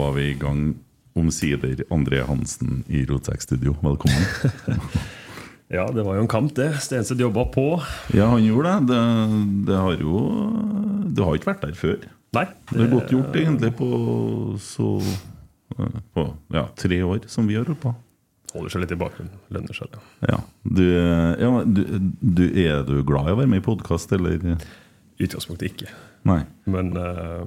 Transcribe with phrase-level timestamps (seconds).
[0.00, 0.74] Var vi i gang.
[1.12, 3.76] Omsider André Hansen i Rotsekk-studio.
[3.84, 4.22] Velkommen.
[5.70, 6.80] Ja, det var jo en kamp, det.
[6.82, 7.76] Stenseth jobba på.
[8.10, 8.88] Ja, han gjorde det.
[8.88, 9.02] det.
[9.68, 10.22] Det har jo
[11.14, 12.08] Du har ikke vært der før.
[12.34, 12.42] Nei.
[12.72, 13.90] Det er godt gjort, egentlig, på
[14.58, 14.88] så
[16.16, 17.94] På ja, tre år som vi har holdt på.
[18.56, 19.38] Holder seg litt i bakgrunnen.
[19.54, 20.02] Lønner seg, det.
[20.32, 20.40] Ja.
[20.64, 21.84] Du, ja, du,
[22.18, 24.42] du, er du glad i å være med i podkast, eller?
[24.42, 25.94] I utgangspunktet ikke.
[26.26, 26.40] Nei.
[26.66, 27.46] Men eh,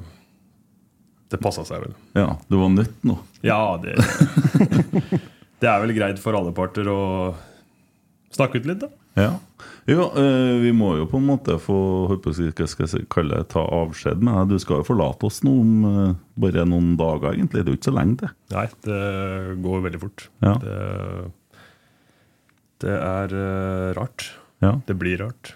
[1.34, 1.96] det passa seg vel.
[2.18, 3.18] Ja, du var nødt nå?
[3.46, 3.98] Ja, det
[5.64, 7.00] Det er vel greit for alle parter å
[8.36, 8.90] snakke ut litt, da.
[9.16, 9.30] Ja.
[9.88, 11.78] Jo, eh, vi må jo på en måte få
[12.10, 14.54] hva skal jeg kalle det, ta avskjed med deg.
[14.56, 17.64] Du skal jo forlate oss nå om eh, bare noen dager, egentlig.
[17.64, 18.32] Det er jo ikke så lenge det.
[18.56, 19.02] Nei, det
[19.66, 20.28] går veldig fort.
[20.44, 20.54] Ja.
[20.64, 20.78] Det,
[22.84, 24.30] det er eh, rart.
[24.64, 24.78] Ja.
[24.88, 25.56] Det blir rart.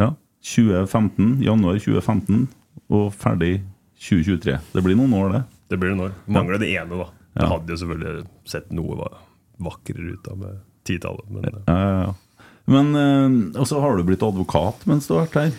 [0.00, 0.12] ja.
[0.44, 2.42] 2015, januar 2015,
[2.92, 3.62] og ferdig
[4.04, 4.58] 2023.
[4.74, 5.42] Det blir noen år, det.
[5.72, 6.14] Det blir det år.
[6.28, 7.06] Mangler det ene, da.
[7.34, 9.12] Det hadde jo selvfølgelig sett noe va-
[9.64, 11.30] vakrere ut da med titallet.
[11.32, 12.14] Men Ja, ja, ja.
[12.70, 15.56] Men eh, Og så har du blitt advokat mens du har vært her.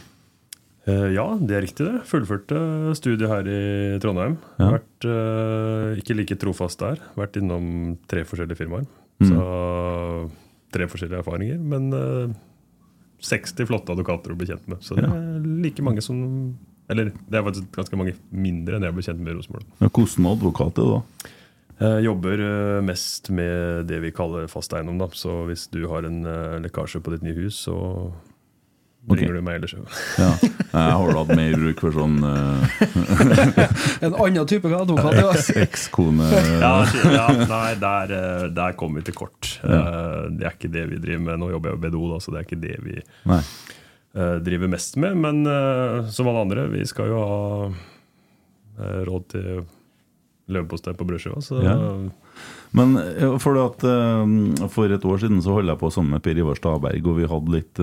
[0.87, 1.99] Eh, ja, det er riktig det.
[2.09, 2.59] Fullførte
[2.97, 4.37] studiet her i Trondheim.
[4.61, 4.71] Ja.
[4.77, 7.01] Vært eh, ikke like trofast der.
[7.17, 8.85] Vært innom tre forskjellige firmaer.
[9.21, 9.29] Mm.
[9.29, 9.43] Så
[10.75, 11.59] tre forskjellige erfaringer.
[11.61, 12.35] Men eh,
[13.25, 14.81] 60 flotte advokater å bli kjent med.
[14.85, 16.19] Så det er like mange som
[16.91, 19.65] Eller det er faktisk ganske mange mindre enn jeg ble kjent med i Rosenborg.
[19.81, 21.31] Ja, hvordan advokat er du da?
[21.75, 25.01] Jeg jobber eh, mest med det vi kaller fast eiendom.
[25.01, 25.09] Da.
[25.11, 27.75] Så hvis du har en eh, lekkasje på ditt nye hus, så
[29.05, 29.19] Ok.
[29.19, 29.27] okay.
[29.29, 29.75] du meg ellers.
[30.17, 30.31] Ja.
[30.41, 32.79] Jeg har hatt mer bruk for sånn eh,
[34.07, 35.19] En annen type advokat.
[35.19, 35.35] Ja.
[35.65, 39.57] ekskone Ja, nei, der, eh, der kom vi til kort.
[39.61, 40.25] Ja.
[40.31, 41.41] Det er ikke det vi driver med.
[41.43, 43.41] Nå jobber jeg jo BDO, da, så det er ikke det vi Nei.
[44.15, 45.17] Eh, driver mest med.
[45.17, 47.39] Men uh, som alle andre, vi skal jo ha
[47.69, 49.65] uh, råd til
[50.51, 51.41] leverpostei på brødskiva.
[51.41, 51.79] Så Ja.
[52.75, 52.97] Men
[53.39, 56.57] for, at, uh, for et år siden så holdt jeg på sammen med Per Ivar
[56.59, 57.79] Staberg, og vi hadde litt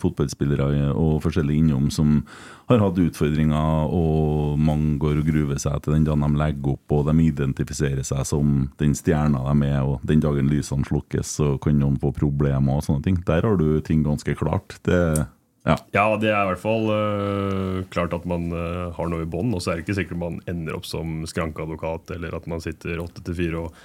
[0.00, 2.22] fotballspillere og forskjellige innom som
[2.70, 6.96] har hatt utfordringer, og mange går og gruver seg til den dagen de legger opp,
[6.96, 11.52] og de identifiserer seg som den stjerna de er, og den dagen lysene slukkes, så
[11.60, 13.20] kan noen få problemer og sånne ting.
[13.28, 14.80] Der har du ting ganske klart.
[14.88, 15.28] Det,
[15.66, 15.74] ja.
[15.90, 19.50] Ja, det er i hvert fall uh, klart at man uh, har noe i bånn.
[19.56, 23.02] Og så er det ikke sikkert man ender opp som skrankeadvokat, eller at man sitter
[23.02, 23.80] åtte til fire og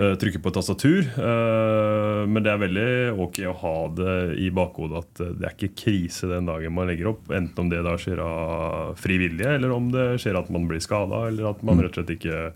[0.00, 1.06] uh, trykker på et tastatur.
[1.14, 2.90] Men det er veldig
[3.22, 7.12] ok å ha det i bakhodet at det er ikke krise den dagen man legger
[7.14, 7.30] opp.
[7.30, 10.82] Enten om det da skjer av fri vilje, eller om det skjer at man blir
[10.82, 12.48] skada, eller at man rett og slett ikke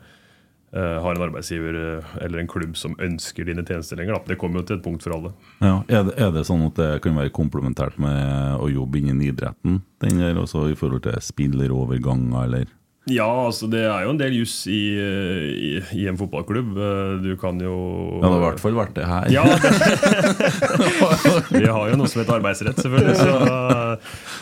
[0.77, 4.19] har en arbeidsgiver eh, eller en klubb som ønsker dine tjenester lenger.
[4.19, 4.33] Da.
[4.35, 5.33] Det kommer jo til et punkt for alle.
[5.65, 9.23] Ja, er det, er det sånn at det kan være komplementært med å jobbe innen
[9.25, 9.81] idretten?
[10.05, 12.75] Den der også i forhold til spilleroverganger, eller?
[13.09, 16.75] Ja, altså det er jo en del juss i, i, i en fotballklubb.
[16.77, 17.73] Eh, Du kan jo
[18.21, 19.31] Ja, det har i hvert fall vært det her.
[19.33, 19.45] Ja,
[21.55, 23.17] Vi har jo noe som heter arbeidsrett, selvfølgelig.
[23.19, 23.33] Så,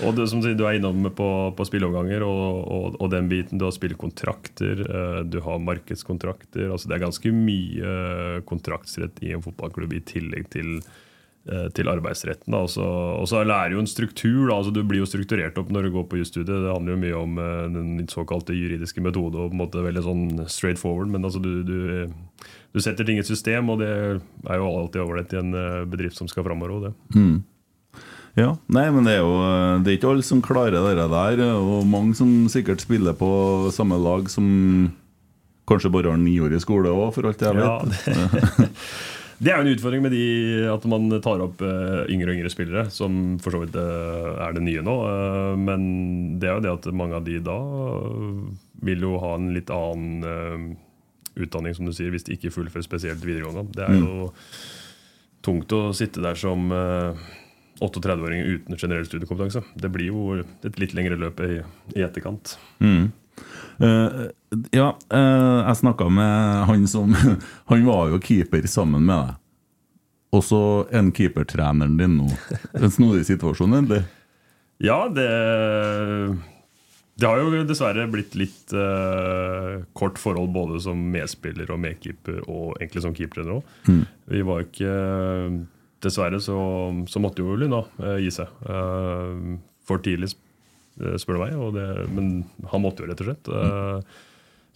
[0.07, 2.45] og du, som sier, du er innom på, på spilleoverganger og,
[2.77, 3.59] og, og den biten.
[3.61, 6.67] Du har spillekontrakter, eh, du har markedskontrakter.
[6.75, 7.89] altså Det er ganske mye
[8.49, 10.85] kontraktsrett i en fotballklubb i tillegg til eh,
[11.77, 12.55] til arbeidsretten.
[12.59, 14.49] Og så og så lærer jo en struktur.
[14.49, 14.57] Da.
[14.57, 16.51] Altså, du blir jo strukturert opp når du går på jusstudiet.
[16.65, 20.03] Det handler jo mye om eh, den såkalte juridiske metode og på en måte veldig
[20.07, 21.09] sånn straight forward.
[21.15, 24.67] Men altså, du, du, eh, du setter ting i et system, og det er jo
[24.73, 26.89] alltid ålreit i en eh, bedrift som skal framover.
[26.89, 26.95] Det.
[28.37, 29.37] Ja, nei, men det er jo
[29.81, 33.97] Det er ikke alle som klarer det der, og mange som sikkert spiller på samme
[33.97, 34.91] lag som
[35.67, 38.05] kanskje bare har ni år i skole òg, for alt jeg Ja, vet.
[38.05, 38.69] det,
[39.39, 40.25] det er jo en utfordring med de
[40.73, 44.57] at man tar opp eh, yngre og yngre spillere, som for så vidt eh, er
[44.57, 44.97] det nye nå.
[45.11, 45.87] eh, men
[46.41, 47.59] det er jo det at mange av de da
[48.87, 50.77] vil jo ha en litt annen
[51.37, 53.67] utdanning, som du sier, hvis de ikke fullfører spesielt videregående.
[53.77, 54.31] Det er jo
[55.45, 57.27] tungt å sitte der som eh,
[57.85, 59.61] 38-åring uten generell studiekompetanse.
[59.77, 61.61] Det blir jo et litt lengre løp i,
[62.01, 62.57] etterkant.
[63.79, 64.27] Eh,
[64.73, 67.13] ja, uh, jeg snakka med han som
[67.71, 69.43] Han var jo keeper sammen med deg.
[70.37, 72.29] Og så er han keepertreneren din nå.
[72.77, 74.03] En snodig situasjon, egentlig.
[74.83, 75.29] Ja, det
[77.17, 82.77] Det har jo dessverre blitt litt uh, kort forhold både som medspiller og medkeeper, og
[82.77, 84.05] egentlig som keepertrener òg.
[84.29, 84.93] Vi var ikke
[86.05, 86.55] Dessverre så,
[87.09, 88.51] så måtte jo Lyna da gi seg.
[89.89, 90.29] for tidlig,
[91.21, 91.59] spør du meg.
[91.59, 92.33] Og det, men
[92.73, 93.51] han måtte jo, rett og slett.
[93.51, 94.07] Mm.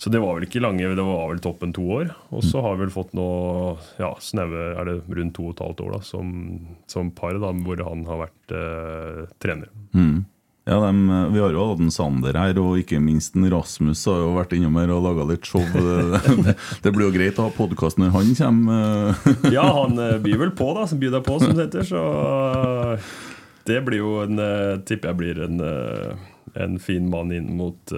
[0.01, 2.13] så det var vel ikke lange, det var vel toppen to år.
[2.33, 3.29] Og så har vi vel fått nå
[4.01, 6.35] ja, snaue er det rundt to og et halvt år da, som,
[6.91, 9.73] som par, da, hvor han har vært eh, trener.
[10.69, 14.21] Ja, dem, Vi har jo hatt en Sander her, og ikke minst en Rasmus har
[14.21, 15.65] jo vært innom her og laga litt show.
[16.85, 19.17] det blir jo greit å ha podkast når han kommer.
[19.57, 20.85] ja, han eh, byr vel på, da.
[20.87, 21.89] Byr deg på, som det heter.
[21.89, 23.11] Så eh,
[23.69, 25.65] det blir jo en eh, Tipper jeg blir en,
[26.55, 27.95] en fin mann inn mot,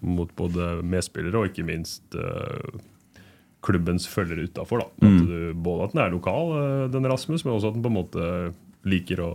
[0.00, 2.18] mot både medspillere og ikke minst
[3.60, 4.86] klubbens følgere utafor.
[5.02, 5.56] Mm.
[5.60, 6.54] Både at den er lokal,
[6.94, 8.28] den Rasmus, men også at den på en måte
[8.88, 9.32] liker å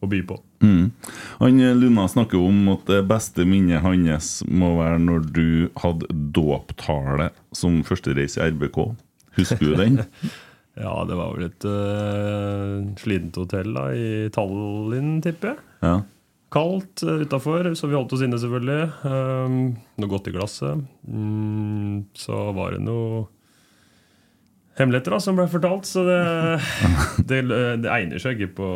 [0.00, 0.38] å by på.
[0.64, 0.90] Mm.
[1.40, 5.48] Han eh, Luna snakker om at det beste minnet hans må være når du
[5.82, 8.80] hadde dåptale som førstereis i RBK.
[9.40, 10.02] Husker du den?
[10.76, 15.62] ja, det var vel et uh, slitent hotell da, i Tallinn, tipper jeg.
[15.80, 15.94] Ja.
[16.52, 18.90] Kaldt uh, utafor, så vi holdt oss inne, selvfølgelig.
[19.08, 19.56] Um,
[19.96, 20.84] noe godt i glasset.
[21.08, 23.24] Mm, så var det noe
[24.76, 25.88] hemmeligheter da, som ble fortalt.
[25.88, 26.20] Så det,
[27.30, 27.40] det,
[27.80, 28.70] det egner seg ikke på,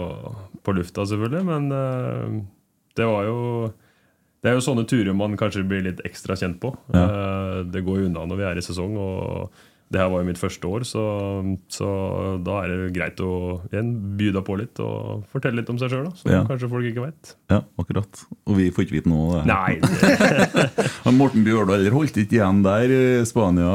[0.64, 1.44] på lufta, selvfølgelig.
[1.52, 2.40] Men uh,
[2.96, 3.40] det var jo
[4.40, 6.72] Det er jo sånne turer man kanskje blir litt ekstra kjent på.
[6.96, 7.04] Ja.
[7.04, 8.96] Uh, det går jo unna når vi er i sesong.
[8.96, 11.02] og det her var jo mitt første år, så,
[11.72, 11.86] så,
[12.46, 13.30] da er det greit å
[13.72, 13.88] igjen
[14.20, 16.04] by deg på litt og fortelle litt om seg sjøl.
[16.14, 16.44] Som ja.
[16.46, 17.32] kanskje folk ikke vet.
[17.50, 18.20] Ja, akkurat.
[18.46, 19.50] Og vi får ikke vite noe av det.
[19.50, 21.14] Nei, det...
[21.20, 23.72] Morten Bjørdal holdt ikke igjen der i Spania?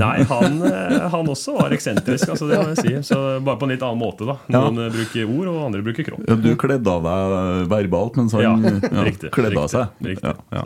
[0.00, 3.12] Nei, han, eh, han, også var eksentrisk, altså, det må jeg si.
[3.12, 4.24] Så bare på en litt annen måte.
[4.28, 4.38] da.
[4.56, 4.88] Noen ja.
[4.96, 6.24] bruker ord, og andre bruker kropp.
[6.32, 8.56] Ja, du kledde av deg verbalt, mens han ja,
[9.04, 10.00] riktig, kledde av seg.
[10.14, 10.32] Riktig.
[10.56, 10.64] Ja,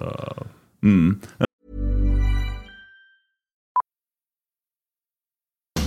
[0.87, 1.11] mm.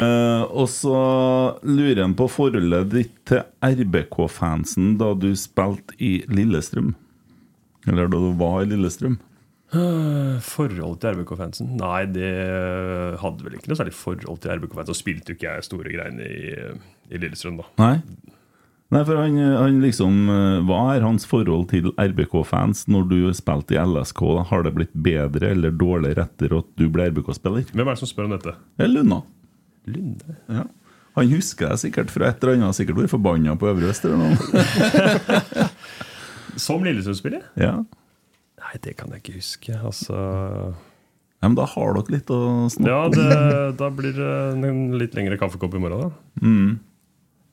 [0.00, 0.96] Uh, og så
[1.68, 6.94] lurer han på forholdet ditt til RBK-fansen da du spilte i Lillestrøm.
[7.90, 9.18] Eller da du var i Lillestrøm.
[9.72, 11.74] Uh, forhold til RBK-fansen?
[11.80, 12.32] Nei, det
[13.20, 14.92] hadde vel ikke noe særlig forhold til RBK-fansen.
[14.94, 16.54] Så spilte jo ikke jeg store greiene i,
[17.12, 17.68] i Lillestrøm, da.
[17.82, 17.96] Nei.
[18.92, 20.26] Nei, for han, han, liksom
[20.68, 24.24] Hva er hans forhold til RBK-fans når du spilte i LSK?
[24.50, 27.70] Har det blitt bedre eller dårligere etter at du ble RBK-spiller?
[27.72, 28.56] Hvem er det som spør om dette?
[28.76, 29.22] Det er Lunna.
[29.88, 30.36] Lunde?
[30.52, 30.66] Ja.
[31.18, 32.76] Han husker deg sikkert fra et eller annet.
[32.78, 35.66] Sikkert vært forbanna på Øvre Øst eller noe.
[36.64, 37.44] som Lillesund-spiller?
[37.60, 37.74] Ja.
[38.62, 39.76] Nei, det kan jeg ikke huske.
[39.76, 42.40] Altså ja, Men da har dere litt å
[42.72, 42.88] snakke om.
[42.88, 46.44] Ja, det, da blir det en litt lengre kaffekopp i morgen, da.
[46.46, 46.72] Mm.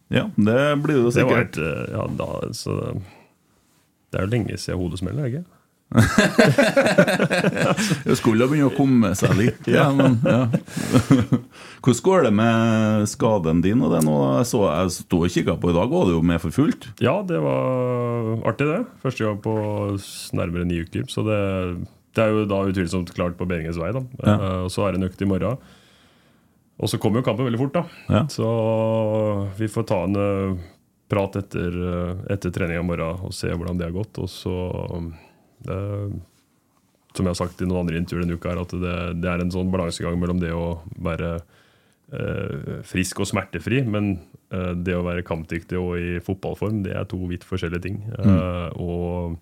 [0.10, 1.58] Ja, det blir det sikkert.
[1.58, 2.78] Det, et, ja, da, så,
[4.10, 5.46] det er jo lenge siden hodet smeller, ikke
[8.06, 9.66] det skulle begynne å komme seg litt.
[9.70, 10.46] Ja, men, ja.
[11.82, 13.82] Hvordan går det med skaden din?
[13.82, 14.18] Og det nå?
[14.38, 16.84] Jeg så jeg sto og kikka på i dag, var det jo med for fullt?
[17.02, 18.84] Ja, det var artig, det.
[19.02, 19.54] Første gang på
[20.38, 21.04] nærmere ni uker.
[21.10, 21.40] Så det,
[22.18, 23.90] det er jo da utvilsomt klart på bedringens vei.
[23.96, 24.02] ja.
[24.38, 25.58] uh, Og så er det en økt i morgen.
[26.80, 27.84] Og så kommer jo kampen veldig fort, da.
[28.32, 28.46] Så
[29.58, 30.54] vi får ta en uh,
[31.10, 34.14] prat etter, uh, etter trening i morgen og se hvordan det har gått.
[34.22, 34.54] Og så
[35.68, 36.08] uh,
[37.16, 39.44] Som jeg har sagt i noen andre intervjuer denne uka, er at det, det, er
[39.44, 41.40] en sånn balansegang mellom det å være
[42.90, 44.16] frisk og smertefri, men
[44.50, 48.00] det å være kampdyktig og i fotballform, det er to vidt forskjellige ting.
[48.18, 48.80] Mm.
[48.82, 49.36] og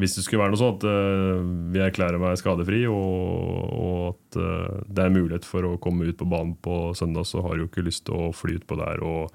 [0.00, 4.40] hvis det skulle være noe sånn at uh, vi erklærer meg skadefri, og, og at
[4.40, 7.64] uh, det er mulighet for å komme ut på banen på søndag, så har jeg
[7.64, 9.34] jo ikke lyst til å fly ut på der og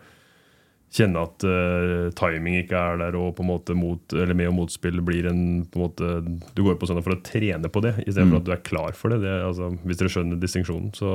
[0.96, 4.56] kjenne at uh, timing ikke er der, og på en måte mot, eller med og
[4.62, 6.12] motspill blir en på en måte,
[6.56, 8.42] Du går på søndag for å trene på det, istedenfor Mm.
[8.42, 9.22] at du er klar for det.
[9.26, 10.94] det altså, hvis dere skjønner distinksjonen.
[10.96, 11.12] Så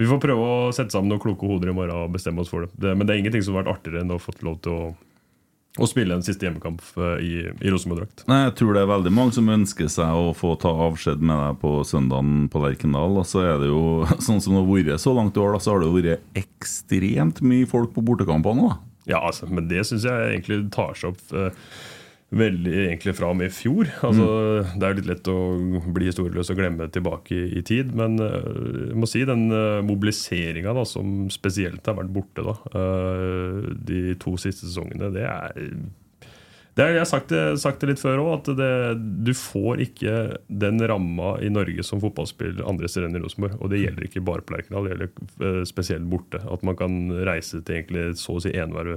[0.00, 2.66] vi får prøve å sette sammen noen kloke hoder i morgen og bestemme oss for
[2.66, 2.72] det.
[2.80, 4.72] det men det er ingenting som har vært artigere enn å ha fått lov til
[4.72, 4.86] å,
[5.80, 8.26] å spille en siste hjemmekamp eh, i, i Rosenborg-drakt.
[8.28, 11.60] Jeg tror det er veldig mange som ønsker seg å få ta avskjed med deg
[11.62, 13.16] på søndagen på Lerkendal.
[13.22, 15.62] Og så er det jo sånn som det har vært så langt i år, da,
[15.64, 18.68] så har det jo vært ekstremt mye folk på bortekampene.
[18.68, 18.80] da.
[19.08, 21.64] Ja, altså, men det syns jeg egentlig tar seg opp eh,
[22.32, 23.88] veldig egentlig fra og med i fjor.
[24.06, 24.26] Altså,
[24.72, 25.38] Det er jo litt lett å
[25.94, 28.52] bli historieløs og glemme tilbake i, i tid, men eh,
[28.90, 34.36] jeg må si den uh, mobiliseringa som spesielt har vært borte da, eh, de to
[34.40, 35.74] siste sesongene, det er
[36.72, 38.68] det er, jeg har sagt det, sagt det litt før òg, at det,
[39.26, 40.12] du får ikke
[40.48, 43.58] den ramma i Norge som fotballspiller andre steder enn i Rosenborg.
[43.60, 46.40] Og det gjelder ikke bare på Lerkendal, det gjelder eh, spesielt borte.
[46.48, 46.96] At man kan
[47.28, 48.94] reise til egentlig så å si enhver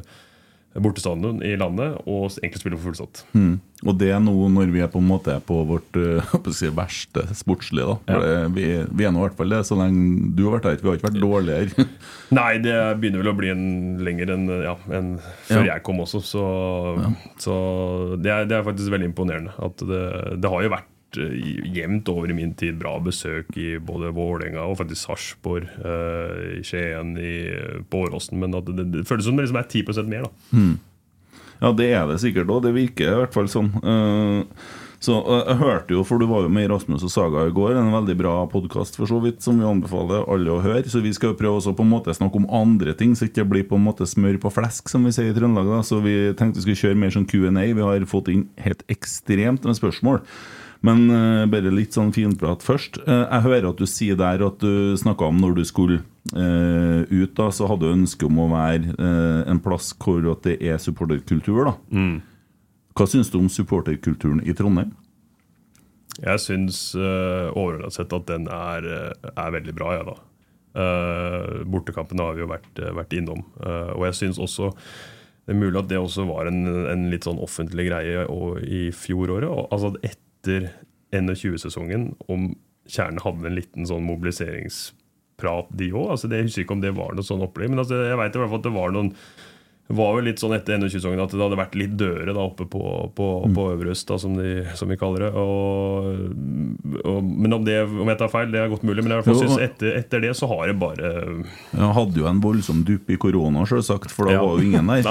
[0.82, 3.22] bortestadion i landet og egentlig spille for fullsatt.
[3.36, 3.54] Mm.
[3.86, 7.24] Og det er nå når vi er på en måte på vårt eh, si, verste
[7.38, 7.96] sportslige.
[8.08, 8.18] da.
[8.24, 10.80] Det, vi, vi er nå i hvert fall det, så lenge du har vært her.
[10.82, 11.88] Vi har ikke vært dårligere.
[12.40, 13.66] Nei, det begynner vel å bli en
[14.08, 15.14] lenger enn ja, en,
[15.48, 15.76] før Ja.
[15.76, 16.24] jeg kom også.
[16.26, 16.44] Så,
[17.42, 17.56] så
[18.20, 19.56] det, er, det er faktisk veldig imponerende.
[19.64, 20.04] At det,
[20.44, 20.92] det har jo vært
[21.22, 21.36] eh,
[21.76, 26.64] jevnt over i min tid bra besøk i både Vålerenga og faktisk Sarpsborg, eh, i
[26.66, 27.36] Skien, i,
[27.90, 28.40] på Åråsen.
[28.42, 30.28] Men at det, det føles som det liksom er 10% mer.
[30.28, 30.58] da
[31.62, 32.66] Ja, det er det sikkert òg.
[32.66, 33.72] Det virker i hvert fall sånn.
[33.80, 34.66] Eh,
[35.06, 37.54] så eh, Jeg hørte jo, for du var jo med i Rasmus og Saga i
[37.56, 40.86] går, en veldig bra podkast som vi anbefaler alle å høre.
[40.90, 43.44] Så vi skal jo prøve også på en måte snakke om andre ting, så ikke
[43.44, 45.84] det blir på en måte smør på flesk, som vi sier i Trøndelag.
[45.88, 47.66] Så vi tenkte vi skulle kjøre mer sånn Q&A.
[47.76, 50.24] Vi har fått inn helt ekstremt med spørsmål.
[50.86, 53.00] Men uh, bare litt sånn finprat først.
[53.08, 56.02] Uh, jeg hører at du sier der at du snakka om når du skulle
[56.36, 58.94] uh, ut, da, så hadde du ønske om å være
[59.50, 61.72] en plass hvor det er supporterkultur.
[61.72, 61.76] da.
[62.96, 64.94] Hva syns du om supporterkulturen i Trondheim?
[66.22, 68.86] Jeg syns uh, overordnet sett at den er,
[69.34, 70.22] er veldig bra, jeg, da.
[70.76, 73.42] Uh, bortekampen har vi jo vært, vært innom.
[73.96, 74.74] Og jeg syns også
[75.46, 78.24] det er mulig at det også var en, en litt sånn offentlig greie
[78.66, 79.46] i fjoråret.
[79.70, 80.16] Altså at
[80.46, 80.70] etter
[81.16, 82.54] 21-sesongen, om
[82.86, 86.12] Kjernen hadde en liten sånn mobiliseringsprat, de òg.
[86.14, 88.42] Altså, jeg husker ikke om det var noe sånn opplegg, men altså, jeg veit i
[88.42, 89.12] hvert fall at det var noen
[89.88, 92.82] var jo litt sånn etter 21-sesongen at det hadde vært litt døre da oppe på,
[93.14, 95.30] på, på Øverøst, da, som, de, som vi kaller det.
[95.38, 99.06] Og, og, men om, det, om jeg tar feil, det er godt mulig.
[99.06, 102.42] Men jeg Jo, synes etter, etter det så har det bare Jeg hadde jo en
[102.42, 104.42] voldsom dupp i korona, selvsagt, for da Ja.
[104.42, 105.06] var jo ingen der.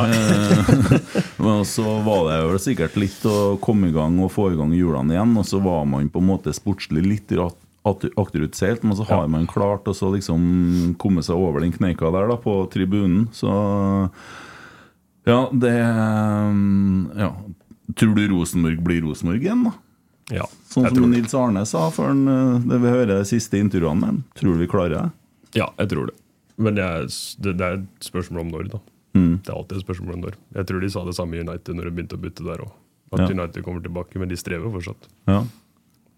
[1.45, 4.75] Men så var det jo sikkert litt å komme i gang og få i gang
[4.75, 9.04] hjulene igjen, og så var man på en måte sportslig litt ratt akterutseilt, men så
[9.11, 13.26] har man klart å liksom komme seg over den kneika der da, på tribunen.
[13.37, 13.50] Så
[15.25, 15.73] ja, det
[17.21, 17.31] ja.
[17.97, 19.73] Tror du Rosenborg blir Rosenborg igjen, da?
[20.33, 21.11] Ja, Sånn som.
[21.12, 24.21] Nils Arne sa før eh, det vi hører de siste intervjuene med ham.
[24.40, 25.11] Tror du vi klarer det?
[25.61, 26.16] Ja, jeg tror det.
[26.57, 27.04] Men det er,
[27.45, 28.81] det, det er et spørsmål om når, da.
[29.14, 29.35] Mm.
[29.45, 30.38] Det er alltid et spørsmål om når.
[30.57, 32.73] Jeg tror de sa det samme i United når de begynte å bytte der òg.
[33.14, 33.28] At Ja.
[33.37, 35.07] United kommer tilbake, men de strever fortsatt.
[35.31, 35.43] Ja.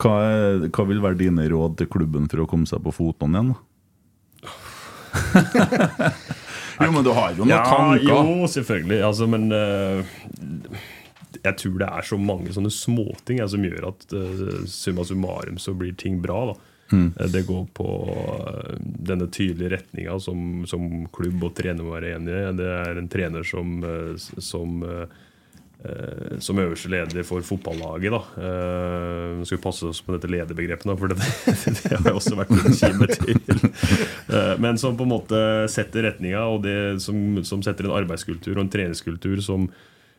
[0.00, 3.42] Hva, er, hva vil være dine råd til klubben for å komme seg på fotene
[3.42, 3.52] igjen?
[3.52, 3.58] da?
[6.80, 8.04] jo, men du har jo noen Ja, tanker.
[8.04, 9.00] jo, selvfølgelig.
[9.06, 10.04] Altså, men uh,
[11.45, 15.75] jeg tror det er så mange sånne småting som gjør at uh, summa summarum så
[15.78, 16.52] blir ting bra.
[16.52, 16.56] da.
[16.92, 17.09] Mm.
[17.18, 17.87] Eh, Det går på
[19.11, 22.52] denne tydelige retninga som, som klubb og trener må være enige i.
[22.61, 23.73] Det er en trener som,
[24.38, 25.06] som eh,
[26.42, 28.11] som øverste leder for fotballaget.
[28.11, 31.16] da Uh, skal vi passe oss på dette lederbegrepet, for det,
[31.76, 33.37] det har jeg også vært en kime til.
[34.33, 35.38] Eh, Men som på en måte
[35.71, 39.68] setter retninga, og det som, som setter en arbeidskultur og en treningskultur som,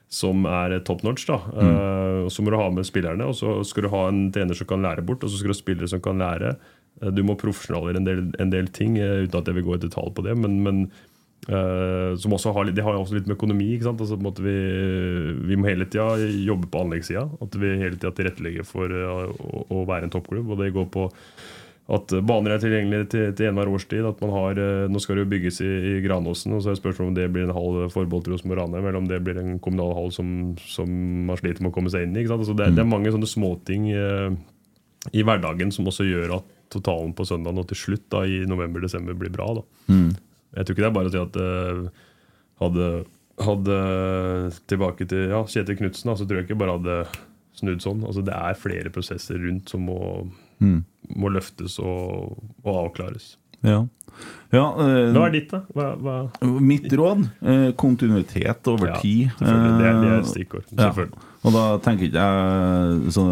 [0.08, 1.26] som er top notch.
[1.28, 4.28] da Eh, og Så må du ha med spillerne, og så skal du ha en
[4.32, 6.56] trener som kan lære bort, og så skal du ha spillere som kan lære.
[7.02, 9.76] Eh, Du må profesjonalisere en del, en del ting, eh, uten at jeg vil gå
[9.76, 10.38] i detalj på det.
[10.38, 10.92] men, men
[11.48, 13.70] Eh, som også har, det har også litt med økonomi.
[13.76, 14.02] ikke sant?
[14.04, 14.56] Altså, vi,
[15.48, 17.28] vi må hele tida jobbe på anleggssida.
[17.44, 20.52] At vi hele tida tilrettelegger for uh, å, å være en toppklubb.
[20.52, 21.08] Og det går på
[21.96, 24.04] at baner er tilgjengelige til, til enhver årstid.
[24.10, 26.76] At man har, uh, Nå skal det jo bygges i, i Granåsen, og så er
[26.76, 29.56] det spørsmål om det blir en hall forbeholdt Rosenborg Ranheim, eller om det blir en
[29.64, 30.36] kommunal hall som,
[30.68, 30.92] som
[31.30, 32.28] man sliter med å komme seg inn i.
[32.28, 33.88] Altså, det, det er mange sånne småting
[35.16, 39.16] i hverdagen som også gjør at totalen på søndag og til slutt da, i november-desember
[39.16, 39.54] blir bra.
[39.56, 39.64] da.
[39.88, 40.10] Mm.
[40.58, 41.88] Jeg tror ikke det er bare å si at uh,
[42.66, 42.88] hadde,
[43.46, 43.78] hadde
[44.72, 46.98] tilbake til ja, Kjetil Knutsen, så tror jeg ikke bare hadde
[47.58, 48.04] snudd sånn.
[48.06, 50.00] Altså, det er flere prosesser rundt som må,
[50.58, 50.80] Mm.
[51.22, 52.32] må løftes og,
[52.66, 53.36] og avklares.
[53.62, 53.84] Ja.
[54.54, 55.60] ja eh, Hva er ditt, da?
[55.74, 56.16] Hva, hva?
[56.66, 57.28] Mitt råd?
[57.46, 59.30] Eh, kontinuitet over Ja, tid.
[59.38, 59.78] selvfølgelig.
[59.78, 60.90] Det er- det er et stikkord, ja.
[61.46, 63.26] Og da tenker ikke jeg så,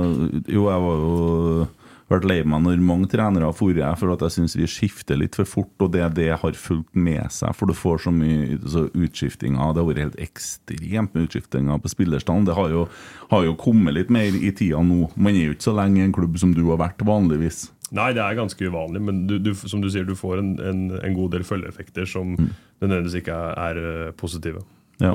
[0.54, 1.68] Jo, jeg var jo
[2.12, 5.38] vært lei meg når mange trenere har jeg for at jeg syns vi skifter litt
[5.38, 7.56] for fort, og det er det har fulgt med seg.
[7.58, 9.74] For du får så mye så utskiftinger.
[9.74, 12.50] Det har vært helt ekstremt med utskiftinger på spillerstanden.
[12.50, 12.86] Det har jo,
[13.32, 15.10] har jo kommet litt mer i tida nå.
[15.16, 17.70] Man er jo ikke så lenge i en klubb som du har vært vanligvis.
[17.96, 20.86] Nei, det er ganske uvanlig, men du, du, som du sier, du får en, en,
[20.98, 24.64] en god del følgeeffekter som nødvendigvis ikke er, er eh, positive.
[25.02, 25.14] Ja.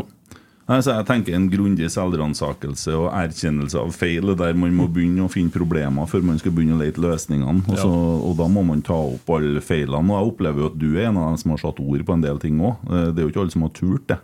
[0.71, 4.87] Nei, så jeg tenker En grundig selvransakelse og erkjennelse av feil er der man må
[4.93, 7.65] begynne å finne problemer før man skal begynne å lete løsningene.
[7.67, 10.15] Og, så, og Da må man ta opp alle feilene.
[10.15, 12.17] Og Jeg opplever jo at du er en av dem som har satt ord på
[12.17, 12.85] en del ting òg.
[12.87, 14.21] Det er jo ikke alle som har turt det.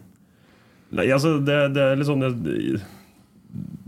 [0.97, 2.55] Nei, altså, det, det er litt sånn Det,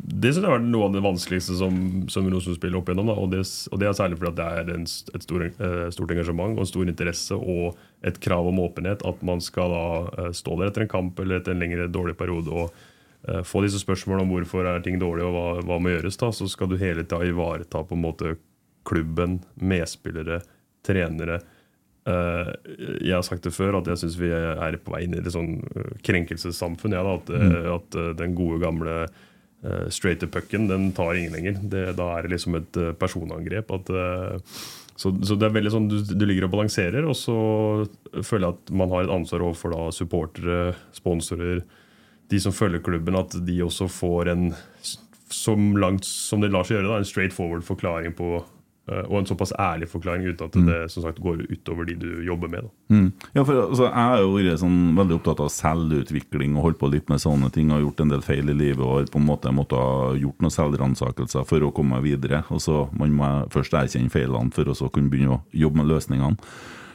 [0.09, 1.77] det synes jeg har vært noe av det vanskeligste som,
[2.11, 3.12] som Rosenborg spiller opp igjennom.
[3.15, 6.57] Og, det, og det er særlig fordi det er en, et stor, eh, stort engasjement
[6.57, 9.02] og en stor interesse og et krav om åpenhet.
[9.07, 9.87] At man skal da
[10.19, 12.81] eh, stå der etter en kamp eller etter en lengre dårlig periode og
[13.28, 16.21] eh, få disse spørsmålene om hvorfor er ting dårlig og hva, hva må gjøres.
[16.21, 18.37] da, Så skal du hele tida ivareta på en måte
[18.88, 20.40] klubben, medspillere,
[20.87, 21.40] trenere.
[22.09, 22.52] Eh,
[23.02, 25.33] jeg har sagt det før, at jeg syns vi er på vei inn i et
[25.35, 25.59] sånn
[26.07, 26.95] krenkelsessamfunn.
[26.97, 27.57] Ja, at, mm.
[27.75, 31.59] at den gode, gamle uh, straight to pucken, den tar ingen lenger.
[31.61, 33.75] Det, da er det liksom et personangrep.
[33.75, 33.93] At,
[34.99, 37.37] så, så det er veldig sånn du, du ligger og balanserer, og så
[38.19, 41.62] føler jeg at man har et ansvar overfor da supportere, sponsorer,
[42.28, 44.49] de som følger klubben, at de også får en
[45.31, 48.40] som langt som det lar seg gjøre, da, en straight forward forklaring på
[48.88, 52.49] og en såpass ærlig forklaring uten at det som sagt går utover de du jobber
[52.52, 52.71] med.
[52.88, 53.12] Mm.
[53.35, 56.90] Ja, for altså, Jeg har jo vært sånn, veldig opptatt av selvutvikling og holdt på
[56.92, 57.71] litt med sånne ting.
[57.75, 60.40] Har gjort en del feil i livet og har på en måte måttet ha gjort
[60.45, 62.45] noen selvransakelser for å komme meg videre.
[62.49, 66.37] Og så Man må først erkjenne feilene for å kunne begynne å jobbe med løsningene.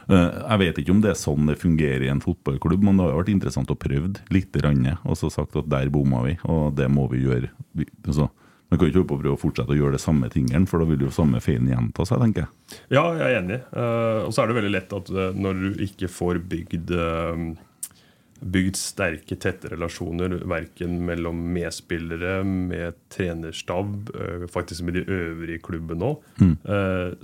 [0.08, 3.06] Eh, Jeg vet ikke om det er sånn det fungerer i en fotballklubb, men det
[3.06, 4.56] har vært interessant å prøve litt,
[5.04, 7.50] og så sagt at der bomma vi, og det må vi gjøre.
[7.74, 8.28] Vi, altså,
[8.74, 10.88] man kan ikke holde å prøve å fortsette å gjøre det samme tingene, for da
[10.88, 12.80] vil jo samme feilen gjenta seg, tenker jeg.
[12.96, 13.60] Ja, jeg er enig.
[13.70, 17.44] Eh, og så er det veldig lett at eh, når du ikke får bygd eh,
[18.44, 25.62] Bygd sterke, tette relasjoner verken mellom medspillere, med trenerstab, eh, faktisk med de øvrige i
[25.64, 26.54] klubben nå, mm.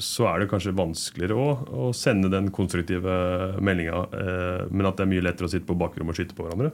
[0.01, 1.49] så er det kanskje vanskeligere å,
[1.89, 3.15] å sende den konstruktive
[3.61, 4.05] meldinga.
[4.15, 6.73] eh, Men at det er mye lettere å sitte på bakrommet og skyte på hverandre.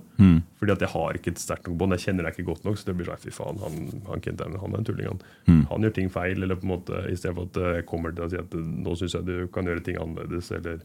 [0.61, 1.97] Fordi at jeg har ikke et sterkt nok bånd.
[1.97, 2.79] Jeg kjenner deg ikke godt nok.
[2.81, 5.11] Så det blir sånn fy faen, han, han Kent han er en tulling.
[5.11, 5.65] Han.
[5.71, 6.43] han gjør ting feil.
[6.43, 8.57] Eller på en måte i stedet for at eh, jeg kommer til å si at
[8.57, 10.51] eh, nå syns jeg du kan gjøre ting annerledes.
[10.57, 10.81] Eller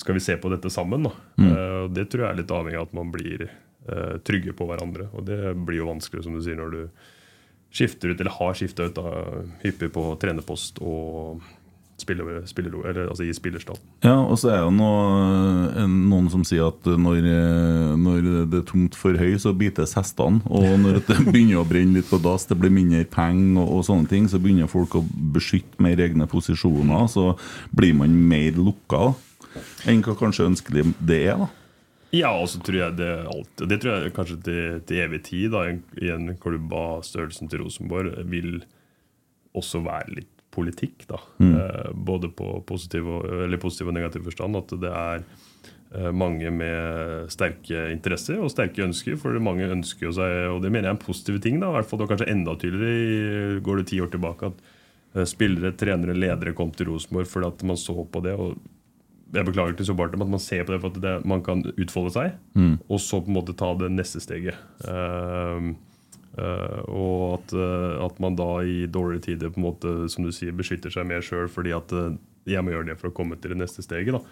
[0.00, 1.08] skal vi se på dette sammen?
[1.08, 1.14] da?
[1.42, 5.08] Eh, det tror jeg er litt avhengig av at man blir eh, trygge på hverandre.
[5.14, 6.82] Og det blir jo vanskelig, som du sier, når du
[7.70, 9.24] skifter ut, eller har skifta ut da,
[9.62, 11.40] hyppig på trenerpost og
[12.00, 13.78] spiller, spiller, eller, altså i spillerstall.
[14.02, 17.20] Ja, og så er det noe, noen som sier at når,
[18.00, 20.42] når det er tomt for høy, så bites hestene.
[20.48, 23.86] Og når det begynner å brenne litt på dass, det blir mindre penger og, og
[23.90, 25.04] sånne ting, så begynner folk å
[25.36, 27.06] beskytte mer egne posisjoner.
[27.12, 27.34] Så
[27.76, 29.12] blir man mer lukka
[29.90, 31.44] enn hva kanskje ønskelig det er.
[31.44, 31.59] da.
[32.12, 35.52] Ja, og så tror jeg det alltid Det tror jeg kanskje til, til evig tid
[35.54, 38.64] da, i en- klubb av størrelsen til Rosenborg vil
[39.54, 41.06] også være litt politikk.
[41.06, 44.56] da eh, Både på positiv og, eller positiv og negativ forstand.
[44.58, 45.22] At det er
[45.94, 49.14] eh, mange med sterke interesser og sterke ønsker.
[49.16, 51.60] For mange ønsker jo seg, og det mener jeg er en positiv ting.
[51.62, 54.60] da I hvert fall det var kanskje enda tydeligere går det ti år tilbake at
[55.14, 58.34] eh, spillere, trenere, ledere kom til Rosenborg fordi at man så på det.
[58.34, 58.58] og
[59.30, 62.12] jeg beklager til supporterne, at man ser på det for at det, man kan utfolde
[62.14, 62.34] seg,
[62.88, 64.58] og så på en måte ta det neste steget.
[64.82, 65.70] Uh,
[66.38, 70.32] uh, og at, uh, at man da i dårligere tider på en måte, som du
[70.34, 72.16] sier, beskytter seg mer sjøl fordi at eh,
[72.50, 74.16] jeg må gjøre det for å komme til det neste steget.
[74.16, 74.22] da.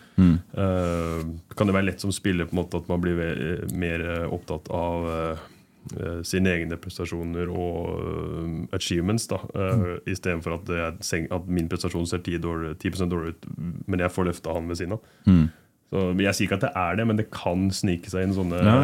[0.64, 1.22] Eh,
[1.54, 5.38] kan det være lett som spiller på en måte at man blir mer opptatt av
[6.26, 9.86] sine egne prestasjoner og eh, achievements, da, mm.
[10.10, 13.48] istedenfor at, at min prestasjon ser 10, dårlig, 10 dårlig ut,
[13.86, 15.08] men jeg får løfta han ved siden av.
[15.88, 18.60] Så Jeg sier ikke at det er det, men det kan snike seg inn sånne
[18.60, 18.78] Ja,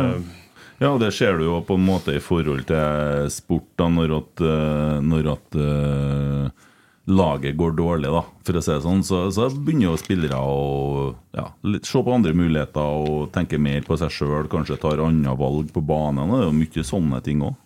[0.82, 0.92] ja.
[0.98, 4.96] Det ser du jo på en måte i forhold til sport, da, når at, eh,
[5.04, 6.64] når at eh,
[7.04, 11.10] laget går dårlig, da, for å si det sånn, så, så begynner jo spillere å
[11.36, 11.50] ja,
[11.84, 15.82] se på andre muligheter og tenke mer på seg sjøl, kanskje tar andre valg på
[15.84, 16.32] banen.
[16.32, 17.60] Det er jo mye sånne ting òg.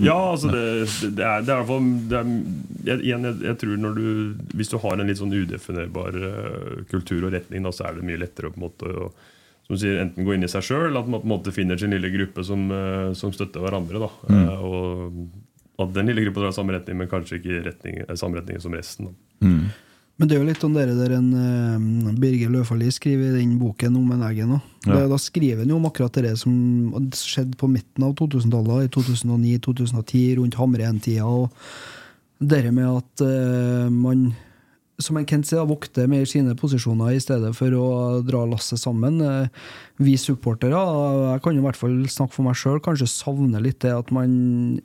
[0.00, 0.62] Ja, altså det,
[1.18, 1.88] det, er, i hvert fall
[3.04, 4.06] igjen, jeg, jeg tror når du
[4.56, 8.06] Hvis du har en litt sånn udefinerbar eh, kultur og retning, da, så er det
[8.08, 9.10] mye lettere å på en måte å,
[9.66, 11.52] som du sier, enten gå inn i seg sjøl, eller at man på en måte
[11.52, 14.00] finner sin lille gruppe som, eh, som støtter hverandre.
[14.00, 14.08] Da.
[14.32, 15.20] Eh, og
[15.78, 18.40] at den lille gruppa drar i samme retning, men kanskje ikke i retning, eh, samme
[18.40, 19.12] retning som resten.
[19.12, 19.48] Da.
[20.18, 23.52] Men det er jo litt om dere der en uh, Birger Løfaldli skriver i den
[23.60, 24.58] boken om en egen Da.
[24.88, 24.94] Ja.
[25.04, 26.50] Da- Da skriver han jo om akkurat det som
[27.14, 31.22] skjedde på midten av 2000-tallet, i 2009-2010, rundt Hamren-tida.
[31.24, 31.50] og
[32.40, 34.32] det med at uh, man,
[34.98, 37.86] som en Kent sier, vokter mer sine posisjoner i stedet for å
[38.26, 39.22] dra lasset sammen.
[40.02, 40.74] Vi supportere,
[41.34, 44.10] jeg kan jo i hvert fall snakke for meg sjøl, kanskje savner litt det at
[44.10, 44.80] man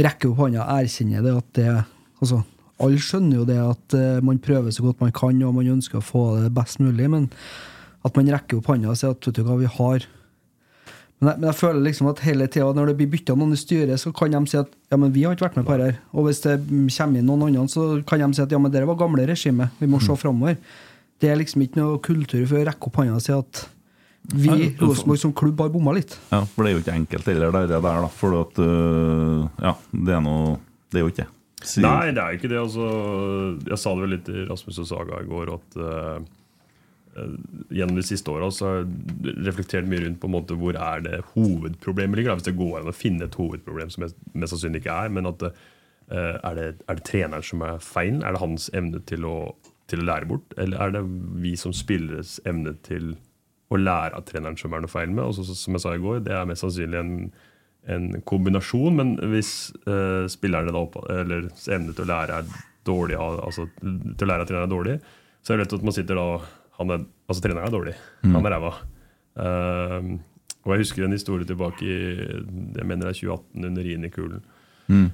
[0.00, 2.42] rekker opp hånda og erkjenner det at det altså,
[2.82, 6.00] Alle skjønner jo det at eh, man prøver så godt man kan, og man ønsker
[6.00, 7.28] å få det best mulig, men
[8.02, 10.08] at man rekker opp hånda og sier at vet du hva, vi har
[11.22, 13.58] men jeg, men jeg føler liksom at hele tida når det blir bytta noen i
[13.60, 15.84] styret, så kan de si at ja, men vi har ikke vært med på det
[15.92, 16.00] her.
[16.18, 18.72] Og hvis det mm, kommer inn noen andre, så kan de si at ja, men
[18.74, 19.70] dere var gamle regimet.
[19.78, 20.58] Vi må se framover.
[21.22, 23.62] Det er liksom ikke noe kultur for å rekke opp hånda og si at
[24.22, 26.14] vi, Rosenborg som klubb, har bomma litt.
[26.30, 28.10] Ja, for det er jo ikke enkelt heller, det der, da.
[28.14, 30.58] For at øh, Ja, det er noe
[30.92, 31.32] Det er jo ikke det.
[31.82, 32.60] Nei, det er jo ikke det.
[32.60, 32.86] Altså,
[33.68, 36.24] jeg sa det vel litt i Rasmus og Saga i går at eh,
[37.14, 37.34] eh,
[37.78, 41.20] gjennom de siste åra har jeg reflektert mye rundt på en måte hvor er det
[41.36, 42.38] hovedproblemet ligger.
[42.38, 45.14] Hvis det går an å finne et hovedproblem som mest, mest sannsynlig ikke er.
[45.14, 45.52] Men at uh,
[46.10, 48.18] er, det, er det treneren som er feil?
[48.26, 49.36] Er det hans evne til å,
[49.92, 50.58] til å lære bort?
[50.58, 51.06] Eller er det
[51.44, 53.31] vi som spilleres evne til å
[53.80, 55.24] lære av treneren som er noe feil med?
[55.24, 57.16] Og så, så, som jeg sa i går, det er mest sannsynlig en
[57.90, 62.50] en kombinasjon, men hvis uh, spillerne da opp, eller evne til å lære er
[62.86, 64.96] dårlig, altså til å lære av treneren er dårlig,
[65.42, 66.26] så er det lett at man sitter da
[66.78, 68.34] han er, Altså treneren er dårlig, Mm.
[68.36, 68.72] han er ræva.
[69.32, 70.18] Uh,
[70.62, 71.98] og jeg husker en historie tilbake i
[72.76, 74.42] jeg mener det er 2018, under Rini-kulen.
[74.86, 75.08] Mm.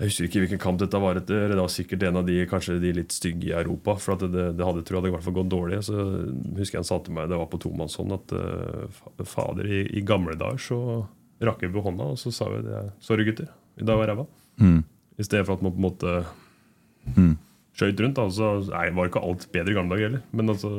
[0.00, 1.44] Jeg husker ikke hvilken kamp dette var etter.
[1.52, 3.94] Det var sikkert en av de kanskje de litt stygge i Europa.
[4.02, 5.78] For at det, det hadde tror jeg hadde i hvert fall gått dårlig.
[5.86, 5.94] Så
[6.58, 9.84] husker jeg han sa til meg, det var på tomannshånd, at uh, fa- fader, i,
[9.94, 10.78] i gamle dager så
[11.44, 12.82] rakk vi på hånda, og så sa vi det.
[13.06, 13.52] Sorry, gutter.
[13.78, 14.26] I dag var ræva.
[14.58, 14.80] Mm.
[15.18, 16.16] I stedet for at man på en måte
[17.14, 17.34] Mm.
[17.76, 18.18] skøyt rundt.
[18.18, 20.22] Altså, nei, var ikke alt bedre i gamle dager heller.
[20.32, 20.70] Men altså,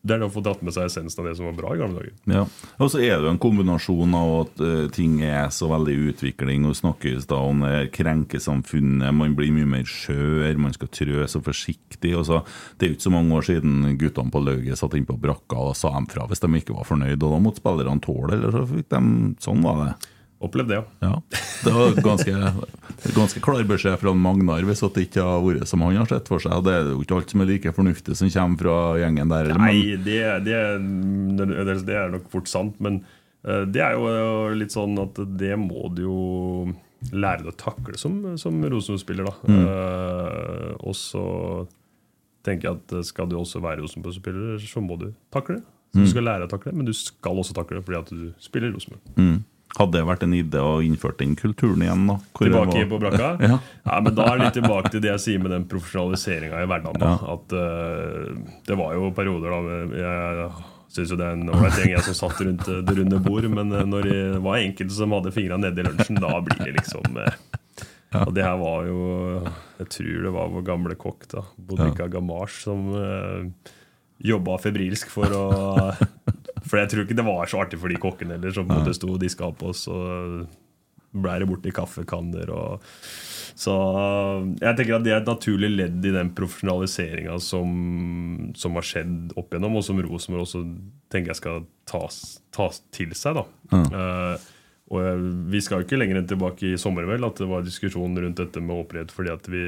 [0.00, 1.80] det er det å få dratt med seg essensen av det som var bra i
[1.80, 2.12] gamle dager.
[2.32, 2.44] Ja.
[2.80, 6.06] Og så er det jo en kombinasjon av at uh, ting er så veldig i
[6.14, 6.64] utvikling.
[6.64, 11.42] og snakkes da om det krenkesamfunnet, man blir mye mer skjør, man skal trø så
[11.44, 12.14] forsiktig.
[12.16, 12.40] og så
[12.78, 15.68] Det er jo ikke så mange år siden guttene på lauget satt inn på brakka
[15.68, 17.20] og sa dem fra hvis de ikke var fornøyd.
[17.20, 19.04] Og da måtte spillerne tåle eller så fikk de
[19.40, 19.92] Sånn var det.
[20.40, 20.84] Opplevd det, ja.
[21.04, 21.40] Ja.
[21.64, 22.32] Det var ganske,
[23.12, 26.40] ganske klar beskjed fra Magnar hvis det ikke har vært som han har sett for
[26.40, 26.62] seg.
[26.64, 29.50] Det er jo ikke alt som er like fornuftig som kommer fra gjengen der.
[29.60, 30.60] Nei, det, det,
[31.36, 33.02] det, det er nok fort sant, men
[33.44, 36.22] eh, det er jo litt sånn at det må du jo
[37.12, 39.28] lære deg å takle som, som Rosenborg-spiller.
[39.28, 39.36] da.
[39.44, 39.60] Mm.
[39.68, 41.24] Uh, og så
[42.46, 45.60] tenker jeg at eh, skal du også være Rosenborg-spiller, så må du takle.
[45.60, 46.04] Så Mm.
[46.04, 48.70] Du skal lære deg å takle men du skal også takle fordi at du spiller
[48.70, 49.00] Rosenborg.
[49.16, 49.40] Mm.
[49.78, 52.08] Hadde det vært en idé å innføre den kulturen igjen?
[52.10, 52.16] da?
[52.40, 53.30] Tilbake på brakka?
[53.48, 53.60] ja.
[53.86, 56.68] Ja, men Da er det litt tilbake til det jeg sier med den profesjonaliseringa i
[56.70, 57.00] hverdagen.
[57.00, 57.14] da.
[57.36, 60.50] At uh, Det var jo perioder da Jeg
[60.90, 63.46] syns jo det er en ålreit gjeng jeg som satt rundt eh, det runde bord,
[63.52, 67.20] men eh, når det var enkelte som hadde fingra nedi lunsjen, da blir det liksom
[67.22, 67.36] eh,
[68.24, 69.04] Og det her var jo
[69.78, 73.46] Jeg tror det var vår gamle kokk, da, Bodvika Gamache, som uh,
[74.20, 75.44] jobba febrilsk for å
[76.70, 79.10] For jeg tror ikke det var så artig for de kokkene heller, som en sto
[79.10, 79.88] og diska på oss.
[79.90, 80.44] og
[81.10, 82.84] ble det borti kaffekanner og
[83.60, 83.72] Så
[84.62, 87.72] jeg tenker at det er et naturlig ledd i den profesjonaliseringa som,
[88.56, 90.62] som har skjedd opp igjennom, og som Rosenborg også
[91.12, 92.22] tenker jeg skal tas,
[92.54, 93.42] tas til seg.
[93.42, 93.44] da
[93.90, 94.48] Eh,
[94.90, 98.16] og Vi skal jo ikke lenger enn tilbake i sommer vel at det var diskusjon
[98.18, 99.62] rundt dette med åpenhet fordi at vi,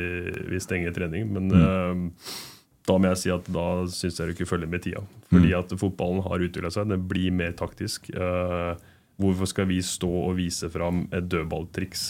[0.50, 1.28] vi stenger trening.
[1.34, 2.32] Men eh,
[2.88, 5.02] da må jeg si at da syns jeg du ikke følger med tida.
[5.30, 6.90] Fordi at fotballen har utvikla seg.
[6.90, 8.10] Det blir mer taktisk.
[8.10, 8.74] Uh,
[9.22, 12.04] hvorfor skal vi stå og vise fram et dødballtriks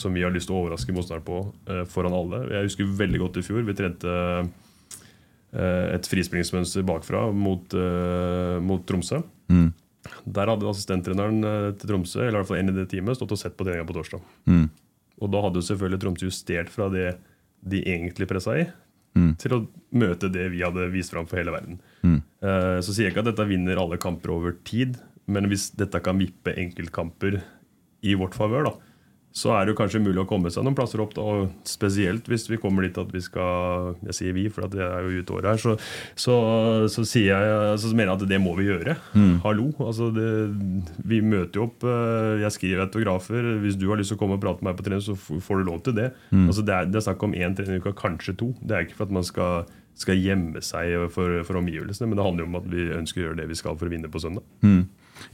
[0.00, 2.40] som vi har lyst til å overraske motstanderen på uh, foran alle?
[2.54, 3.66] Jeg husker veldig godt i fjor.
[3.68, 4.48] Vi trente uh,
[5.54, 7.76] et frispringsmønster bakfra mot,
[8.66, 9.20] mot Tromsø.
[9.52, 9.68] Mm.
[10.34, 13.38] Der hadde assistenttreneren til Tromsø eller i hvert fall en i det teamet, stått og
[13.38, 14.24] sett på treninga på torsdag.
[14.50, 14.64] Mm.
[15.22, 17.12] Og da hadde jo selvfølgelig Tromsø justert fra det
[17.62, 18.66] de egentlig pressa i,
[19.14, 19.36] Mm.
[19.38, 19.60] til å
[19.94, 21.76] møte det vi hadde vist fram for hele verden.
[22.02, 22.16] Mm.
[22.42, 24.96] Uh, Så sier jeg ikke at dette vinner alle kamper over tid,
[25.30, 27.38] men hvis dette kan vippe enkeltkamper
[28.02, 28.74] i vårt favør, da,
[29.34, 31.10] så er det jo kanskje mulig å komme seg noen plasser opp.
[31.16, 34.74] Da, og spesielt hvis vi kommer dit at vi skal Jeg sier vi, for at
[34.76, 35.58] det er jo ut året her.
[35.58, 35.74] Så,
[36.14, 36.36] så,
[36.94, 38.94] så sier jeg så mener jeg at det må vi gjøre.
[39.18, 39.40] Mm.
[39.42, 39.66] Hallo.
[39.82, 40.28] altså det,
[41.10, 41.82] Vi møter jo opp.
[41.82, 43.50] eh, Jeg skriver autografer.
[43.64, 45.62] Hvis du har lyst til å komme og prate med meg på trening, så får
[45.64, 46.12] du lov til det.
[46.30, 46.46] Mm.
[46.46, 48.52] Altså det, er, det er snakk om én trening i uka, kanskje to.
[48.62, 49.66] Det er ikke for at man skal,
[49.98, 53.26] skal gjemme seg for, for omgivelsene, men det handler jo om at vi ønsker å
[53.32, 54.46] gjøre det vi skal for å vinne på søndag.
[54.62, 54.84] Mm.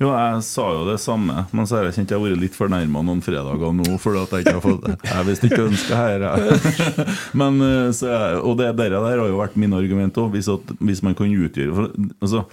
[0.00, 2.56] Jo, jeg sa jo det samme, men så har jeg kjent jeg har vært litt
[2.56, 4.96] fornærma noen fredager nå fordi at jeg ikke har fått det.
[5.10, 7.04] Jeg visste ikke ønska dette.
[7.40, 10.48] Men, eh, så og det der, har jo vært mine argument òg, hvis,
[10.80, 12.44] hvis man kan utgjøre for, altså,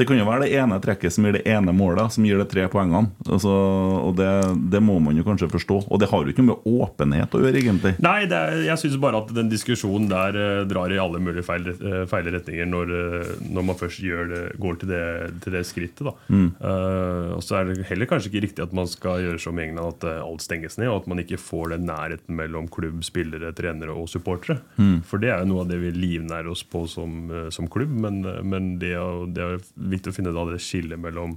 [0.00, 2.46] Det kan jo være det ene trekket som gir det ene målet, som gir de
[2.48, 3.12] tre poengene.
[3.28, 3.52] Altså,
[4.00, 4.30] og det,
[4.72, 5.82] det må man jo kanskje forstå.
[5.92, 7.94] Og det har jo ikke noe med åpenhet å gjøre, egentlig.
[8.00, 11.44] Nei, det er, jeg syns bare at den diskusjonen der eh, drar i alle mulige
[11.44, 11.68] feil,
[12.08, 15.04] feil retninger når, eh, når man først det, går til det,
[15.44, 16.06] til det skrittet.
[16.06, 16.14] Da.
[16.32, 16.48] Mm.
[16.60, 19.66] Uh, og så er det heller kanskje ikke riktig at man skal gjøre som i
[19.66, 23.02] England, at eh, alt stenges ned, og at man ikke får den nærheten mellom klubb,
[23.06, 24.60] spillere, trenere og supportere.
[24.80, 25.00] Mm.
[25.06, 27.92] For det er jo noe av det vi livnærer oss på som, eh, som klubb,
[28.04, 31.36] men, eh, men det, å, det er viktig å finne da det skillet mellom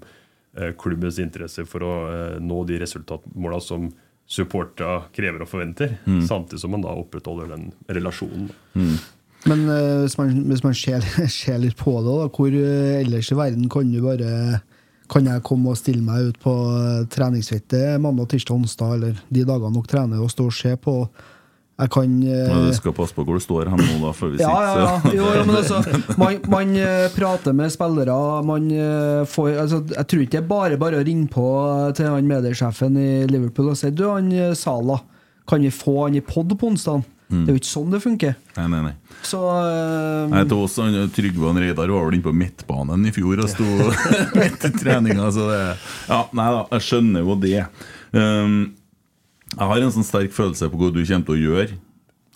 [0.58, 3.90] eh, klubbens interesse for å eh, nå de resultatmåla som
[4.30, 6.22] supporta krever og forventer, Mm.
[6.28, 8.48] samtidig som man da opprettholder den relasjonen.
[9.46, 11.04] Men eh, hvis man, hvis man ser,
[11.42, 14.62] ser litt på det, da, hvor ellers i verden kan du bare
[15.12, 16.54] kan jeg komme og stille meg ut på
[17.12, 20.96] treningsfeltet mandag, tirsdag, onsdag, eller de dagene dere trener, og stå og se på?
[21.74, 24.34] Jeg kan eh, Men Du skal passe på hvor du står hen nå, da, før
[24.34, 25.14] vi ja, ja, ja.
[25.18, 25.80] Jo, altså,
[26.22, 28.18] man, man eh, prater med spillere.
[28.46, 31.48] Man eh, får altså, Jeg tror ikke det er bare bare å ringe på
[31.98, 35.00] til han mediesjefen i Liverpool og si Du, han Sala,
[35.50, 37.02] kan vi få han i pod på onsdag?
[37.34, 37.48] Mm.
[37.48, 38.36] Det er jo ikke sånn det funker.
[38.60, 38.94] Nei, nei, nei.
[39.26, 43.14] Så uh, Nei, til oss, han, Trygve og Reidar var vel inne på midtbanen i
[43.16, 43.66] fjor og sto
[44.38, 45.32] midt i treninga.
[45.34, 45.60] Så det,
[46.12, 47.58] ja, nei da, jeg skjønner jo det.
[48.14, 48.58] Um,
[49.58, 51.78] jeg har en sånn sterk følelse på hva du kommer til å gjøre.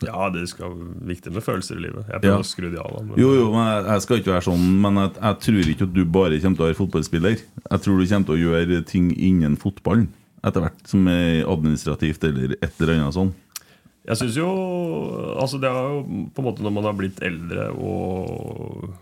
[0.06, 2.06] Ja, det skal være viktig med følelser i livet.
[2.12, 2.44] Jeg prøver Ja.
[2.44, 3.06] å skru de av.
[3.06, 5.94] men- Jo, jo, men jeg, skal ikke være sånn, men jeg, jeg tror ikke at
[5.94, 7.42] du bare kommer til å være fotballspiller.
[7.72, 10.08] Jeg tror du kommer til å gjøre ting innen fotballen
[10.44, 13.34] etter hvert, som er administrativt eller et eller annet sånn.
[14.08, 14.48] Jeg synes jo
[15.42, 18.94] Altså det er jo på en måte når man har blitt eldre og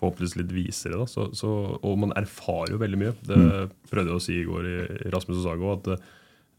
[0.00, 3.14] forhåpentligvis litt visere, da, så, så, og man erfarer jo veldig mye.
[3.24, 3.70] Det Mm.
[3.90, 5.72] prøvde jeg å si i går i i Rasmus og Sago.
[5.72, 6.00] At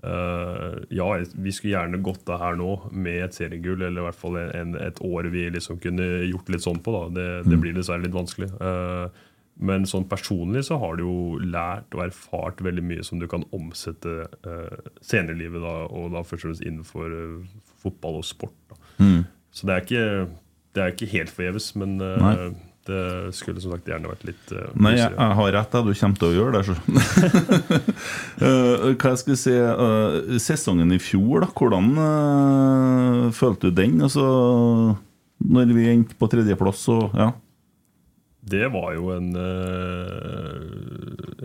[0.04, 4.20] eh, ja, vi skulle gjerne gått av her nå med et seriegull, eller i hvert
[4.20, 6.96] fall en, et år vi liksom kunne gjort litt sånn på.
[7.16, 7.62] Det, det Mm.
[7.62, 8.50] blir dessverre litt vanskelig.
[8.62, 9.08] Uh,
[9.64, 13.44] men sånn personlig så har du jo lært og erfart veldig mye som du kan
[13.54, 17.14] omsette uh, senere i livet, da, og da først og fremst innenfor
[17.84, 18.78] fotball og sport.
[18.98, 19.24] Mm.
[19.54, 20.30] Så det er ikke,
[20.74, 22.00] det er ikke helt forgjeves, men.
[22.88, 25.86] Det skulle som sagt gjerne vært litt uh, Nei, jeg, jeg har rett, jeg.
[25.88, 26.64] Du kommer til å gjøre det.
[26.68, 26.74] Så.
[28.44, 31.48] Eh, hva jeg skulle si uh, Sesongen i fjor, da.
[31.56, 33.94] Hvordan eh, følte du den?
[34.04, 34.26] Altså,
[35.44, 37.30] når vi endte på tredjeplass, og ja.
[38.44, 40.64] Det var jo en eh,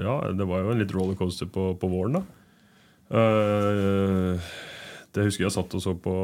[0.02, 2.22] Ja, det var jo en litt rollercoaster på, på våren, da.
[3.08, 4.48] Eh,
[5.14, 6.14] det husker jeg satt og så på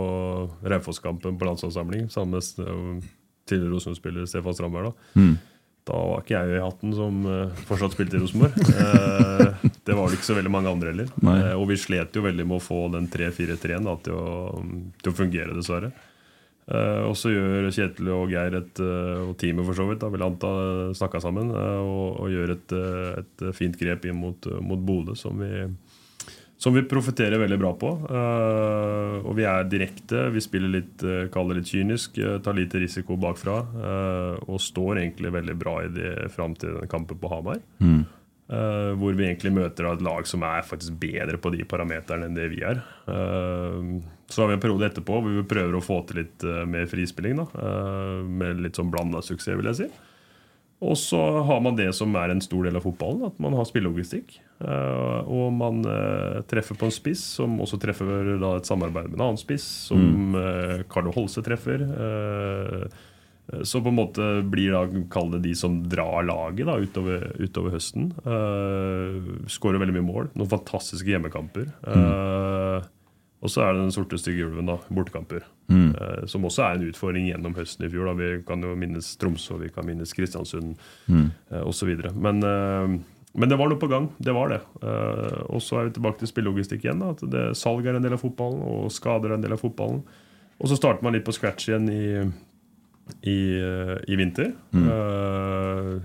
[0.66, 3.12] Raufoss-kampen på landslagssamling sammen med eh,
[3.48, 4.92] tidligere Rosenborg-spiller Stefan Strandberg.
[4.92, 5.20] Da.
[5.20, 5.34] Mm.
[5.84, 8.56] da var ikke jeg i hatten som uh, fortsatt spilte i Rosenborg.
[8.56, 11.12] uh, det var det ikke så veldig mange andre heller.
[11.20, 14.18] Eh, og vi slet jo veldig med å få den 3-4-3-en til,
[15.02, 15.92] til å fungere, dessverre.
[16.64, 20.52] Og så gjør Kjetil og Geir et, og teamet for så vidt da, vil anta
[20.96, 22.72] snakka sammen og, og gjør et,
[23.20, 25.50] et fint grep inn mot, mot Bodø som vi,
[26.64, 27.90] som vi profitterer veldig bra på.
[28.08, 30.30] Eh, og vi er direkte.
[30.32, 33.58] Vi spiller litt, uh, kaller det litt kynisk, eh, tar lite risiko bakfra.
[33.84, 37.60] eh, og står egentlig veldig bra i det fram til den kampen på Hamar.
[37.84, 38.06] Mm.
[38.48, 42.36] Eh, hvor vi egentlig møter et lag som er faktisk bedre på de parameterne enn
[42.36, 42.80] det vi er.
[43.08, 46.64] Eh, så har vi en periode etterpå hvor vi prøver å få til litt eh,
[46.68, 47.40] mer frispilling.
[47.40, 49.88] Da, eh, med litt sånn blanda suksess, vil jeg si.
[50.84, 53.66] Og så har man det som er en stor del av fotballen, at man har
[53.68, 54.36] spillelogistikk.
[54.64, 59.18] Eh, og man eh, treffer på en spiss som også treffer da, et samarbeid med
[59.18, 60.86] en annen spiss, som mm.
[60.92, 61.84] Carlo Holse treffer.
[61.88, 63.02] Eh,
[63.44, 67.74] så på en måte blir da kall det de som drar laget da, utover, utover
[67.76, 68.06] høsten.
[69.52, 70.30] Skårer veldig mye mål.
[70.32, 71.68] Noen fantastiske hjemmekamper.
[71.84, 72.53] Eh,
[73.44, 75.42] og så er det den sorte, stygge ulven, da, bortekamper.
[75.68, 75.90] Mm.
[75.92, 78.08] Eh, som også er en utfordring gjennom høsten i fjor.
[78.08, 78.14] Da.
[78.16, 80.78] Vi kan jo minnes Tromsø, vi kan minnes Kristiansund
[81.08, 81.26] Mm.
[81.52, 81.90] eh, osv.
[82.16, 82.94] Men, eh,
[83.36, 84.08] men det var noe på gang.
[84.22, 84.60] Det var det.
[84.82, 87.00] Eh, og så er vi tilbake til spillelogistikk igjen.
[87.04, 89.60] Da, at det, salg er en del av fotballen, og skader er en del av
[89.60, 90.00] fotballen.
[90.60, 92.32] Og så starter man litt på scratch igjen i,
[93.28, 94.52] i, eh, i vinter.
[94.72, 94.88] Mm.
[94.88, 96.00] Eh,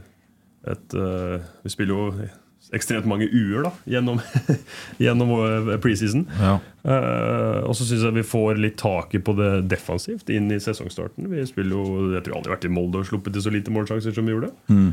[0.74, 2.30] et, eh, vi spiller jo
[2.76, 4.20] ekstremt mange uer da, gjennom,
[5.04, 6.26] gjennom eh, preseason.
[6.40, 6.58] Ja.
[6.80, 11.28] Uh, og så syns jeg vi får litt taket på det defensivt inn i sesongstarten.
[11.32, 14.16] Vi spiller jo, Jeg tror aldri vært i Molde og sluppet til så lite målsjanser
[14.16, 14.54] som vi gjorde.
[14.72, 14.90] Mm.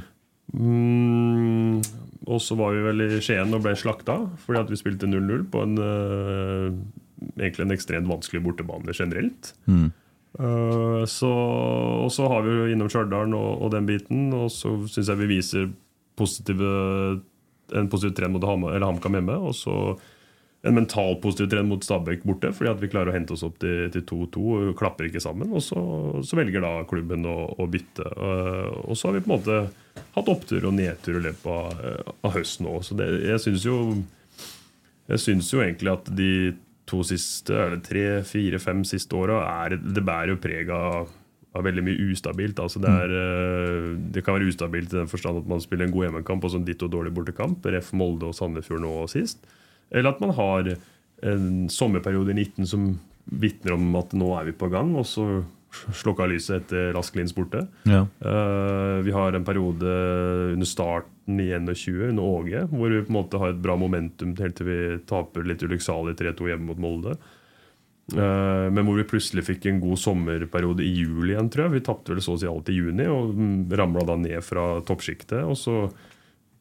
[0.57, 1.79] Mm,
[2.31, 5.43] og så var vi vel i Skien og ble slakta fordi at vi spilte 0-0
[5.51, 6.69] på en uh,
[7.35, 9.53] egentlig en ekstremt vanskelig bortebane generelt.
[9.67, 9.89] Mm.
[10.37, 14.75] Uh, så, og så har vi jo innom Stjørdal og, og den biten, og så
[14.91, 15.71] syns jeg vi viser
[16.17, 16.71] positive
[17.75, 19.39] en positiv trend mot Ham- HamKam hjemme.
[19.49, 19.77] Og så
[20.67, 23.59] en mental positiv trend mot Stabæk borte, fordi at vi klarer å hente oss opp
[23.63, 25.53] til til 2-2 og klapper ikke sammen.
[25.55, 25.79] Og så,
[26.27, 28.07] så velger da klubben å, å bytte.
[28.17, 29.59] Og, og så har vi på en måte
[30.17, 32.83] hatt opptur og nedtur i løpet av, eh, av høsten òg.
[32.87, 33.79] Så det, jeg syns jo
[35.07, 36.31] jeg syns jo egentlig at de
[36.87, 41.11] to siste, eller tre, fire, fem siste åra Det bærer jo preg av,
[41.57, 42.61] av veldig mye ustabilt.
[42.63, 45.95] Altså det, er, eh, det kan være ustabilt i den forstand at man spiller en
[45.95, 47.67] god hjemmekamp og sånn ditt og dårlig bortekamp.
[47.73, 47.93] Ref.
[47.97, 49.43] Molde og Sandefjord nå og sist.
[49.91, 50.75] Eller at man har
[51.25, 52.89] en sommerperiode i 19 som
[53.27, 55.27] vitner om at nå er vi på gang, og så
[55.97, 57.65] slokka lyset etter Rasklins borte.
[57.89, 58.05] Ja.
[58.23, 59.97] Uh, vi har en periode
[60.55, 64.35] under starten i 21, under Åge, hvor vi på en måte har et bra momentum
[64.39, 67.17] helt til vi taper litt ulykksalig 3-2 hjemme mot Molde.
[68.15, 71.77] Eh, men hvor vi plutselig fikk en god sommerperiode i juli igjen, tror jeg.
[71.79, 75.43] Vi tapte vel så å si alt i juni og ramla da ned fra toppsjiktet.
[75.43, 75.89] Og så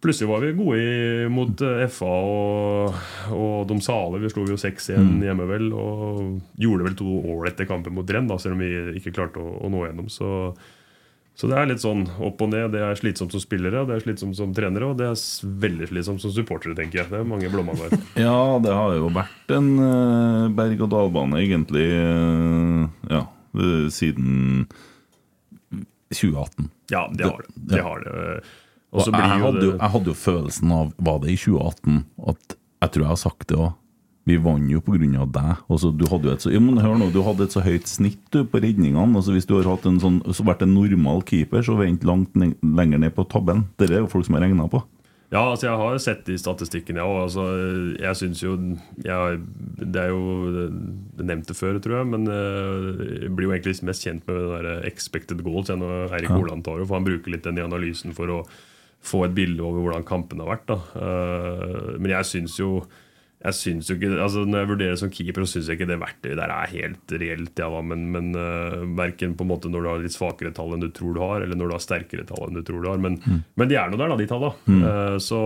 [0.01, 3.03] plutselig var vi gode i, mot eh, FA og,
[3.35, 4.21] og Domsale.
[4.23, 5.69] Vi slo jo 6-1 hjemme, vel.
[5.73, 9.59] Og gjorde vel to ålreite kamper mot Renn, da, selv om vi ikke klarte å,
[9.65, 10.09] å nå gjennom.
[10.13, 10.31] Så,
[11.35, 12.69] så det er litt sånn opp og ned.
[12.71, 15.19] Det er slitsomt som spillere, det er slitsomt som trenere, og det er
[15.65, 17.11] veldig slitsomt som supportere, tenker jeg.
[17.11, 17.95] Det er mange blåmann der.
[18.25, 23.25] Ja, det har jo vært en eh, berg-og-dal-bane, egentlig, eh, ja,
[23.59, 24.63] eh, siden
[26.15, 26.71] 2018.
[26.93, 27.55] Ja, det har det.
[27.67, 28.15] det, har det.
[28.95, 31.95] Jeg, hadde jo, jeg hadde jo følelsen av Var det i 2018
[32.31, 32.53] at
[32.85, 33.73] Jeg tror jeg har sagt det òg.
[34.25, 34.97] Vi vant jo pga.
[34.97, 35.51] deg.
[35.69, 37.61] Altså, så du hadde jo et så, ja, men hør nå, du hadde et så
[37.61, 39.15] høyt snitt du, på redningene.
[39.15, 42.55] Altså, hvis du har en sånn, så vært en normal keeper, så vent langt ned,
[42.63, 43.67] lenger ned på tabben.
[43.77, 44.81] Det er jo folk som har regna på.
[45.33, 47.23] Ja, altså jeg har sett de statistikken, jeg òg.
[47.25, 47.45] Altså,
[47.99, 48.53] jeg syns jo
[49.03, 49.39] jeg,
[49.81, 50.67] Det er jo
[51.17, 54.51] det nevnte før, tror jeg, men eh, jeg blir jo egentlig mest kjent med det
[54.53, 56.37] der expected goals jeg når Eirik Ja.
[56.37, 58.43] Holand tar det, for han bruker litt den i analysen for å
[59.05, 60.69] få et bilde over hvordan kampen har vært.
[60.71, 60.77] Da.
[60.97, 62.85] Eh, Men jeg syns jo
[63.45, 65.99] jeg synes jo ikke, altså Når jeg vurderer som keeper, så syns jeg ikke det
[66.01, 67.61] verktøyet der er helt reelt.
[67.61, 70.83] Ja, men men uh, verken på en måte når du har litt svakere tall enn
[70.83, 73.01] du tror du har, eller når du har sterkere tall enn du tror du har.
[73.01, 73.19] Men,
[73.55, 74.79] men de er nå der, da, de tallene.
[74.85, 75.41] Uh, så,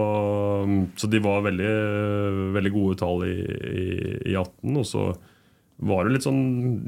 [1.00, 1.74] så de var veldig,
[2.56, 3.90] veldig gode tall i, i,
[4.32, 4.80] i 18.
[4.80, 5.10] Og så
[5.80, 6.40] var det litt sånn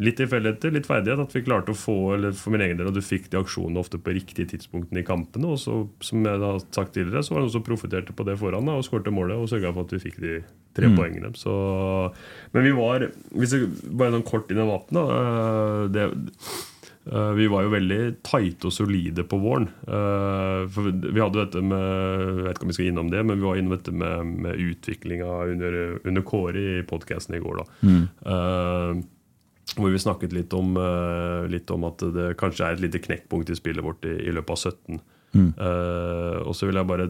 [0.04, 2.98] litt tilfeldigheter, litt ferdighet, at vi klarte å få eller for min egen del, at
[2.98, 5.48] du fikk de aksjonene ofte på riktige tidspunktene i kampene.
[5.54, 8.36] Og så, som jeg har sagt tidligere, så var det noen som profitterte på det
[8.42, 10.34] foran da, og skårte målet og sørga for at vi fikk de
[10.76, 10.98] tre Mm.
[10.98, 11.32] poengene.
[11.36, 11.54] Så,
[12.54, 15.04] men vi var hvis jeg, Bare sånn kort inn i da.
[15.08, 16.06] eh, Det,
[17.12, 19.66] vi var jo veldig tighte og solide på våren.
[19.84, 23.40] Eh, For vi hadde dette med Jeg vet ikke om vi skal innom det, men
[23.42, 27.60] vi var innom dette med, med utviklinga under, under Kåre i podkasten i går.
[27.64, 27.66] da
[28.32, 29.02] Eh,
[29.78, 33.50] hvor vi snakket litt om, eh, litt om at det kanskje er et lite knekkpunkt
[33.54, 35.02] i spillet vårt i, i løpet av 17.
[35.56, 37.06] Eh, og så vil jeg bare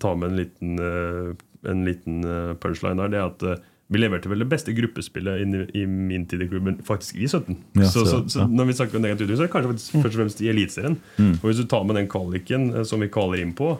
[0.00, 1.34] ta med en liten, eh,
[1.68, 3.08] en liten eh, punchline her.
[3.12, 6.48] Det er at eh, vi leverte vel det beste gruppespillet i, i min tid i
[6.50, 7.56] klubben faktisk i 17.
[7.78, 9.94] Ja, så, så, så- når vi snakker om negativ utvikling, så er det kanskje faktisk
[10.02, 10.98] først og fremst i Eliteserien.
[11.40, 13.70] Og hvis du tar med den kvaliken eh, som vi kvaler inn på,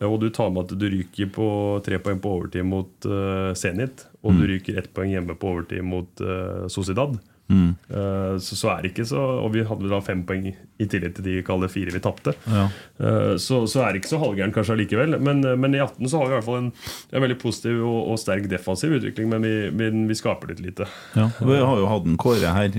[0.00, 1.48] eh, og du tar med at du ryker på
[1.86, 5.82] tre poeng på overtid mot uh, Zenit, og du ryker ett poeng hjemme på overtid
[5.82, 7.18] mot uh, Sociedad,
[7.50, 11.14] eh, så, så er det ikke så Og vi hadde da fem poeng i tillegg
[11.16, 12.34] til de kalde fire vi tapte.
[12.46, 12.66] Ja.
[13.00, 15.16] Eh, Så, så er det ikke så halvgærent kanskje allikevel.
[15.24, 16.72] Men, eh, men i 18 så har vi i hvert fall en,
[17.12, 20.86] en veldig positiv og, og sterk defensiv utvikling, men vi, vi, vi skaper litt lite.
[21.16, 22.76] Ja, Vi har jo hatt en Kåre her,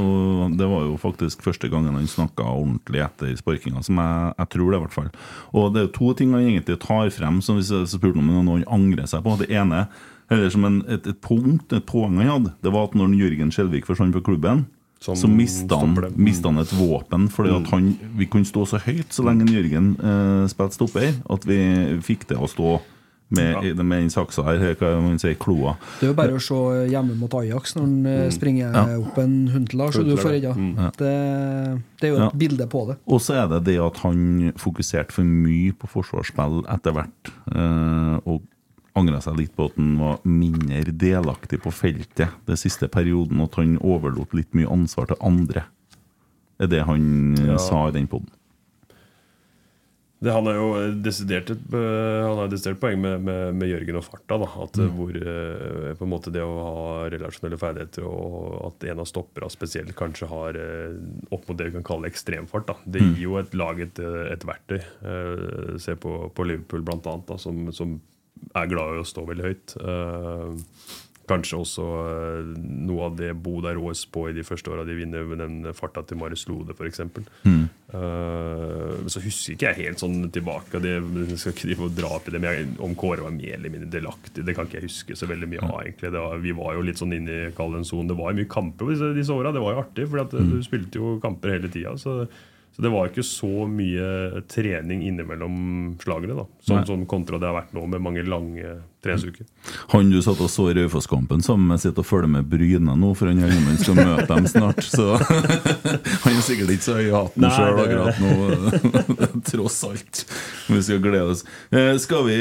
[0.00, 4.50] og det var jo faktisk første gangen han snakka ordentlig etter sparkinga, som jeg, jeg
[4.54, 5.10] tror det, i hvert fall.
[5.56, 8.28] Og det er jo to ting han egentlig tar frem, som hvis jeg spurte om
[8.30, 9.36] det er noe han angrer seg på.
[9.40, 9.84] Det ene,
[10.30, 13.50] eller som en, et, et punkt, et poeng han hadde, det var at når Jørgen
[13.54, 14.66] Skjelvik forsvant fra klubben,
[15.00, 15.94] Som så mista han.
[15.96, 16.28] Mm.
[16.44, 20.46] han et våpen, fordi at han, vi kunne stå så høyt så lenge Jørgen eh,
[20.52, 21.56] spilte stopper, at vi
[22.04, 22.80] fikk det å stå
[23.30, 23.74] med, Ja.
[23.82, 25.76] med den saksa her, hva man sier, kloa.
[26.00, 26.58] Det er jo bare å se
[26.90, 28.30] hjemme mot Ajax når han mm.
[28.34, 28.84] springer Ja.
[28.98, 30.54] opp en hundelag, så du får redda.
[30.98, 31.12] Det,
[32.00, 32.30] det er jo et Ja.
[32.34, 32.98] bilde på det.
[33.06, 37.32] Og så er det det at han fokuserte for mye på forsvarsspill etter hvert.
[37.54, 38.42] eh, og
[38.96, 43.40] angra seg litt på at han var mindre delaktig på feltet den siste perioden.
[43.40, 45.64] og At han overlot litt mye ansvar til andre.
[46.58, 47.56] Det er det han Ja.
[47.58, 48.28] sa i den poden.
[50.22, 50.64] Det, han har jo
[51.00, 54.36] desidert et, eh, han har desidert poeng med, med, med Jørgen og farta.
[54.42, 54.90] Da, at Mm.
[54.98, 59.48] hvor eh, på en måte det å ha relasjonelle ferdigheter, og at en av stopperne
[59.48, 60.98] spesielt kanskje har eh,
[61.32, 62.66] opp mot det vi kan kalle ekstremfart.
[62.68, 62.74] Da.
[62.84, 63.14] Det Mm.
[63.14, 64.80] gir jo et lag et, et verktøy.
[65.80, 67.98] Se på, på Liverpool blant annet, da, som, som
[68.56, 69.76] er glad i å stå veldig høyt.
[69.80, 70.54] Uh,
[71.30, 75.28] kanskje også uh, noe av det Bodø rås på i de første åra de vinner
[75.30, 77.04] med den farta til Marius Lode, f.eks.
[77.46, 77.68] Mm.
[77.94, 80.82] Uh, så husker ikke jeg helt sånn tilbake.
[80.82, 83.56] Det, jeg skal ikke og dra opp i det, men jeg, Om Kåre var mer
[83.60, 85.78] eller mindre delaktig, det kan ikke jeg huske så veldig mye av.
[85.84, 86.12] egentlig.
[86.18, 88.10] Var, vi var jo litt sånn inne i kall sonen.
[88.10, 89.54] Det var mye kamper disse, disse åra.
[89.54, 90.50] Det var jo artig, for Mm.
[90.50, 91.94] du spilte jo kamper hele tida.
[92.76, 95.56] Så, det var ikke så mye trening innimellom
[96.02, 96.46] slagene, da.
[96.64, 99.46] Sånn, sånn kontra det har vært nå, med mange lange treningsuker.
[99.94, 103.10] Han du satt og så i Raufoss-kampen sammen med, sitter og følger med Bryne nå,
[103.18, 104.82] for han Gjengemann skal møte dem snart.
[104.86, 105.06] Så
[106.24, 108.32] han er sikkert ikke så høy i hatten sjøl akkurat nå,
[109.50, 110.24] tross alt.
[110.70, 111.44] Vi skal glede oss.
[111.74, 112.36] Eh, Skal vi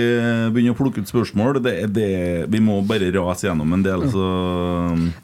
[0.54, 1.62] begynne å plukke ut spørsmål?
[1.66, 2.10] Det, det,
[2.52, 4.26] vi må bare rase gjennom en del, så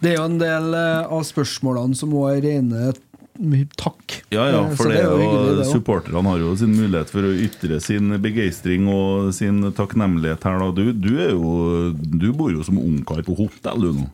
[0.01, 2.93] Det er jo en del eh, av spørsmålene som må er rene
[3.39, 4.19] mye takk.
[4.33, 7.27] Ja, ja, Eh, for det, det er jo, hyggelig, supporterne har jo sin mulighet for
[7.27, 10.61] å ytre sin begeistring og sin takknemlighet her.
[10.61, 10.69] Da.
[10.75, 14.07] Du, du, er jo, du bor jo som ungkar på hotell, du nå.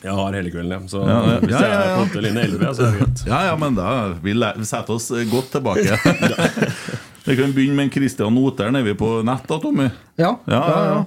[0.00, 0.88] Jeg har hele kvelden, jeg.
[0.88, 3.24] Så Ja, ja, hvis jeg ja, er på hotell inne 11, så er det greit.
[3.28, 3.90] Ja, ja, men da
[4.24, 5.98] vi setter oss godt tilbake.
[7.20, 7.92] Vi kan begynne med
[8.24, 8.76] en Oteren.
[8.76, 9.90] Er vi på nett, da, Tommy.
[10.16, 11.04] Ja, Ja, ja, ja.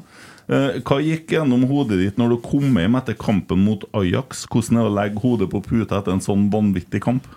[0.52, 4.46] Eh, Hva gikk gjennom hodet ditt når du kom hjem etter kampen mot Ajax?
[4.52, 7.28] Hvordan er det å legge hodet på puta etter en sånn vanvittig kamp?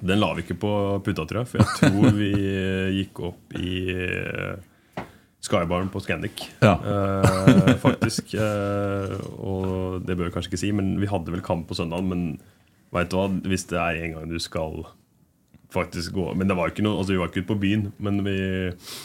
[0.00, 0.72] Den la vi ikke på
[1.04, 1.50] puta, tror jeg.
[1.50, 2.32] For jeg tror vi
[2.98, 5.04] gikk opp i eh,
[5.46, 6.42] Skybaren på Scandic.
[6.64, 6.74] Ja.
[6.76, 8.34] Eh, faktisk.
[8.34, 12.04] Eh, og det bør jeg kanskje ikke si, men vi hadde vel kamp på søndag.
[12.04, 12.36] Men
[12.94, 14.84] vet du hva, hvis det er en gang du skal
[15.76, 18.22] faktisk gå Men det var ikke noe, altså vi var ikke ute på byen, men
[18.26, 18.36] vi,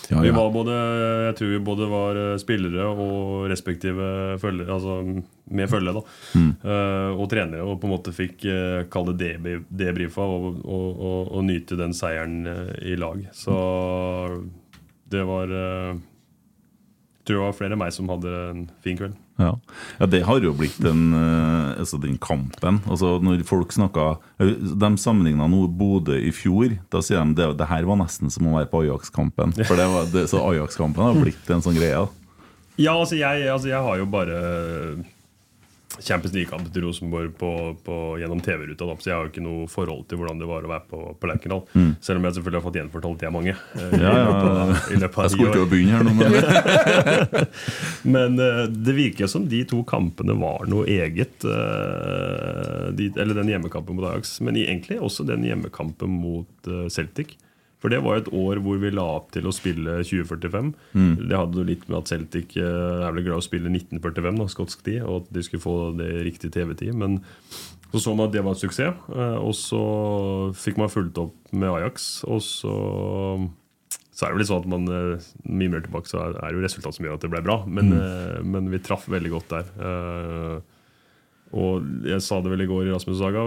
[0.09, 0.77] Ja, vi var både
[1.27, 4.97] Jeg tror vi både var eh, spillere og respektive følgere, altså
[5.51, 6.01] med følge, da.
[6.39, 6.51] Mm.
[6.63, 10.85] Uh, og trenere, og på en måte fikk uh, kalle det debri- debrifa og, og,
[10.95, 13.25] og, og nyte den seieren uh, i lag.
[13.35, 13.57] Så
[15.11, 19.17] det var eh, Jeg tror det var flere enn meg som hadde en fin kveld.
[19.41, 19.51] Ja.
[19.99, 22.79] ja, det har jo blitt en eh, Altså den kampen.
[22.85, 26.77] Altså Når folk snakker De sammenligna nå Bodø i fjor.
[26.93, 29.55] Da sier de det, det her var nesten som å være på Ajax-kampen.
[29.65, 32.05] For det var, det, Så Ajax-kampen har blitt en sånn greie.
[32.79, 34.37] Ja, altså jeg, altså jeg har jo bare
[36.03, 37.51] Champions League-kamp til Rosenborg på,
[37.85, 38.87] på, gjennom TV-ruta.
[38.99, 41.29] Så jeg har jo ikke noe forhold til hvordan det var å være på, på
[41.31, 41.61] Lerkendal.
[42.01, 43.55] Selv om jeg selvfølgelig har fått gjenfortalt det er mange.
[43.77, 44.31] eh, Ja, ja, ja,
[44.65, 47.45] av- i løpet av Jeg skulle til å begynne her nå, men
[48.15, 51.45] Men eh, det virker som de to kampene var noe eget.
[51.45, 57.37] eh, de, eller den hjemmekampen mot Ajax, men egentlig også den hjemmekampen mot eh, Celtic.
[57.81, 60.71] For det var et år hvor vi la opp til å spille 2045.
[61.31, 64.37] Det hadde jo litt med at Celtic eh, er vel glad i å spille 1945,
[64.37, 66.93] da, skotsk tid, og at de skulle få det riktig TV-tid.
[66.97, 67.17] Men
[67.91, 69.81] så så man at det var et suksess, eh, og så
[70.55, 72.11] fikk man fulgt opp med Ajax.
[72.29, 72.75] Og så
[74.11, 76.59] så er det vel litt sånn at man eh, mye mer tilbake så er det
[76.59, 77.57] jo resultatet som gjør at det ble bra.
[77.65, 78.51] Men, mm.
[78.53, 80.61] men vi traff veldig godt der.
[81.51, 83.41] Og jeg sa det vel i går i Rasmus Saga.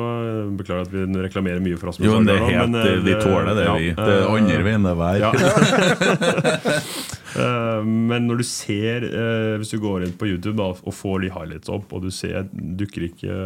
[0.58, 2.44] Beklager at vi reklamerer mye for Rasmus Jo, men det Saga.
[2.44, 3.90] er helt, men, eh, vi tåler det, ja, vi.
[3.96, 5.30] Det er andre veien det er ja.
[7.34, 11.24] Eh, Men når du ser eh, Hvis du går inn på YouTube da, og får
[11.24, 13.38] de highlights opp, og du ser dukker ikke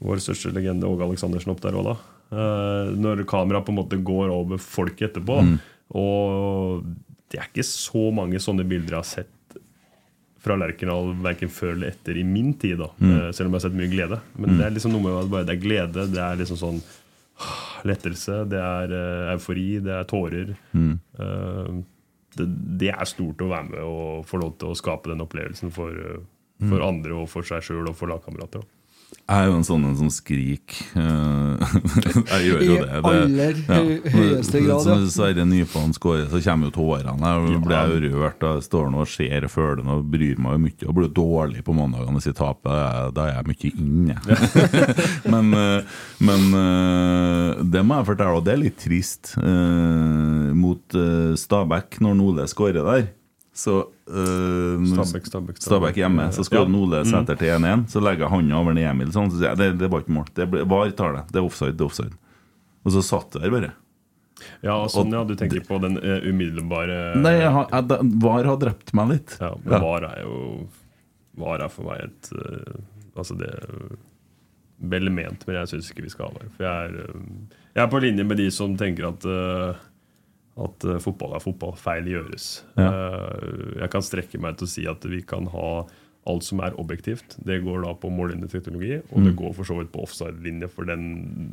[0.00, 1.98] vår største legende Åge Aleksandersen opp der òg, da?
[2.96, 5.36] Når kameraet på en måte går over folk etterpå.
[5.44, 5.58] Mm.
[6.00, 6.88] Og
[7.28, 9.30] det er ikke så mange sånne bilder jeg har sett
[10.42, 12.78] fra Lerkendal verken før eller etter i min tid.
[12.82, 13.10] da Mm.
[13.14, 14.20] Eh, Selv om jeg har sett mye glede.
[14.36, 16.06] Men det er liksom noe med at bare det er glede.
[16.12, 16.82] Det er liksom sånn
[17.38, 18.40] ah, lettelse.
[18.50, 19.68] Det er eh, eufori.
[19.82, 20.54] Det er tårer.
[20.74, 20.98] Mm.
[21.18, 21.72] Eh,
[22.36, 22.46] det,
[22.80, 25.90] det er stort å være med og få lov til å skape den opplevelsen for,
[25.90, 26.22] eh,
[26.68, 26.86] for Mm.
[26.88, 28.62] andre og for seg sjøl og for lagkamerater.
[29.38, 30.78] Er jo en sånn en som skriker.
[30.98, 31.76] Eh,
[32.32, 32.88] jeg gjør jo det.
[32.88, 32.98] det.
[32.98, 34.96] I aller høy- høyeste grad, ja.
[35.02, 37.32] Så Sverre Nypan skårer, så kommer jo tårene.
[37.32, 38.42] Jeg blir jo rørt.
[38.48, 40.88] Jeg står nå og ser og føler og bryr meg jo mye.
[40.88, 43.10] Og blir dårlig på mandagene hvis jeg taper.
[43.16, 44.16] Da er- er jeg mye inne.
[45.32, 49.34] men eh, men eh, det må jeg fortelle, og det er litt trist.
[49.38, 50.98] eh, mot
[51.38, 53.06] Stabæk, når Nole skårer der.
[53.52, 53.72] Så
[54.08, 55.58] eh, Stabæk, Stabæk, Stabæk.
[55.60, 56.72] Stabæk hjemme, så skårer Ja.
[56.72, 57.26] Nole Mm.
[57.26, 57.84] til 1-1.
[57.92, 60.26] Så legger jeg hånda over Emil sånn, så sier jeg det, det var ikke mål.
[60.34, 61.24] Det VAR tar det.
[61.32, 62.14] Det er offside, det er offside.
[62.84, 63.72] Og så satt jeg der bare.
[64.64, 68.56] Ja, sånn, ja, du tenker på den uh, umiddelbare Nei, jeg, har- jeg, VAR har
[68.56, 69.36] drept meg litt.
[69.40, 70.68] Ja, men VAR er jo
[71.38, 72.80] VAR er for meg et uh,
[73.14, 73.96] Altså, det er
[74.80, 76.48] vel ment, men jeg syns ikke vi skal ha VAR.
[76.56, 77.20] For jeg er, uh,
[77.76, 79.26] jeg er på linje med de som tenker at
[80.60, 81.72] at eh, fotball er fotball.
[81.80, 82.62] Feil gjøres.
[82.76, 85.84] Eh, jeg kan strekke meg til å si at vi kan ha
[86.30, 87.34] alt som er objektivt.
[87.42, 89.38] Det går da på mållinje teknologi, og det Mm.
[89.40, 91.02] går for så vidt på offside-linje, for den,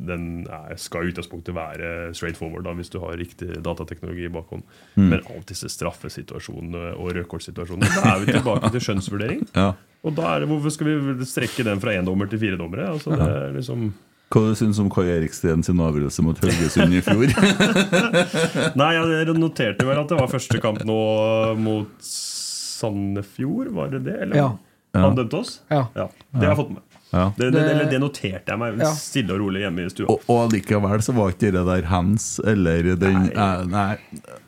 [0.06, 4.30] den er, skal i utgangspunktet være straight forward da, hvis du har riktig datateknologi i
[4.30, 4.62] bakhånd.
[4.94, 5.08] Mm.
[5.10, 9.42] Men alt disse straffesituasjonene og rødkortsituasjonene, da er vi tilbake til skjønnsvurdering.
[9.56, 9.72] Ja.
[10.06, 10.86] Og da er det, Hvorfor skal
[11.18, 12.86] vi strekke den fra én dommer til fire dommere?
[12.94, 13.90] Altså, det er liksom
[14.30, 17.32] Hva du syns du om Kai Eriksten sin avgjørelse mot Haugesund i fjor?
[18.78, 20.98] Nei, jeg noterte vel at det var første kamp nå
[21.58, 21.90] mot
[22.80, 24.14] Sandefjord, var det det?
[24.26, 24.36] Eller?
[24.38, 24.52] Ja.
[24.94, 25.56] Han dømte oss?
[25.70, 25.84] Ja.
[25.94, 26.86] Det har jeg fått med.
[27.10, 27.24] Ja.
[27.34, 28.92] Det, det, Det- det noterte jeg meg Ja.
[28.94, 30.06] stille og rolig hjemme i stua.
[30.14, 33.32] Og, og likevel så var ikke det der hands eller den Nei.
[33.34, 33.96] eh, nei.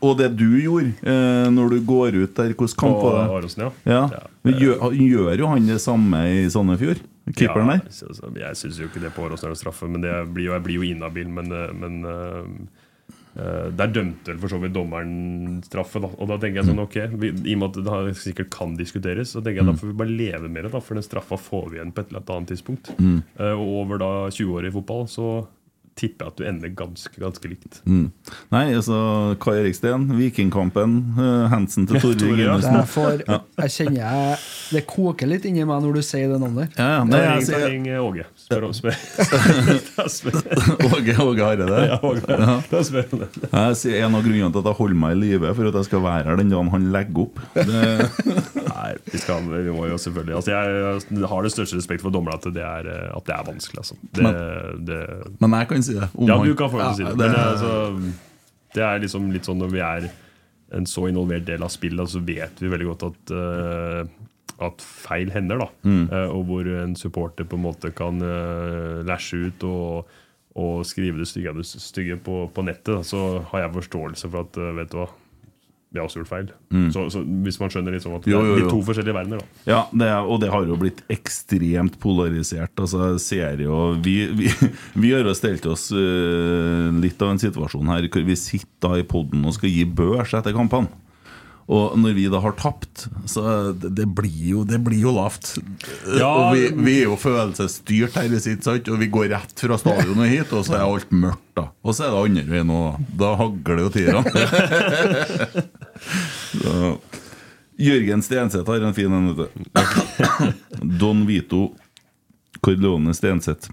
[0.00, 3.24] Og det du gjorde eh, når du går ut der, hvordan kamp var det?
[3.34, 3.70] Aronsen, ja.
[3.84, 4.02] Ja.
[4.14, 4.22] Ja.
[4.46, 7.02] Men Gjør, gjør jo han det samme i Sandefjord?
[7.30, 7.82] Keeperen der?
[7.86, 10.56] Ja, Jeg syns jo ikke det på Åråsen er noe straffe, men det blir jo,
[10.56, 11.28] jeg blir jo inhabil.
[11.30, 12.48] Men, eh, men eh,
[13.38, 16.02] eh, der dømte vel for så vidt dommeren straffe.
[16.02, 16.10] Da.
[16.18, 19.32] Og da tenker jeg sånn, ok, vi, I og med at det sikkert kan diskuteres,
[19.36, 20.74] så tenker jeg da får vi bare leve med det.
[20.74, 22.90] da, For den straffa får vi igjen på et eller annet tidspunkt.
[22.98, 25.28] Eh, og over da 20 år i fotball så
[25.98, 27.80] tipper jeg at du ender ganske ganske likt.
[27.84, 28.06] Mm.
[28.52, 28.98] Nei, altså
[29.42, 32.56] Kai Eriksten, Vikingkampen, uh, Hansen til Tore ja.
[32.58, 32.78] Det Gundersen.
[32.80, 34.38] er jeg kjenner jeg
[34.72, 36.72] Det koker litt inni meg når du sier det navnet.
[36.78, 38.26] Ja, ja, Nei, nei, jeg ring Åge.
[38.40, 38.96] Spør om spør.
[40.88, 41.68] Åge, Åge Hareide.
[41.90, 42.38] Ja, Åge.
[42.72, 43.30] Da spør om det.
[43.44, 45.90] Jeg sier En av grunnene til at jeg holder meg i live, for at jeg
[45.90, 47.42] skal være her den dagen han legger opp.
[48.72, 52.38] Nei, vi, skal, vi må jo selvfølgelig altså Jeg har den største respekt for dommerne
[52.40, 53.82] at det er, eh, at det er vanskelig.
[53.82, 53.98] Altså.
[54.16, 54.32] Det,
[54.88, 55.00] det,
[55.42, 56.08] men jeg kan si det.
[56.14, 57.16] om ja, du kan få lov til si det.
[57.20, 57.72] Men det, altså,
[58.74, 60.10] det er liksom litt sånn når vi er
[60.72, 64.04] en så involvert del av spillet, så vet vi veldig godt at uh,
[64.62, 65.58] at feil hender.
[65.58, 65.68] da
[66.12, 70.06] Eh, Og hvor en supporter på en måte kan uh, læsje ut og,
[70.54, 72.94] og skrive det stygge, stygge på, på nettet.
[72.94, 75.08] da, Så har jeg forståelse for at eh, vet du hva,
[75.92, 76.46] vi har også gjort feil.
[76.94, 78.70] Så, så Hvis man skjønner liksom at det Jo, jo, er jo.
[78.72, 79.42] to forskjellige verdener.
[79.42, 82.72] da Ja, det er, og det har jo blitt ekstremt polarisert.
[82.80, 84.48] Altså, ser jo Vi, vi,
[85.04, 89.06] vi har jo stelt oss uh, litt av en situasjon her hvor vi sitter i
[89.08, 90.88] poden og skal gi børs etter kampene.
[91.70, 93.42] Og når vi da har tapt, så
[93.72, 95.52] det, blir, jo, det blir jo lavt.
[96.18, 96.26] Ja.
[96.26, 98.88] Og vi, vi er jo følelsesstyrt her, i sant?
[98.90, 101.44] og vi går rett fra stadionet hit, og så er alt mørkt.
[101.56, 102.88] da Og så er det andre veien òg.
[103.22, 104.20] Da hagler jo tida.
[107.82, 109.58] Jørgen Stenseth har en fin en, vet du.
[111.00, 111.70] Don Vito
[112.62, 113.70] Corleone Stenseth.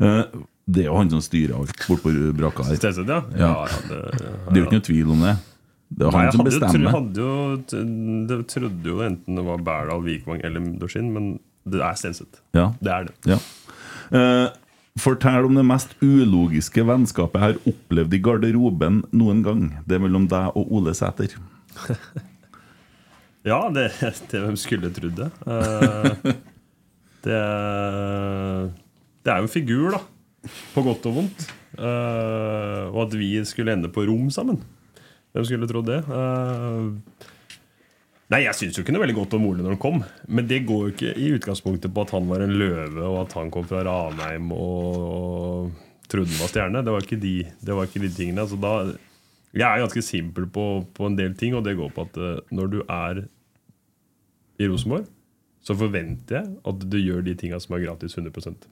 [0.00, 0.22] Eh,
[0.70, 2.76] Det er jo han som styrer alt bortpå brakka her.
[2.78, 3.22] Stenseth, ja.
[3.34, 3.66] Ja.
[3.66, 5.34] ja, det, Det er jo ikke noe tvil om det.
[5.90, 6.92] Det var Nei, han jeg som bestemmer.
[8.30, 11.32] det trodde jo enten det var Berdal, Vikvang eller Dorsin, men
[11.66, 12.40] det er Stenseth.
[12.56, 12.68] Ja.
[12.80, 13.14] Det er det.
[13.34, 13.38] Ja.
[14.16, 14.46] Eh,
[15.00, 19.64] fortell om det mest ulogiske vennskapet jeg har opplevd i garderoben noen gang.
[19.86, 21.36] Det er mellom deg og Ole Sæter.
[23.40, 23.86] Ja, det,
[24.28, 25.30] det hvem skulle trodd det.
[25.48, 26.34] Eh,
[27.24, 27.38] det.
[29.24, 30.00] Det er jo en figur, da.
[30.74, 31.46] På godt og vondt.
[31.78, 34.60] Eh, og at vi skulle ende på rom sammen.
[35.34, 36.00] Hvem skulle trodd det?
[36.10, 36.96] Uh,
[38.32, 40.00] nei, jeg syns jo ikke noe veldig godt om Ole når han kom.
[40.28, 43.36] Men det går jo ikke i utgangspunktet på at han var en løve, og at
[43.38, 46.84] han kom fra Ranheim og, og trodde han var stjerne.
[46.86, 48.46] Det var ikke de, det var ikke de tingene.
[48.46, 48.74] Altså, da,
[49.54, 52.36] jeg er ganske simpel på, på en del ting, og det går på at uh,
[52.54, 53.24] når du er
[54.60, 55.08] i Rosenborg,
[55.64, 58.64] så forventer jeg at du gjør de tinga som er gratis 100%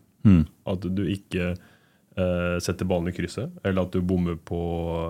[0.72, 1.52] At du ikke
[2.64, 4.58] setter ballen i krysset, eller at du bommer på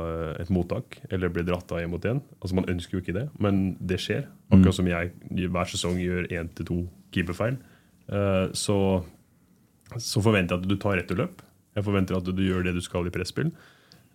[0.02, 2.20] eh, et mottak, eller blir dratt av én mot én.
[2.42, 4.26] Altså, man ønsker jo ikke det, men det skjer.
[4.52, 5.12] Akkurat som jeg
[5.48, 6.78] hver sesong gjør én til to
[7.14, 7.56] keeperfeil.
[8.12, 8.78] Eh, så,
[9.96, 11.42] så forventer jeg at du tar rett og løp.
[11.78, 13.52] Jeg forventer at du gjør det du skal i presspill.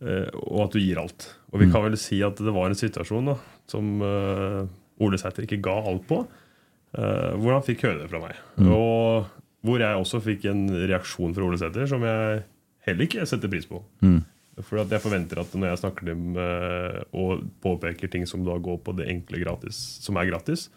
[0.03, 1.27] Eh, og at du gir alt.
[1.53, 3.37] Og vi kan vel si at det var en situasjon da,
[3.71, 4.63] som eh,
[5.03, 6.23] Ole Sæter ikke ga alt på,
[6.97, 8.39] eh, hvor han fikk høre det fra meg.
[8.67, 9.29] Og
[9.63, 12.43] hvor jeg også fikk en reaksjon fra Ole Sæter som jeg
[12.87, 13.81] heller ikke setter pris på.
[14.61, 18.59] For at jeg forventer at når jeg snakker dem eh, og påpeker ting som da
[18.61, 20.67] går på det enkle gratis, som er gratis,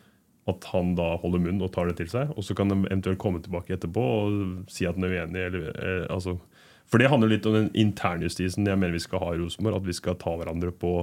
[0.49, 2.31] at han da holder munn og tar det til seg.
[2.39, 5.43] Og så kan de eventuelt komme tilbake etterpå og si at han er uenig.
[5.49, 6.39] Eller, eh, altså.
[6.87, 9.81] For det handler litt om den internjustisen jeg mener vi skal ha i Rosenborg.
[9.83, 10.95] At vi skal ta hverandre på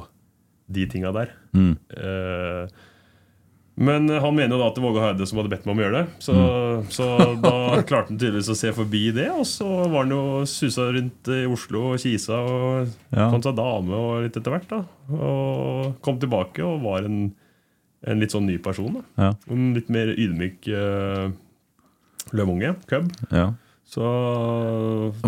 [0.74, 1.34] de tinga der.
[2.00, 2.84] Eh,
[3.76, 5.80] men han mener jo da at det var Åge Heide som hadde bedt meg om
[5.80, 6.10] å gjøre det.
[6.22, 6.34] Så,
[6.94, 7.08] så
[7.42, 7.54] da
[7.90, 9.30] klarte han tydeligvis å se forbi det.
[9.34, 13.32] Og så var han jo susa rundt i Oslo og kisa og Ja.
[13.34, 14.70] fant seg dame og litt etter hvert.
[14.70, 14.84] da
[15.18, 17.34] Og kom tilbake og var en,
[18.06, 19.02] en litt sånn ny person.
[19.18, 19.34] da Ja.
[19.50, 21.32] En litt mer ydmyk uh,
[22.32, 22.76] lømunge.
[22.88, 23.10] Cub.
[23.34, 23.54] Ja.
[23.90, 24.02] Så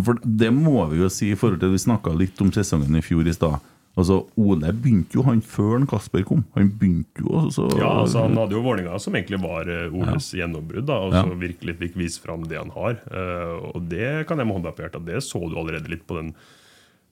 [0.06, 3.02] For det må vi jo si i forhold til Vi snakka litt om sesongen i
[3.06, 3.58] fjor i stad.
[3.96, 6.42] Altså, Ole begynte jo han før han Kasper kom.
[6.58, 10.34] Han begynte jo altså Ja, altså Han hadde jo Vålerenga, som egentlig var eh, Oles
[10.36, 10.90] gjennombrudd.
[10.90, 11.24] da, Og Ja.
[11.24, 13.00] så virkelig fikk vise fram det han har.
[13.08, 15.06] Uh, og det kan jeg med hånda på hjertet.
[15.08, 16.34] Det så du allerede litt på den,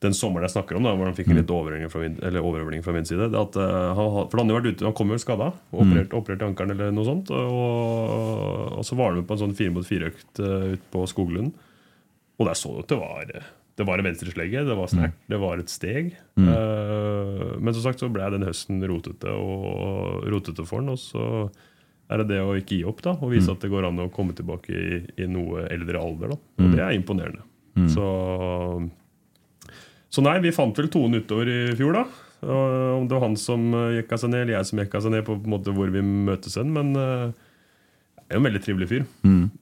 [0.04, 1.88] den sommeren jeg snakker om, da, hvor han fikk en litt overhøvling
[2.84, 5.16] fra fra min side det at, uh, han, For han hadde vært ute, han kom
[5.16, 5.54] jo skada.
[5.72, 7.32] Operert, operert i ankelen eller noe sånt.
[7.32, 11.08] Og, og så var han med på en sånn fire mot fire-økt uh, ute på
[11.08, 11.54] Skoglund.
[12.36, 13.38] Og der så du at det var
[13.74, 16.12] Det var en venstreslegge, det var snert, det var et steg.
[16.38, 20.94] Eh, men som sagt så ble den høsten rotete og rotete for den.
[20.94, 21.48] Og så
[22.12, 24.12] er det det å ikke gi opp da og vise at det går an å
[24.14, 26.36] komme tilbake i, i noe eldre alder.
[26.36, 27.48] da Og det er imponerende.
[27.90, 28.06] Så
[30.14, 32.04] så nei, vi fant vel tonen utover i fjor, da.
[32.44, 33.64] Og Om det var han som
[33.96, 36.60] jekka seg ned, eller jeg som jekka seg ned, på en måte hvor vi møtes
[36.60, 36.70] hen.
[36.76, 37.32] Men eh,
[38.34, 39.06] er jo en veldig trivelig fyr.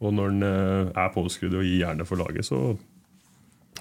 [0.01, 2.75] Og når han uh, er påskrudd og gir jernet for laget, så,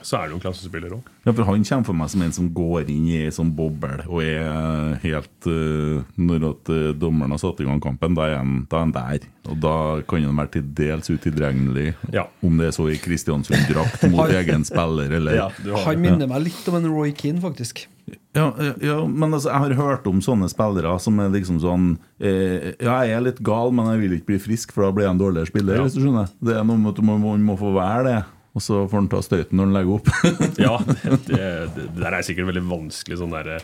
[0.03, 1.09] så er det jo en klassespiller òg.
[1.27, 4.07] Ja, for Han kommer for meg som en som går inn i ei sånn boble
[4.07, 8.39] og er helt uh, Når at uh, dommeren har satt i gang kampen, da er
[8.41, 9.29] han, da er han der.
[9.51, 9.77] Og da
[10.09, 11.95] kan han være til dels utilregnelig.
[12.15, 12.27] Ja.
[12.45, 15.49] Om det er så i Kristiansund-drakt mot egen spiller, eller ja,
[15.87, 17.87] Han minner meg litt om en Roy Keane, faktisk.
[18.33, 21.87] Ja, ja, men altså, jeg har hørt om sånne spillere som er liksom sånn
[22.23, 25.09] eh, Ja, jeg er litt gal, men jeg vil ikke bli frisk, for da blir
[25.09, 25.81] jeg en dårligere spiller.
[25.81, 25.87] Ja.
[25.87, 28.19] hvis du skjønner Det er noe med at man må, man må få være det,
[28.51, 30.09] og så får han ta støyten når han legger opp.
[30.67, 31.45] Ja, det, det,
[31.77, 33.61] det der er sikkert veldig vanskelig sånn der,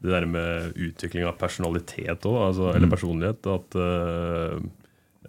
[0.00, 3.50] Det der med utvikling av personalitet òg, altså, eller personlighet.
[3.52, 4.54] At, eh,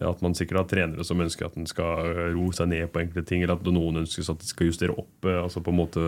[0.08, 3.26] at man sikkert har trenere som ønsker at en skal ro seg ned på enkelte
[3.30, 6.06] ting, eller at noen ønsker at de skal justere opp eh, altså på, en måte,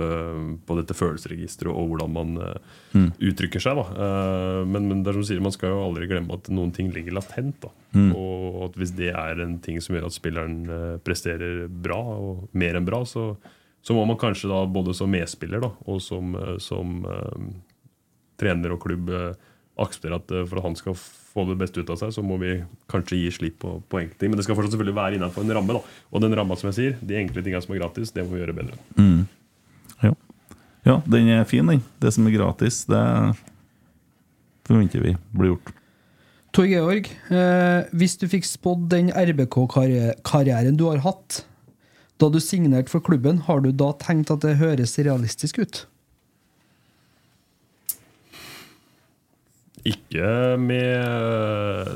[0.68, 2.36] på dette følelsesregisteret og hvordan man
[2.94, 3.10] mm.
[3.30, 3.82] uttrykker seg.
[3.84, 6.94] Eh, men, men det er som sier, man skal jo aldri glemme at noen ting
[6.96, 7.60] ligger latent.
[7.64, 7.74] Da.
[7.94, 12.48] Og at hvis det er en ting som gjør at spilleren eh, presterer bra, og
[12.58, 13.34] mer enn bra, så,
[13.84, 17.50] så må man kanskje da både som medspiller da, og som, eh, som um,
[18.40, 19.34] trener og klubb eh,
[19.84, 20.98] akseptere at eh, for at han skal
[21.34, 22.56] få det beste ut av seg, så må vi
[22.92, 24.34] kanskje gi slipp på, på enkelte ting.
[24.34, 25.78] Men det skal fortsatt selvfølgelig være innenfor en ramme.
[25.78, 25.96] da.
[26.14, 28.44] Og den ramma som jeg sier, de enkle tingene som er gratis, det må vi
[28.44, 28.82] gjøre bedre.
[30.04, 30.14] ja.
[30.90, 31.82] ja, den er fin, den.
[32.04, 33.06] Det som er gratis, det
[34.68, 35.74] forventer vi blir gjort.
[36.54, 41.42] Tor Georg, eh, hvis du fikk spådd den RBK-karrieren du har hatt
[42.22, 45.82] da du signerte for klubben, har du da tenkt at det høres realistisk ut?
[49.90, 50.28] Ikke
[50.62, 51.90] med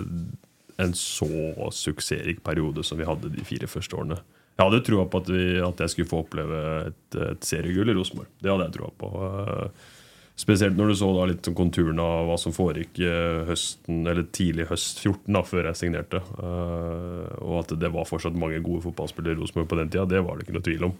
[0.77, 1.29] en så
[1.73, 4.17] suksessrik periode som vi hadde de fire første årene.
[4.57, 7.95] Jeg hadde troa på at, vi, at jeg skulle få oppleve et, et seriegull i
[7.97, 8.29] Rosenborg.
[8.41, 9.11] Det hadde jeg troa på.
[9.21, 9.93] Eh,
[10.37, 14.67] Spesielt når du så da litt konturene av hva som foregikk eh, høsten, eller tidlig
[14.69, 16.21] høst 14, da, før jeg signerte.
[16.21, 20.21] Eh, og at det var fortsatt mange gode fotballspillere i Rosenborg på den tida, det
[20.25, 20.93] var det ikke noe tvil om.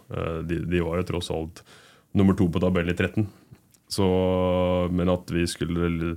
[0.50, 1.62] De, de var jo tross alt
[2.18, 3.28] nummer to på tabellen i 13.
[3.94, 4.08] Så,
[4.90, 6.16] men at vi skulle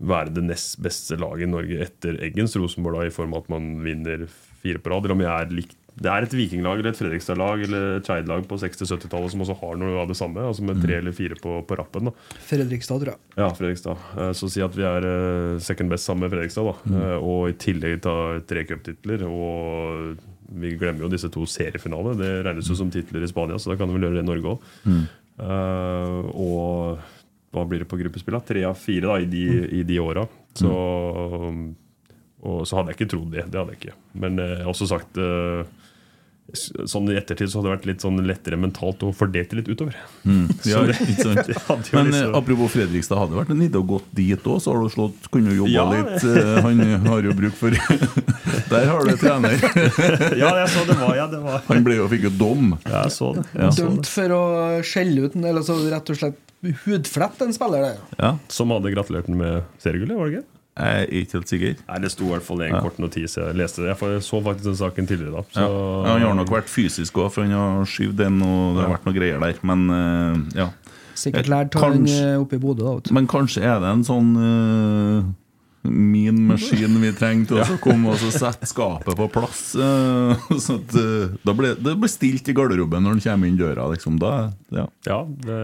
[0.00, 3.50] være det nest beste laget i Norge etter Eggens Rosenborg, da, i form av at
[3.52, 4.26] man vinner
[4.62, 5.04] fire på rad.
[5.04, 8.44] Eller om jeg er likt det er et vikinglag eller et Fredrikstad-lag eller et Skeid-lag
[8.48, 10.40] på 60-70-tallet som også har noe av det samme.
[10.48, 12.06] altså Med tre eller fire på, på rappen.
[12.08, 12.12] da
[12.46, 13.20] Fredrikstad, tror jeg.
[13.36, 13.98] ja, Fredrikstad.
[14.16, 16.64] Eh, Så si at vi er eh, second best sammen med Fredrikstad.
[16.70, 17.26] da Mm.
[17.26, 18.14] Og i tillegg ta
[18.48, 19.26] tre cuptitler.
[19.28, 20.16] Og
[20.62, 22.16] vi glemmer jo disse to seriefinalene.
[22.16, 24.30] Det regnes jo som titler i Spania, så da kan vi vel gjøre det i
[24.30, 24.60] Norge òg.
[26.30, 26.98] Og
[27.50, 28.44] hva blir det på gruppespillet?
[28.46, 29.44] Tre av fire da i de,
[29.80, 30.26] i de åra.
[30.54, 30.70] Så,
[32.40, 33.44] og så hadde jeg ikke trodd det.
[33.52, 33.96] Det hadde jeg ikke.
[34.22, 35.79] Men eh, jeg har også sagt eh, s-
[36.90, 39.68] Sånn I ettertid så hadde det vært litt sånn lettere mentalt å fordele det litt
[39.72, 39.96] utover.
[40.68, 41.46] Ja, det- ikke sant?
[41.86, 44.74] det Men liksom- apropos Fredrikstad, hadde det vært en idé å gå dit òg, så
[44.74, 45.86] har du slått, kunne jo jobba Ja.
[45.90, 46.24] litt.
[46.24, 47.70] eh, Han har jo bruk for
[48.70, 49.56] Der har du trener.
[50.38, 51.62] Ja, jeg så det var, ja, det var.
[51.68, 52.76] Han ble jo, fikk jo dom.
[52.86, 53.44] Ja, jeg så det.
[53.56, 54.12] Jeg så Dømt det.
[54.12, 54.42] for å
[54.86, 56.38] skjelle ut en, eller så rett og slett
[56.84, 57.82] hudflett en spiller.
[57.88, 58.16] Det.
[58.20, 60.46] Ja, Som hadde gratulert ham med seriegullet, var det ikke?
[60.80, 61.74] Jeg er ikke helt sikker.
[61.88, 62.80] Nei, Det sto i hvert fall en Ja.
[62.80, 63.36] kort notis.
[63.36, 63.96] Jeg leste det.
[64.00, 65.42] Jeg så faktisk den saken tidligere da.
[65.52, 66.12] Så, Ja.
[66.12, 69.06] Han har nok vært fysisk òg, for han har skyvd den, og det har vært
[69.06, 69.54] noe greier der.
[69.62, 70.68] Men eh, ja.
[71.14, 73.00] Sikkert Eh, lært av den eh, oppe i Bodø.
[73.12, 75.22] Men kanskje er det en sånn uh,
[75.82, 79.74] min maskin vi trengte, til å komme og så sette skapet på plass.
[79.74, 83.56] eh, så at, eh, da ble, det ble stilt i garderoben når han kommer inn
[83.60, 83.86] døra.
[83.94, 84.18] Liksom.
[84.20, 84.32] Da,
[84.76, 84.84] ja.
[85.08, 85.60] Ja, det,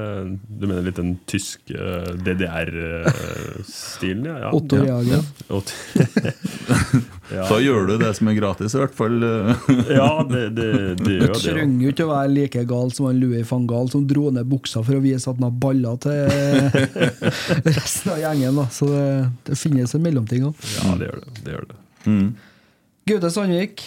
[0.48, 1.76] Du mener litt den tyske
[2.24, 4.24] DDR-stilen?
[4.24, 4.50] Ja, ja.
[4.56, 5.20] Otto Jager.
[7.26, 7.42] Ja.
[7.50, 9.16] da gjør du det som er gratis, i hvert fall.
[9.26, 9.56] eh.
[9.96, 10.66] ja, det, det,
[11.00, 11.34] det gjør det.
[11.34, 14.28] Du Trenger jo ikke å være like gal som han Louis van Gahl som dro
[14.30, 16.22] ned buksa for å vise at han har baller til
[17.66, 18.54] resten av gjengen.
[18.60, 18.66] Da.
[18.70, 19.02] Så det,
[19.50, 20.64] det finnes en mellomting òg.
[20.78, 21.34] ja, det gjør det.
[21.42, 21.78] det, gjør det.
[22.06, 22.28] Mm.
[23.10, 23.82] Gaute Sandvik,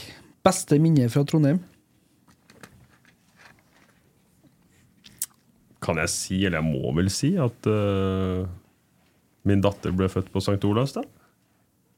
[0.45, 1.59] beste minne fra Trondheim?
[5.83, 8.43] Kan jeg si, eller jeg må vel si, at uh,
[9.47, 10.59] min datter ble født på St.
[10.67, 11.05] Olavs da?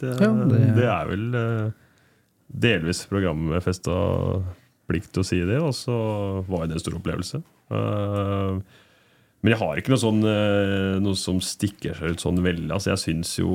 [0.01, 1.71] Det, Ja, det- det er vel uh,
[2.51, 3.95] delvis programmet med festa
[4.89, 5.95] plikt til å si det, og så
[6.49, 7.39] var det en stor opplevelse.
[7.71, 8.57] Eh,
[9.41, 12.69] Men jeg har ikke noe, sånn, eh, noe som stikker seg ut sånn veldig.
[12.75, 13.49] Altså, jeg syns jo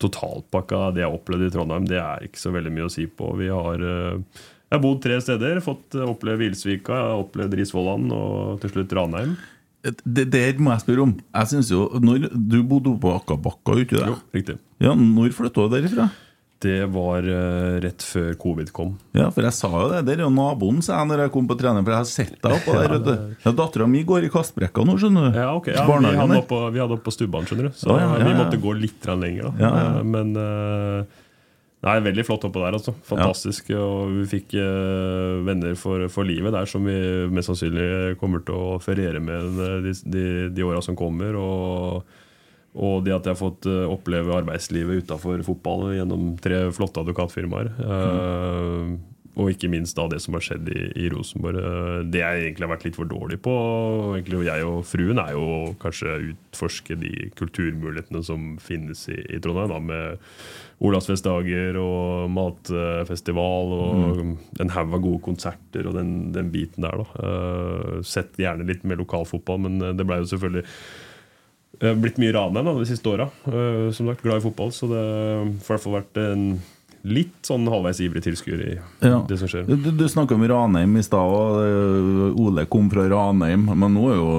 [0.00, 3.04] totalpakka av det jeg opplevde i Trondheim, det er ikke så veldig mye å si
[3.10, 3.34] på.
[3.40, 5.58] Vi har eh, jeg har bodd tre steder.
[5.64, 9.34] Fått eh, oppleve Vilsvika, jeg har opplevd Risvollan og til slutt Ranheim.
[9.82, 11.14] Det der må jeg spørre om.
[11.34, 14.10] Jeg synes jo, når Du bodde på Akkabakka, gjorde du det?
[14.12, 14.56] Jo, riktig.
[14.84, 16.10] Ja, Når flytta du derifra?
[16.60, 18.90] Det var uh, rett før covid kom.
[19.16, 20.02] Ja, for jeg sa jo det.
[20.10, 21.86] Der er jo naboen, sa jeg når jeg kom på trening.
[21.86, 23.22] For jeg har sett deg oppå der.
[23.46, 25.38] Ja, Dattera mi går i kastbrekka nå, skjønner du.
[25.40, 25.70] Ja, ok.
[25.72, 27.80] Ja, vi hadde oppe, vi hadde oppe på stubben, skjønner du.
[27.80, 29.48] Så ja, ja, vi måtte gå litt lenger.
[29.48, 29.88] da Ja, ja.
[30.02, 31.18] Eh, Men eh,
[31.80, 32.92] Nei, veldig flott oppå der, altså.
[33.08, 33.70] Fantastisk.
[33.72, 36.96] Og vi fikk uh, venner for, for livet der som vi
[37.32, 41.40] mest sannsynlig kommer til å feriere med de, de, de åra som kommer.
[41.40, 42.18] Og,
[42.74, 47.72] og det at jeg har fått eh, oppleve arbeidslivet utafor fotball gjennom tre flotte advokatfirmaer.
[47.82, 48.98] eh,
[49.38, 51.60] og ikke minst da det som har skjedd i, i Rosenborg.
[51.62, 53.52] Uh, Det jeg egentlig har vært litt for dårlig på,
[54.18, 55.44] egentlig, jeg og fruen, er jo
[55.82, 59.70] kanskje å utforske de kulturmulighetene som finnes i, i Trondheim.
[59.70, 60.34] da med
[60.80, 64.20] Olavsfestdager og matfestival og
[64.64, 67.04] en haug av gode konserter og den, den biten der.
[67.04, 70.66] da Uh, Sett gjerne litt med lokalfotball, men det ble jo selvfølgelig
[71.82, 73.28] eh, blitt mye Ranheim de siste åra.
[73.46, 76.44] Eh, Som sagt, glad i fotball, så det har i hvert fall vært en
[77.02, 79.22] litt sånn halvveis ivrig tilskuer i Ja.
[79.26, 79.64] det som skjer.
[79.64, 83.62] Du, du snakka om Ranheim i stad, og Ole kom fra Ranheim.
[83.72, 84.34] Men nå er jo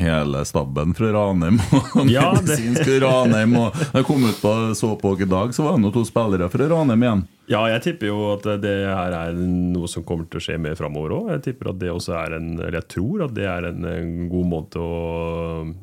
[0.00, 1.58] hele stabben fra Ranheim.
[2.00, 5.64] Og Ja, det- medisinsk Ranheim og Jeg kom ut på så på i dag, så
[5.68, 7.26] var det to spillere fra Ranheim igjen.
[7.48, 10.74] Ja, jeg tipper jo at det her er noe som kommer til å skje mer
[10.80, 11.28] framover òg.
[11.36, 14.28] Jeg tipper at det også er en Eller jeg tror at det er en, en
[14.32, 15.74] god måte å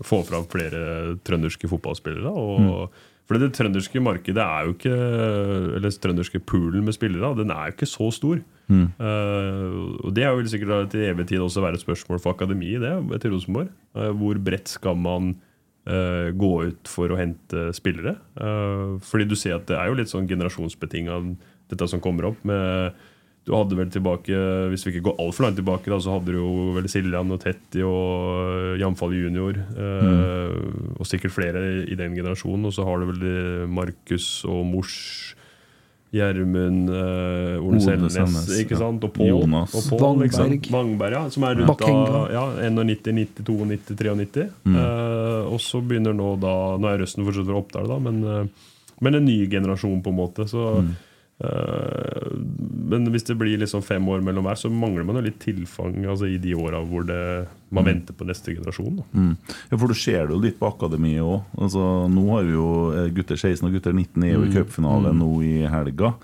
[0.00, 2.32] få fram flere trønderske fotballspillere.
[2.32, 2.92] Og,
[3.28, 4.96] For det trønderske markedet er jo ikke
[5.78, 8.42] Eller trønderske poolen med spillere, den er jo ikke så stor.
[8.72, 12.80] Eh, og Det er jo sikkert til evig tid også være et spørsmål for akademiet,
[12.80, 13.68] det, til Rosenborg.
[13.94, 15.34] Uh, hvor bredt skal man
[15.86, 18.16] uh, gå ut for å hente spillere?
[19.04, 21.20] Fordi du ser at det er jo litt sånn generasjonsbetinga,
[21.68, 22.40] dette som kommer opp.
[22.44, 22.92] med
[23.42, 24.36] du hadde vel tilbake,
[24.70, 27.40] Hvis vi ikke går altfor langt tilbake, da, så hadde du jo vel Siljan og
[27.42, 29.58] Tetti og Jamfall junior.
[29.58, 30.52] Eh,
[31.00, 32.68] Og sikkert flere i den generasjonen.
[32.70, 35.34] Og så har du vel Markus og Mors,
[36.12, 38.14] Gjermund, eh, Ole Selnes,
[38.60, 38.82] ikke ja.
[38.84, 39.02] sant?
[39.08, 39.30] og Pål.
[39.32, 39.74] Jonas.
[39.74, 40.02] Og sant?
[40.04, 40.68] Wangberg.
[40.70, 44.50] Wangberg, ja, som er rundt av ja, 91, 92, 90, 93.
[44.76, 48.50] Eh, og så begynner nå da Nå er Røsten fortsatt fra Oppdal, da, men,
[49.02, 50.46] men en ny generasjon, på en måte.
[50.46, 50.92] Så Eh,
[52.92, 55.96] men hvis det blir liksom fem år mellom hver, så mangler man jo litt tilfang
[56.04, 57.18] altså i de åra hvor det,
[57.74, 59.00] man venter på neste generasjon.
[59.10, 59.32] Mm.
[59.70, 61.48] Ja, for Du ser det jo litt på akademiet òg.
[61.58, 65.14] Altså, nå har vi jo eh, gutter 16 og gutter 19 er jo i cupfinale
[65.16, 66.14] nå i helga.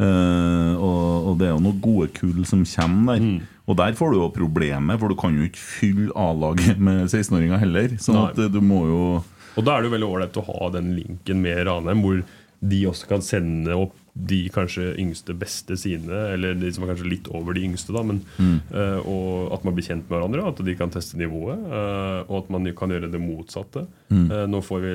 [0.00, 3.42] Uh, og, og det er jo noen gode kull som kommer der.
[3.70, 7.60] Og der får du jo problemet, for du kan jo ikke fylle A-laget med 16-åringer
[7.62, 7.96] heller.
[8.02, 8.28] Sånn Nei.
[8.32, 10.94] at eh, du må jo Og da er det jo veldig ålreit å ha den
[10.96, 12.22] linken med Ranheim, hvor
[12.60, 17.10] de også kan sende opp de kanskje yngste beste sine, eller de som er kanskje
[17.10, 17.92] litt over de yngste.
[17.94, 21.58] da, men, eh, Og at man blir kjent med hverandre, at de kan teste nivået.
[21.70, 23.86] Uh, og at man kan gjøre det motsatte.
[24.10, 24.94] Eh, nå får vi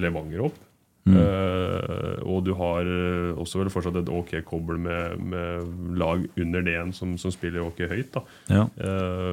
[0.00, 0.56] Levanger opp.
[1.04, 2.86] Eh, og du har
[3.36, 7.60] også vel fortsatt et ok kobbel med, med lag under det igjen som, som spiller
[7.60, 8.14] ok høyt.
[8.14, 8.64] da Ja.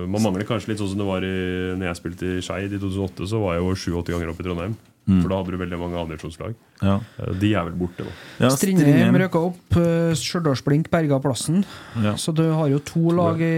[0.06, 1.36] Man mangler kanskje litt sånn som det var i,
[1.80, 3.30] når jeg spilte i Skeid i 2008.
[3.32, 4.76] Så var jeg jo sju-åtte ganger opp i Trondheim.
[5.10, 6.52] For da hadde du veldig mange andredivisjonslag.
[6.86, 7.00] Ja.
[7.18, 8.12] Uh, de er vel borte nå.
[8.40, 11.64] Ja, Strindheim røkka opp, uh, Stjørdalsblink berga plassen.
[12.06, 12.14] Ja.
[12.22, 13.50] Så du har jo to lag i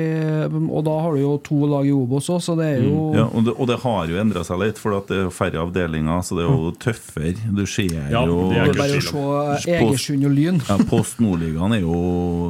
[0.47, 3.27] Og da har du jo to lag i Obos òg, så det er jo Ja,
[3.27, 5.61] og, det, og det har jo endra seg litt, for at det er jo færre
[5.67, 7.35] avdelinger, så det er jo tøffere.
[7.59, 10.63] Du ser Ja, jo det Det er bare å se Egersund og Lyn.
[10.71, 12.01] ja, Post Nordligaen er jo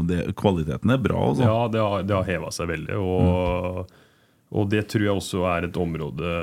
[0.08, 1.50] det, Kvaliteten er bra, altså.
[1.50, 2.98] Ja, det har, det har heva seg veldig.
[3.04, 3.94] Og,
[4.54, 6.34] og det tror jeg også er et område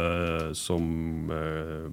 [0.58, 1.86] som eh,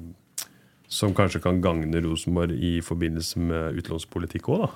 [0.87, 4.67] som kanskje kan gagne Rosenborg i forbindelse med utlånspolitikk òg.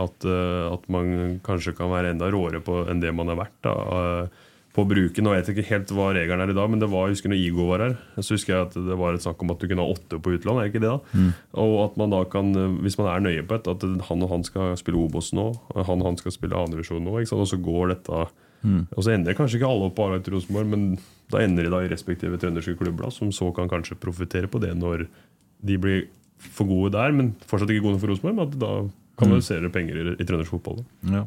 [0.00, 3.58] At, eh, at man kanskje kan være enda råere på enn det man har vært.
[3.66, 6.78] Da, eh, på bruken, og Jeg vet ikke helt hva regelen er i dag, men
[6.78, 9.24] det var, jeg husker når Igo var her, så husker jeg at det var et
[9.24, 10.60] snakk om at du kunne ha åtte på utlån.
[10.60, 11.32] er det ikke det da?
[11.58, 14.30] Og at man da kan, eh, hvis man er nøye på et, at han og
[14.30, 17.96] han skal spille Obos nå, han og han skal spille andredivisjon nå, og så går
[17.96, 18.28] dette
[18.94, 20.98] Og så ender kanskje ikke alle opp på A-laget til Rosenborg, men
[21.32, 24.74] da ender de da i respektive trønderske klubber, som så kan kanskje profitere på det
[24.76, 25.06] når
[25.66, 26.08] de blir
[26.40, 28.36] for gode der, men fortsatt ikke gode nok for Rosenborg.
[28.36, 28.72] Men at da
[29.20, 30.80] kanaliserer penger i, i trøndersk fotball.
[31.10, 31.24] Ja.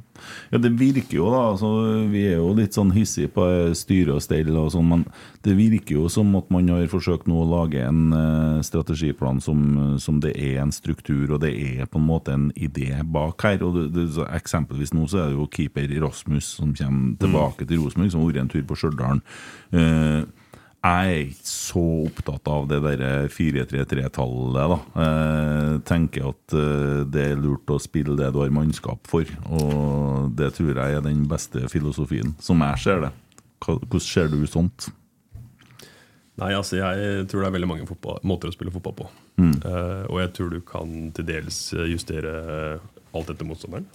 [0.51, 1.41] ja, det virker jo, da.
[1.51, 1.69] Altså,
[2.11, 3.45] vi er jo litt sånn hissige på
[3.77, 5.05] styre og stell og sånn, men
[5.45, 9.97] det virker jo som at man har forsøkt nå å lage en uh, strategiplan som,
[10.01, 13.61] som det er en struktur, og det er på en måte en idé bak her.
[13.65, 17.83] Og det, det, eksempelvis nå så er det jo keeper Rasmus som kommer tilbake til
[17.83, 19.21] Rosenborg, som har vært en tur på Stjørdal.
[19.73, 20.23] Eh,
[20.83, 24.57] jeg er ikke så opptatt av det der 4-3-3-tallet.
[24.57, 24.79] da.
[24.99, 29.29] Jeg tenker at eh, det er lurt å spille det du har mannskap for.
[29.47, 33.13] Og det tror jeg er den beste filosofien, som jeg ser det.
[33.63, 34.89] Hvordan ser du sånt?
[36.41, 39.09] Nei, altså Jeg tror det er veldig mange fotball, måter å spille fotball på.
[39.39, 39.55] Mm.
[39.63, 41.59] Uh, og jeg tror du kan til dels
[41.93, 42.33] justere
[43.13, 43.87] alt etter motstanderen.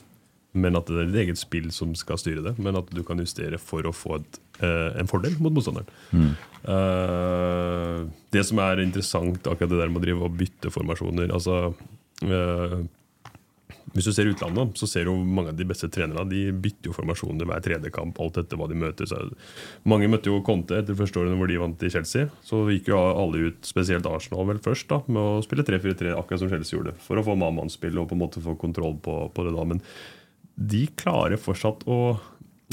[0.58, 2.56] Men at det er ditt eget spill som skal styre det.
[2.58, 5.88] Men at du kan justere for å få et, eh, en fordel mot motstanderen.
[6.12, 6.32] Mm.
[6.68, 8.04] Uh,
[8.34, 11.70] det som er interessant, akkurat det der med å drive og bytte formasjoner altså
[12.26, 12.80] uh,
[13.94, 16.96] Hvis du ser utlandet, så ser du mange av de beste trenerne De bytter jo
[16.96, 19.08] formasjoner hver tredje kamp, alt etter hva de møter.
[19.08, 19.22] Så
[19.88, 22.28] mange møtte jo Conte etter første årene hvor de vant i Chelsea.
[22.44, 26.42] Så gikk jo alle ut, spesielt Arsenal vel først, da, med å spille 3-4-3, akkurat
[26.42, 26.98] som Chelsea gjorde.
[27.06, 29.64] For å få mann-mann-spill og på en måte få kontroll på, på det da.
[29.72, 29.80] Men
[30.58, 32.00] de klarer fortsatt å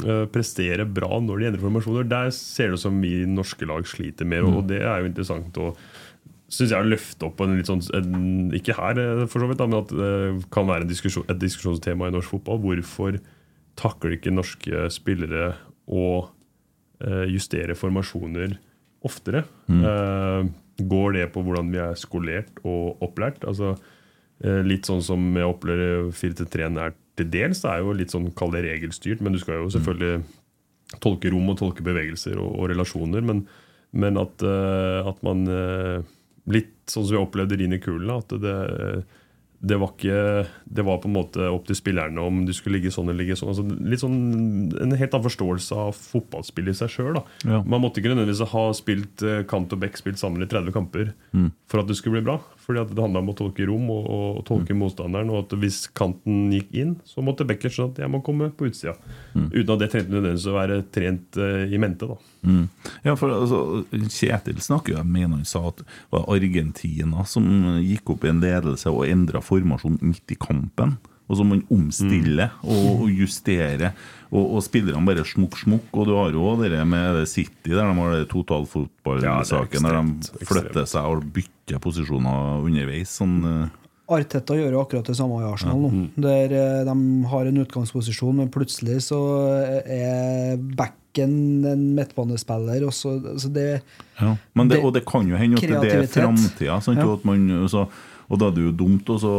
[0.01, 2.09] eh, prestere bra når de endrer formasjoner.
[2.09, 5.61] Der ser det ut som vi norske lag sliter mer, og det er jo interessant
[5.61, 5.71] å
[6.55, 9.69] synes jeg løfte opp en litt sånn en, Ikke her, eh, for så vidt, da,
[9.69, 12.61] men at det kan være en diskusjon, et diskusjonstema i norsk fotball.
[12.63, 13.19] Hvorfor
[13.79, 15.53] takler ikke norske spillere
[15.85, 16.05] å
[17.03, 18.59] eh, justere formasjoner
[19.05, 19.43] oftere?
[19.69, 20.49] Mm.
[20.89, 23.43] går det på hvordan vi er skolert og opplært?
[23.45, 23.75] Altså
[24.41, 27.63] eh, Litt sånn som jeg opplever 4-3-en er til dels.
[27.65, 30.23] Er jo litt sånn kall det regelstyrt, men du skal jo selvfølgelig
[31.01, 33.23] tolke rom og tolke bevegelser og, og relasjoner.
[33.25, 33.45] Men,
[33.95, 35.99] men at, uh, at man uh,
[36.45, 38.51] Litt sånn som vi opplevde Rine Kulen, at det,
[39.65, 40.17] det var ikke
[40.77, 43.37] Det var på en måte opp til spillerne om du skulle ligge sånn eller ligge
[43.39, 43.49] sånn.
[43.49, 44.19] Altså, litt sånn
[44.83, 47.17] En helt annen forståelse av fotballspill i seg sjøl.
[47.49, 47.63] Ja.
[47.65, 51.15] Man måtte ikke nødvendigvis ha spilt eh, kant og back spilt sammen i 30 kamper
[51.33, 51.49] Mm.
[51.65, 52.37] for at det skulle bli bra.
[52.65, 55.29] Fordi at det handla om å tolke rom og, og tolke motstanderen.
[55.33, 58.69] Og at hvis kanten gikk inn, så måtte Becker skjønne at jeg må komme på
[58.71, 58.95] utsida.
[59.35, 62.09] Uten at det trengte nødvendigvis å være trent uh, i mente.
[62.09, 62.67] da Mm.
[63.01, 63.59] Ja, for altså,
[63.89, 67.47] Kjetil snakker jo, jeg mener han sa at det var Argentina som
[67.81, 70.93] gikk opp i en ledelse og endra formasjon midt i kampen.
[71.27, 73.93] Og så må man omstille og, og justere,
[74.29, 75.87] og, og spillerne bare smukk, smukk.
[75.97, 80.29] Og du har jo det med City, der de har det totalfotballsaken, der de ekstremt,
[80.45, 83.09] flytter seg og bytter posisjoner underveis.
[83.19, 83.81] Sånn, eh,
[84.15, 85.89] Arteta gjør jo akkurat det samme i Arsenal nå.
[86.21, 86.95] Der eh, de
[87.31, 89.17] har en utgangsposisjon, men plutselig så
[89.81, 92.83] er backen en midtbanespiller.
[92.85, 93.81] Og så, så det,
[94.19, 96.77] Ja, men det, Det- og det kan jo hende at det er framtida.
[96.85, 97.13] Sånn, Ja.
[97.13, 97.87] at man- så-
[98.25, 99.33] Og da er det jo dumt å så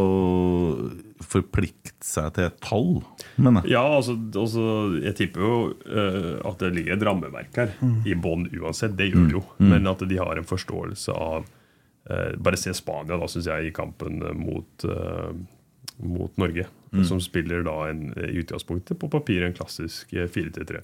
[1.27, 3.01] forplikte seg til et tall,
[3.35, 3.75] mener jeg.
[3.75, 4.67] Ja, altså, altså
[5.01, 5.57] Jeg tipper jo
[5.89, 7.75] uh, at det ligger et rammeverk her
[8.07, 8.95] i bånn uansett.
[8.99, 9.45] Det gjør det jo.
[9.65, 13.75] Men at de har en forståelse av uh, Bare se Spania, da, syns jeg, i
[13.75, 15.33] kampen mot, uh,
[16.07, 16.69] mot Norge.
[17.05, 20.81] Som spiller da en, i utgangspunktet på papiret en klassisk eh, 4-3-3.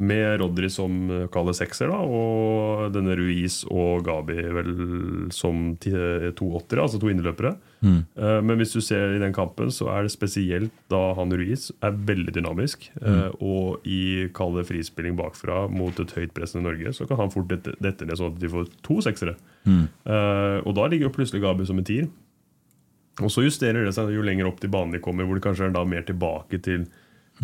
[0.00, 4.70] Med Rodri som eh, kaller sekser, da, og denne Ruiz og Gabi vel
[5.34, 7.52] som to åttere, altså to innløpere.
[7.80, 8.00] Mm.
[8.44, 11.96] Men hvis du ser i den kampen, så er det spesielt da han Ruiz er
[11.96, 12.90] veldig dynamisk.
[13.00, 13.36] Mm.
[13.40, 17.72] Og i kalde frispilling bakfra mot et høyt pressende Norge, så kan han fort dette,
[17.80, 19.36] dette ned sånn at de får to seksere.
[19.64, 19.86] Mm.
[20.66, 22.10] Og da ligger jo plutselig Gabi som en tier.
[23.20, 25.68] Og så justerer det seg jo lenger opp til banen de kommer, hvor det kanskje
[25.68, 26.86] er da mer tilbake til,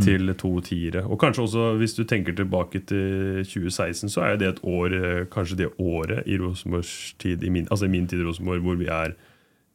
[0.02, 1.04] til to tiere.
[1.08, 5.24] Og kanskje også, hvis du tenker tilbake til 2016, så er det et år, eh,
[5.32, 8.76] kanskje det året i Rosenborgs tid, i min, altså i min tid i Rosenborg, hvor
[8.76, 9.14] vi er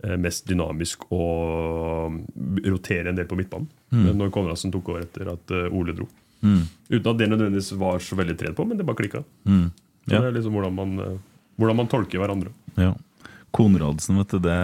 [0.03, 2.19] eh, mest dynamisk og
[2.65, 3.67] roterer en del på midtbanen.
[3.91, 6.07] Når Konradsen tok over etter at eh, Ole dro.
[6.41, 9.23] Uten at det nødvendigvis var så veldig trent på, men det bare klikka.
[9.45, 9.71] Så
[10.09, 10.19] Ja.
[10.19, 11.19] det er liksom hvordan man,
[11.57, 12.49] hvordan man tolker hverandre.
[12.77, 12.93] Ja.
[13.53, 14.55] Konradsen, vet du, det,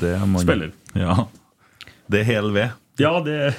[0.00, 0.72] det er man Spiller.
[0.98, 1.26] Ja.
[2.10, 2.72] Det er hel ved.
[3.00, 3.54] Ja, det,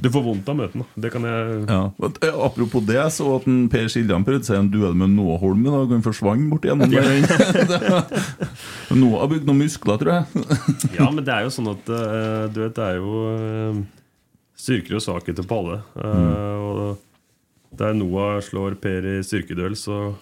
[0.00, 0.84] du får vondt av møtene.
[0.94, 1.80] Det kan jeg Ja.
[2.06, 5.40] Eh, Apropos det, så at en Per Siljan prøvde seg i en duell med Noah
[5.42, 5.90] Holm i dag.
[5.90, 8.06] Han forsvant bort igjennom der.
[9.00, 10.46] Noah har bygd noen muskler, tror jeg.
[11.00, 13.82] Ja, men det er jo sånn at eh, Du vet, det er jo eh,
[14.62, 15.80] styrker og svakheter på alle.
[15.98, 16.26] Mm.
[16.62, 20.12] Og der Noah slår Per i styrkeduell, så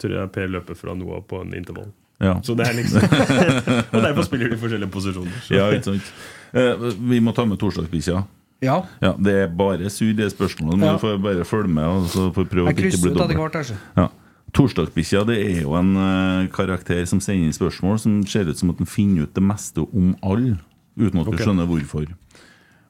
[0.00, 1.90] tror jeg Per løper fra Noah på en intervall.
[2.22, 2.36] Ja.
[2.46, 3.02] Så det er liksom
[3.96, 5.40] Og derfor spiller de forskjellige posisjoner.
[5.42, 5.56] Så.
[5.58, 6.12] Ja, ikke sant.
[6.52, 8.24] Eh, vi må ta med torsdagsbikkja.
[8.62, 8.78] ja.
[9.02, 10.78] Ja, det er bare sur, det spørsmålet.
[10.78, 10.92] Men Ja.
[10.92, 11.84] du får bare følge med.
[11.84, 13.56] Og så får prøve Jeg ikke hvert.
[13.56, 13.74] Altså.
[13.96, 14.08] Ja.
[14.52, 18.70] Torsdagsbikkja det er jo en uh, karakter som sender inn spørsmål som ser ut som
[18.70, 20.58] at den finner ut det meste om alle,
[20.98, 21.38] uten at okay.
[21.38, 22.06] du skjønner hvorfor.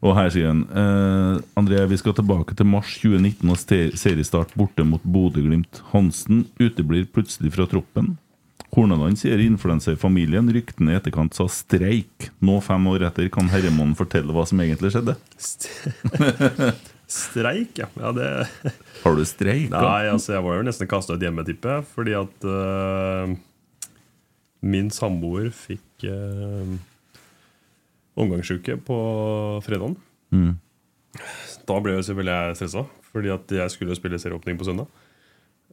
[0.02, 3.60] Og her sier han uh, André, vi skal tilbake til mars 2019 og
[3.94, 5.84] seriestart borte mot Bodø-Glimt.
[5.92, 8.16] Hansen uteblir plutselig fra troppen.
[8.72, 10.48] Horneland sier influensa i familien.
[10.48, 12.30] Ryktene i etterkant sa streik.
[12.40, 15.16] Nå, fem år etter, kan herremannen fortelle hva som egentlig skjedde.
[17.12, 17.90] Streik, ja.
[18.00, 18.28] ja det...
[19.02, 19.76] Har du streika?
[19.76, 21.86] Nei, altså jeg var jo nesten kasta ut hjemme, tipper jeg.
[21.92, 23.34] Fordi at uh,
[24.64, 26.72] min samboer fikk uh,
[28.16, 28.98] omgangsuke på
[29.66, 29.98] fredagen.
[30.32, 30.56] Mm.
[31.68, 34.88] Da ble jo selvfølgelig jeg stressa, fordi at jeg skulle spille serieåpning på søndag.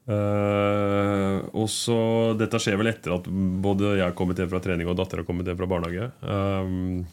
[0.09, 1.97] Eh, og så,
[2.39, 5.27] Dette skjer vel etter at både jeg har kommet hjem fra trening og dattera har
[5.27, 6.09] kommet hjem fra barnehage.
[6.25, 7.03] Um,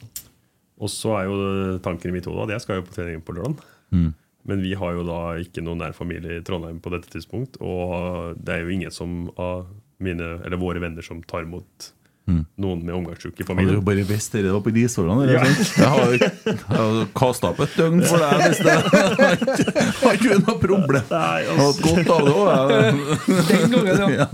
[0.81, 1.37] og så er jo
[1.85, 3.61] tanken i mitt hode at jeg skal jo på trening på lørdag.
[3.93, 4.13] Mm.
[4.47, 7.59] Men vi har jo da ikke noen nær familie i Trondheim på dette tidspunkt.
[7.65, 9.67] Og det er jo ingen som av
[10.03, 11.91] mine, eller våre venner som tar imot
[12.27, 12.41] Mm.
[12.59, 13.85] noen med omgangssyke i Hadde du familien.
[13.87, 15.21] bare visst det var på Risvollan?
[15.31, 15.45] Ja.
[15.47, 15.87] Jeg
[16.67, 18.35] har, kasta opp et døgn for deg.
[18.49, 18.75] Hvis det
[20.03, 21.05] har ikke noe problem.
[21.13, 22.49] Nei, Jeg har hatt godt av det òg.
[23.47, 24.27] Den gangen, ja.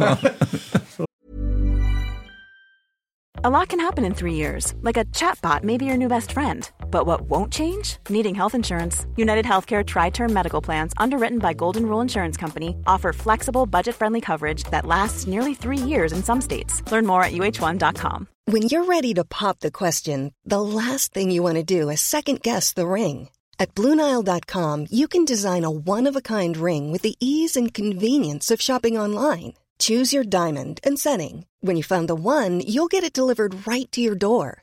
[3.45, 6.33] A lot can happen in three years, like a chatbot may be your new best
[6.33, 6.71] friend.
[6.93, 7.97] But what won't change?
[8.09, 9.07] Needing health insurance.
[9.17, 13.97] United Healthcare Tri Term Medical Plans, underwritten by Golden Rule Insurance Company, offer flexible, budget
[13.97, 16.83] friendly coverage that lasts nearly three years in some states.
[16.93, 18.29] Learn more at uh1.com.
[18.45, 22.01] When you're ready to pop the question, the last thing you want to do is
[22.01, 23.31] second guess the ring.
[23.59, 27.73] At Bluenile.com, you can design a one of a kind ring with the ease and
[27.73, 29.55] convenience of shopping online.
[29.79, 31.47] Choose your diamond and setting.
[31.61, 34.63] When you find the one, you'll get it delivered right to your door.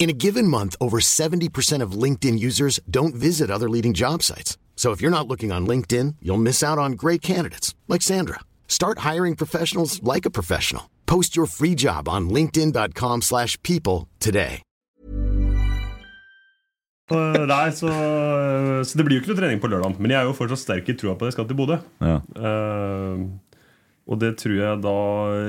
[0.00, 4.56] In a given month, over 70% of LinkedIn users don't visit other leading job sites.
[4.74, 8.40] So if you're not looking on LinkedIn, you'll miss out on great candidates like Sandra.
[8.66, 10.88] Start hiring professionals like a professional.
[11.04, 14.62] Post your free job on linkedin.com/people slash people today.
[17.10, 17.90] Uh, Nei, så,
[18.86, 19.98] så det blir jo ikke noe trening på lørdag.
[19.98, 21.76] Men jeg er jo fortsatt sterk i trua på at jeg skal til Bodø.
[22.00, 22.20] Ja.
[22.38, 23.24] Eh,
[24.08, 24.92] og det tror jeg da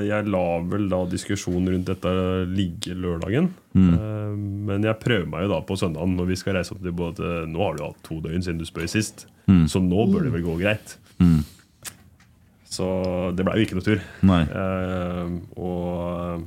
[0.06, 2.12] Jeg la vel da diskusjonen rundt dette
[2.52, 3.48] ligge lørdagen.
[3.74, 3.88] Mm.
[3.94, 4.34] Eh,
[4.68, 7.32] men jeg prøver meg jo da på søndagen når vi skal reise opp til både
[7.50, 9.64] Nå har du hatt to døgn siden du spør sist, Mm.
[9.66, 10.92] så nå bør det vel gå greit.
[11.18, 11.40] Mm.
[12.72, 12.86] Så
[13.36, 14.00] det ble jo ikke noe tur.
[14.46, 15.88] Eh, og
[16.38, 16.44] eh,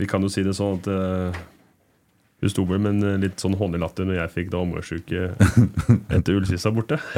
[0.00, 1.36] vi kan jo si det sånn at eh,
[2.44, 5.26] hun sto vel med en litt sånn hånd i latter når jeg fikk da omgangsuke
[6.12, 7.00] etter Ullkista borte.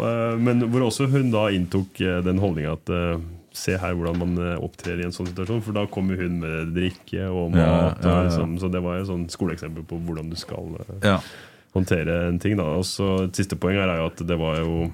[0.00, 4.18] Eh, Men hvor også hun da inntok eh, den holdninga at eh, Se her hvordan
[4.20, 5.62] man eh, opptrer i en sånn situasjon.
[5.66, 7.98] For da kommer hun med drikke og mat.
[7.98, 8.12] Ja, ja.
[8.28, 11.26] Liksom, så det var jo sånn skoleeksempel på hvordan du skal eh,
[11.74, 12.54] håndtere en ting.
[12.60, 14.86] da Og så Et siste poeng her er jo at det var jo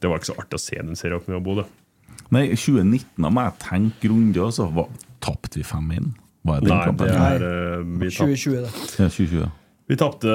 [0.00, 1.68] Det var ikke så artig å se den serien opp med å bo, det.
[2.32, 4.40] Nei, 2019 da må jeg tenke grundig.
[4.48, 4.70] Altså.
[5.22, 6.08] Tapte vi 5-1?
[6.44, 7.06] Var det den Nei, kampen?
[7.06, 8.70] det er eh, vi tap- 2020, det.
[8.98, 9.50] Ja, 2020.
[9.92, 10.28] Vi tapte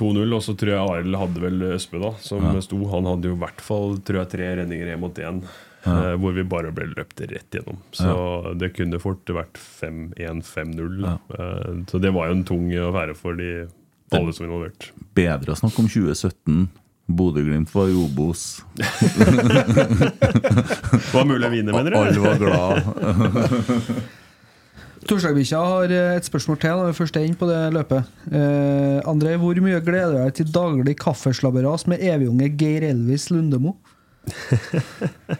[0.00, 2.60] 2-0, og så tror jeg Arild hadde vel Østbø, da, som Ja.
[2.64, 2.76] sto.
[2.90, 5.42] Han hadde jo i hvert fall tror jeg, tre redninger én mot én,
[5.86, 5.92] Ja.
[6.12, 7.76] eh, hvor vi bare ble løpt rett gjennom.
[7.92, 11.04] Så det kunne fort vært 5-1-5-0.
[11.04, 13.68] Eh, så det var jo en tung affære for de
[14.12, 14.90] alle som er involvert.
[15.14, 16.68] Bedre å snakke om 2017.
[17.06, 18.62] Bodø-Glimt var i Obos.
[21.12, 21.96] Var mulig å vinne, mener du?
[22.00, 22.82] Alle var glad.
[25.08, 28.00] Torsdagbikkja har eh, et spørsmål til når vi først er inne på det løpet.
[28.32, 33.70] Eh, André, hvor mye gleder du deg til daglig kaffeslabberas med evigunge Geir Elvis Lundemo?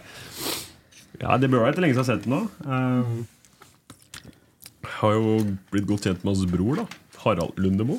[1.23, 2.41] Ja, det bør være etter lenge siden jeg har sett ham nå.
[2.67, 3.05] Eh,
[4.99, 5.23] har jo
[5.73, 6.87] blitt godt kjent med hans bror, da.
[7.23, 7.97] Harald Lundemo.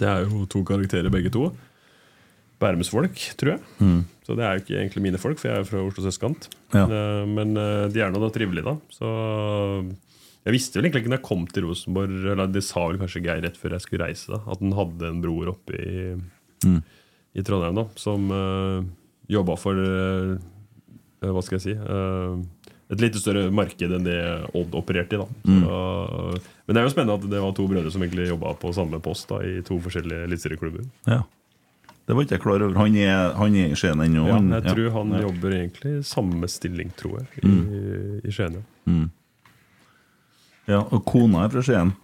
[0.00, 1.42] Det er jo to karakterer, begge to.
[2.62, 3.60] Bærumsfolk, tror jeg.
[3.82, 4.00] Mm.
[4.26, 6.40] Så det er jo ikke egentlig mine folk, for jeg er fra Oslos østkant.
[6.74, 6.84] Ja.
[6.88, 8.74] Eh, Men eh, de er nå da trivelige, da.
[8.94, 9.06] Så
[10.44, 13.22] jeg visste vel egentlig ikke når jeg kom til Rosenborg, eller det sa vel kanskje
[13.22, 16.16] Geir rett før jeg skulle reise, da, at han hadde en bror oppe i,
[16.64, 16.80] Mm.
[17.34, 18.84] i Trondheim da, som uh,
[19.26, 20.36] jobba for eh,
[21.22, 21.72] eh, Hva skal jeg si?
[21.74, 22.38] Uh,
[22.92, 24.18] et litt større marked enn det
[24.54, 25.22] Odd opererte i.
[25.22, 25.62] da Mm.
[25.66, 26.36] Uh,
[26.66, 29.00] Men det er jo spennende at det var to brødre som egentlig jobba på samme
[29.02, 30.84] post da i to forskjellige eliteserieklubber.
[31.08, 31.22] Ja.
[32.06, 32.74] Det var ikke jeg klar over.
[32.78, 34.26] Han er, han er i Skien ennå?
[34.28, 35.20] Ja, jeg tror han ja.
[35.26, 38.58] jobber egentlig i samme stilling, tror jeg, i, i Skien.
[38.60, 38.62] ja.
[38.90, 39.10] Mm.
[40.70, 41.94] Ja, og kona er fra Skien.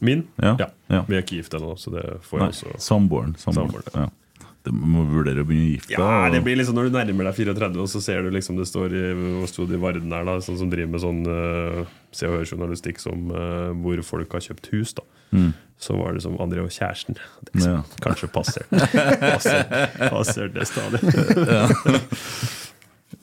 [0.00, 0.26] Min?
[0.40, 0.54] Ja.
[0.88, 1.02] ja.
[1.08, 2.76] Vi er ikke gift ennå, så det får Nei, også.
[2.80, 3.34] Samboeren.
[3.40, 3.90] samboeren.
[3.94, 4.06] Ja.
[4.66, 7.36] Det må vurdere å begynne å gifte Ja, det blir liksom Når du nærmer deg
[7.38, 10.26] 34, og så ser du liksom det står i Hva sto det i Varden her,
[10.26, 10.40] da?
[10.42, 14.66] Sånn som driver med sånn uh, Se og Hør-journalistikk som uh, hvor folk har kjøpt
[14.72, 15.04] hus, da.
[15.36, 15.52] Mm.
[15.78, 17.18] Så var det som André og kjæresten.
[17.44, 17.82] Det liksom, Ja.
[18.02, 18.70] Kanskje passert.
[19.36, 19.98] passert.
[20.00, 21.02] passer det stadig.
[21.46, 21.66] ja.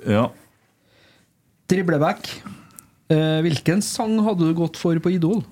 [0.15, 0.25] ja.
[1.73, 2.52] Eh,
[3.45, 5.43] hvilken sang hadde du gått for på Idol?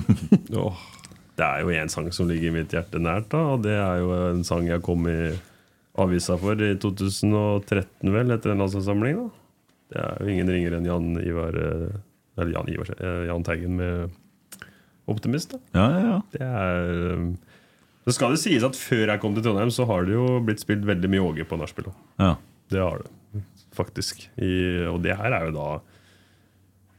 [0.58, 0.78] oh,
[1.38, 4.12] det er jo en sang som ligger mitt hjerte nært, da, og det er jo
[4.30, 5.32] en sang jeg kom i
[6.00, 9.22] avisa for i 2013, vel, etter en landslagssamling.
[9.92, 11.88] Det er jo ingen ringere enn Jan Ivar eh,
[12.40, 14.14] Eller Jan Ivar, eh, Jan Teigen med
[15.04, 15.52] 'Optimist'.
[15.52, 15.58] da.
[15.76, 16.20] Ja, ja, ja.
[16.32, 17.36] Det er
[18.06, 20.62] Så skal det sies at før jeg kom til Trondheim, så har det jo blitt
[20.62, 21.92] spilt veldig mye Åge på nachspiel.
[22.18, 22.36] Ja.
[22.70, 23.42] Det har det,
[23.76, 24.28] faktisk.
[24.38, 25.68] I, og det her er jo da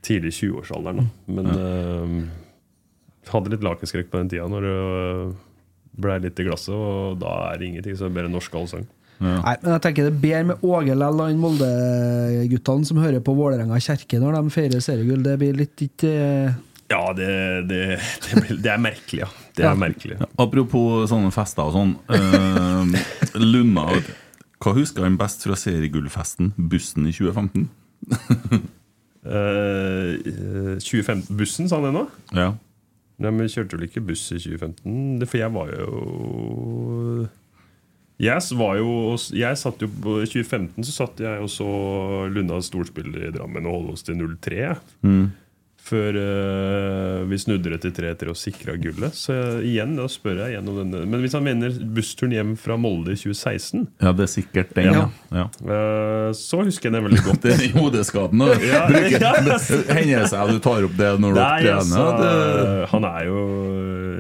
[0.04, 1.00] tidlig 20-årsalderen.
[1.04, 1.06] da.
[1.34, 5.38] Men uh, hadde litt lakenskrekk på den tida når det uh,
[6.04, 8.86] blei litt i glasset, og da er det ingenting som er bedre enn norsk allsang.
[9.24, 13.36] Nei, men jeg tenker det er bedre med Åge Lell enn Molde-guttene som hører på
[13.38, 15.22] Vålerenga kjerke når de feirer seriegull.
[15.24, 16.58] Det blir litt ikke eh,
[16.92, 17.30] Ja, det,
[17.70, 17.80] det,
[18.26, 19.30] det, blir- det er merkelig, ja.
[19.56, 19.78] Det er Ja.
[19.80, 20.18] merkelig.
[20.42, 21.94] Apropos sånne fester og sånn.
[22.10, 23.86] Uh, Lunna,
[24.60, 27.70] hva husker han best fra seriegullfesten, bussen i 2015?
[29.24, 32.04] Eh, eh, 2015 Bussen, sa han det nå?
[32.36, 32.52] Ja.
[33.22, 35.20] Nei, men vi kjørte vel ikke buss i 2015?
[35.22, 37.28] Det, for jeg var jo
[38.24, 38.90] Jeg var jo
[39.38, 41.70] Jeg satt jo på, I 2015 så satt jeg og så
[42.34, 44.74] Lundas storspiller i Drammen og holdt oss til 0-3.
[45.06, 45.32] Mm.
[45.84, 49.18] Før uh, vi snudde det til 3-3 og sikra gullet.
[49.20, 49.36] Så
[49.68, 53.12] igjen, da spør jeg igjen om denne Men hvis han mener bussturen hjem fra Molde
[53.12, 54.88] i 2016, ja, det er sikkert den.
[54.96, 55.04] Ja.
[55.36, 55.46] Ja.
[55.60, 57.44] Uh, så husker jeg den veldig godt.
[57.44, 58.46] Det den hodeskaden.
[58.64, 58.86] Ja.
[58.88, 62.56] Hender det seg at du tar opp det når Nei, dere altså, trener?
[62.62, 63.42] Det, Han er jo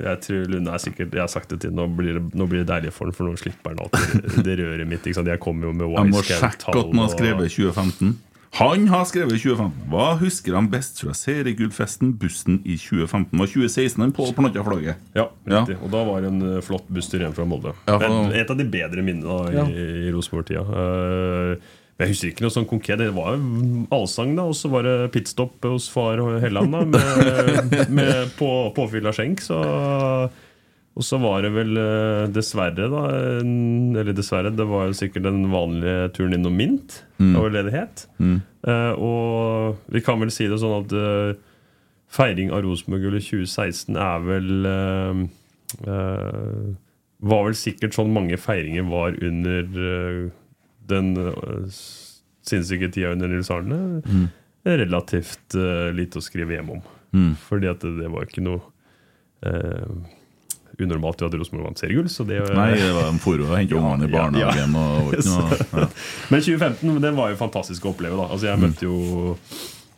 [0.04, 2.64] Jeg tror Lunde er sikkert Jeg har sagt det til Nå blir det, nå blir
[2.64, 5.08] det deilig for han For nå slipper han alt det røret mitt.
[5.08, 8.16] Jeg kommer jo med jeg må sjekke at han har skrevet 2015.
[8.54, 9.88] Han har skrevet 2015.
[9.90, 13.32] Hva husker han best fra seriegullfesten, bussen i 2015?
[13.32, 15.00] Det var 2016 han Pål planta flagget.
[15.18, 15.64] Ja, Ja.
[15.82, 17.74] Og da var det en eh, flott busstur hjem fra Molde.
[17.88, 19.66] Ja, for- Et, et av de bedre minnene da, i, Ja.
[19.66, 20.62] i Rosenborg-tida.
[20.70, 21.58] Uh,
[21.98, 22.98] jeg husker ikke noe sånn konkret.
[23.02, 23.38] Det var
[23.94, 29.10] allsang, da, og så var det pitstop hos far Helland da, med, med på, påfyll
[29.10, 29.42] av skjenk.
[29.42, 29.58] Så,
[30.94, 33.02] og så var det vel eh, dessverre, da
[33.42, 37.02] Eller dessverre, det var jo sikkert den vanlige turen innom Mint.
[37.18, 37.36] Mm.
[37.40, 38.06] av ledighet.
[38.68, 41.34] Eh, og vi kan vel si det sånn at uh,
[42.14, 45.24] feiring av Rosenborg-gullet i 2016 er vel uh,
[47.24, 49.70] Var vel sikkert sånn mange feiringer var under
[50.92, 51.70] den uh,
[52.44, 54.04] sinnssyke tida under Nils Arne.
[54.04, 54.28] Mm.
[54.68, 55.56] Relativt
[55.96, 56.84] lite å skrive hjem om.
[57.16, 57.32] Mm.
[57.40, 58.62] Fordi at det, det var ikke noe
[60.82, 62.10] unormalt jo at Rosenborg seriegull.
[62.58, 64.74] Nei, det var en foro å hente ungene i barnehagen.
[64.74, 65.04] ja, ja.
[65.04, 65.14] Og,
[65.84, 65.88] ja.
[66.34, 68.18] Men 2015 det var jo fantastisk å oppleve.
[68.18, 68.98] da Altså Jeg møtte jo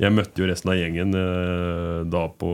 [0.01, 2.51] Jeg møtte jo resten av gjengen eh, da på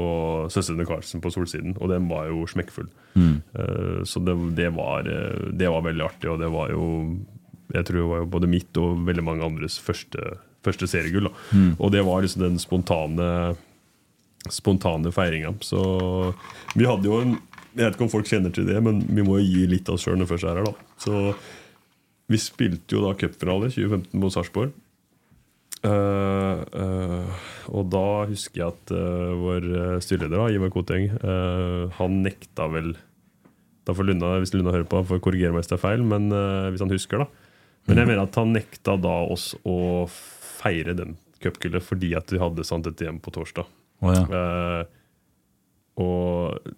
[0.53, 2.91] Søstrene Karlsen på Solsiden, og den var jo smekkfull.
[3.17, 3.39] Mm.
[3.57, 6.86] Eh, så det, det, var, eh, det var veldig artig, og det var jo
[7.74, 11.32] Jeg tror det var jo både mitt og veldig mange andres første, første seriegull.
[11.49, 11.74] Mm.
[11.80, 13.55] Og det var liksom den spontane
[14.49, 15.53] Spontane feiringa.
[15.61, 15.80] Så
[16.74, 17.36] vi hadde jo en
[17.72, 19.95] Jeg vet ikke om folk kjenner til det, men vi må jo gi litt av
[19.95, 20.67] oss sjøl når vi først er her.
[20.67, 21.22] da Så
[22.32, 24.74] vi spilte jo da cupfinale 2015 mot Sarpsborg.
[25.82, 29.65] Uh, uh, og da husker jeg at uh, vår
[30.03, 31.07] styreleder, Ivar Koteng,
[31.97, 32.93] han nekta vel
[33.88, 36.30] da får Lunda, Hvis Lunda hører på, får korrigere meg hvis det er feil, men
[36.69, 37.47] hvis han husker, da.
[37.89, 42.38] Men jeg mener at han nekta da oss å feire den cupgullet fordi at vi
[42.38, 43.65] hadde et hjem på torsdag.
[44.05, 44.43] Oh, ja.
[45.97, 46.76] Og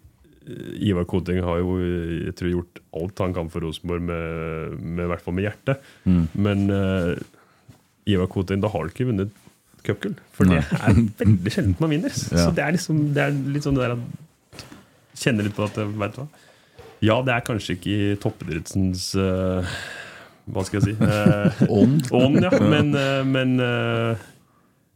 [0.84, 5.10] Ivar Koting har jo jeg tror, gjort alt han kan for Rosenborg, med, med, i
[5.14, 5.88] hvert fall med hjertet.
[6.04, 6.26] Mm.
[6.46, 7.16] Men uh,
[8.10, 9.32] Ivar Koting, da har du ikke vunnet
[9.84, 10.16] cupgull.
[10.36, 12.14] For det er veldig sjelden man vinner.
[12.34, 12.46] Ja.
[12.48, 14.64] Så det er liksom det er litt sånn det der at
[15.24, 16.28] Kjenner litt på at Vet du hva?
[17.04, 19.76] Ja, det er kanskje ikke i toppidrettsens uh,
[20.50, 20.94] Hva skal jeg si?
[21.04, 22.08] eh, Ånd.
[22.10, 22.52] Uh, ja.
[22.74, 24.24] Men, eh, men eh,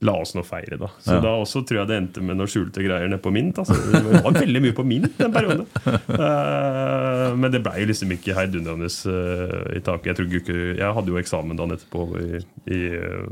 [0.06, 0.91] La oss nå feire, da.
[1.02, 1.22] Så Ja.
[1.22, 3.57] da også tror jeg det endte med noen skjulte greier nede på Mint.
[3.57, 3.74] Altså.
[3.74, 5.65] Det var veldig mye på Mint den perioden.
[5.88, 10.11] Uh, men det blei liksom ikke heidundrende uh, i taket.
[10.11, 13.26] Jeg, tror ikke, jeg hadde jo eksamen dagen etterpå i, i uh,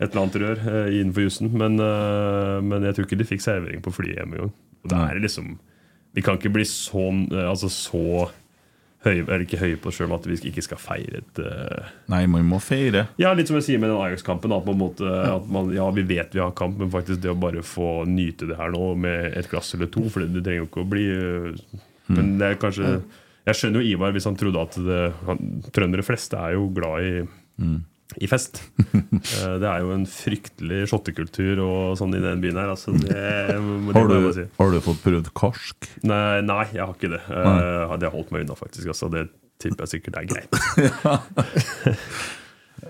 [0.00, 1.52] et eller annet rør innenfor jussen.
[1.52, 4.56] Men, men jeg tror ikke de fikk servering på flyet hjemme engang.
[4.88, 5.58] Da er liksom
[6.14, 8.30] Vi kan ikke bli sånn, altså så
[9.04, 11.90] høye, eller ikke høye på oss sjøl at vi ikke skal feire et uh...
[12.12, 13.06] Nei, man må feire.
[13.20, 14.54] Ja, litt som jeg sier med den Ajax-kampen.
[14.56, 17.32] At, på en måte, at man, ja, vi vet vi har kamp, men faktisk det
[17.32, 20.44] å bare få nyte det her nå med et glass eller to For det, det
[20.46, 21.80] trenger jo ikke å bli eh,
[22.12, 22.90] Men det er kanskje
[23.46, 25.42] Jeg skjønner jo Ivar hvis han trodde at det, han,
[25.74, 27.14] trøndere fleste er jo glad i
[28.20, 28.62] i fest.
[29.24, 32.68] Eh, det er jo en fryktelig shottekultur og sånn i den byen her.
[32.74, 34.44] Altså det, det Har du, si.
[34.58, 35.88] har du fått prøvd karsk?
[36.04, 37.22] Nei, nei, jeg har ikke det.
[37.30, 37.96] Eh, Nei.
[38.02, 38.90] det har holdt meg unna, faktisk.
[38.92, 39.22] Altså, det
[39.62, 40.52] tipper jeg sikkert er greit.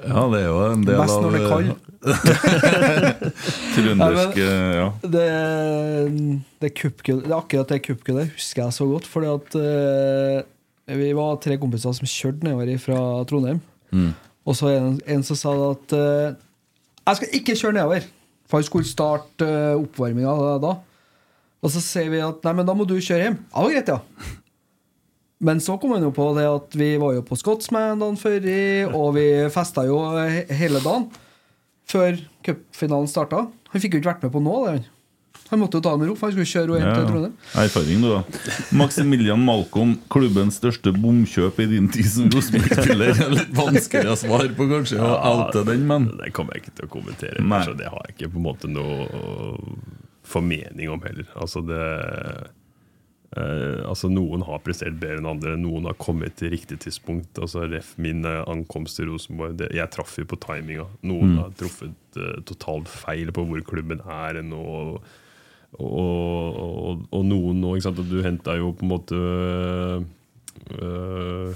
[0.04, 1.52] Ja, det er jo en del Best av når det er
[4.40, 4.88] eh, Ja.
[5.00, 5.28] Det,
[6.64, 9.06] det, cupgull- det er akkurat det cupgullet husker jeg så godt.
[9.08, 12.98] Fordi at uh, vi var tre kompiser som kjørte nedover fra
[13.30, 13.60] Trondheim.
[13.94, 14.12] Mm.
[14.44, 16.36] Og så en, en som sa at uh,
[17.04, 18.08] Jeg skal ikke kjøre nedover!
[18.44, 20.74] For han skulle starte uh, oppvarminga da.
[21.64, 23.38] Og så sier vi at nei, men da må du kjøre hjem.
[23.40, 24.34] Ja, det var greit, ja.
[25.44, 28.46] Men så kom han jo på det at vi var jo på Scotsman dagen før,
[28.96, 29.98] og vi festa jo
[30.48, 31.08] hele dagen
[31.88, 33.46] før cupfinalen starta.
[33.72, 34.93] Han fikk jo ikke vært med på noe, det, han.
[35.50, 37.34] Han måtte jo ta med ro, for han skulle kjøre hjem til Trondheim.
[37.60, 38.54] Erfaring, du, da.
[38.80, 43.12] Maximilian Malcolm, klubbens største bomkjøp i din tid som Rosenborg-spiller.
[43.26, 46.76] Er Litt vanskelig å svare på, kanskje, å oute den, men Det kommer jeg ikke
[46.80, 47.44] til å kommentere.
[47.44, 47.62] Nei.
[47.68, 49.06] Så det har jeg ikke på en måte noe
[50.24, 51.28] formening om heller.
[51.36, 51.82] Altså det
[53.34, 55.56] Uh, altså Noen har prestert bedre enn andre.
[55.58, 57.34] Noen har kommet til riktig tidspunkt.
[57.42, 59.56] Altså Ref min eh, ankomst til Rosenborg.
[59.58, 60.84] Det, jeg traff jo på timinga.
[61.02, 61.38] Noen Mm.
[61.40, 64.60] har truffet uh, totalt feil på hvor klubben er nå.
[64.62, 65.08] Og,
[65.78, 68.02] og, og, og noen nå, ikke sant.
[68.10, 69.18] Du henta jo på en måte
[70.78, 71.54] øh,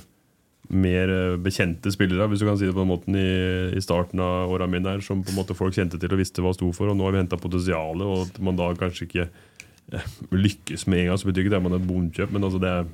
[0.68, 4.20] mer øh, bekjente spillere, hvis du kan si det på den måten, i, i starten
[4.20, 6.70] av åra mine, her, som på en måte folk kjente til og visste hva sto
[6.76, 6.90] for.
[6.92, 11.04] Og nå har vi henta potensialet, og at man da kanskje ikke eh, lykkes med
[11.04, 12.90] en gang, så betyr ikke det at man er et men altså det er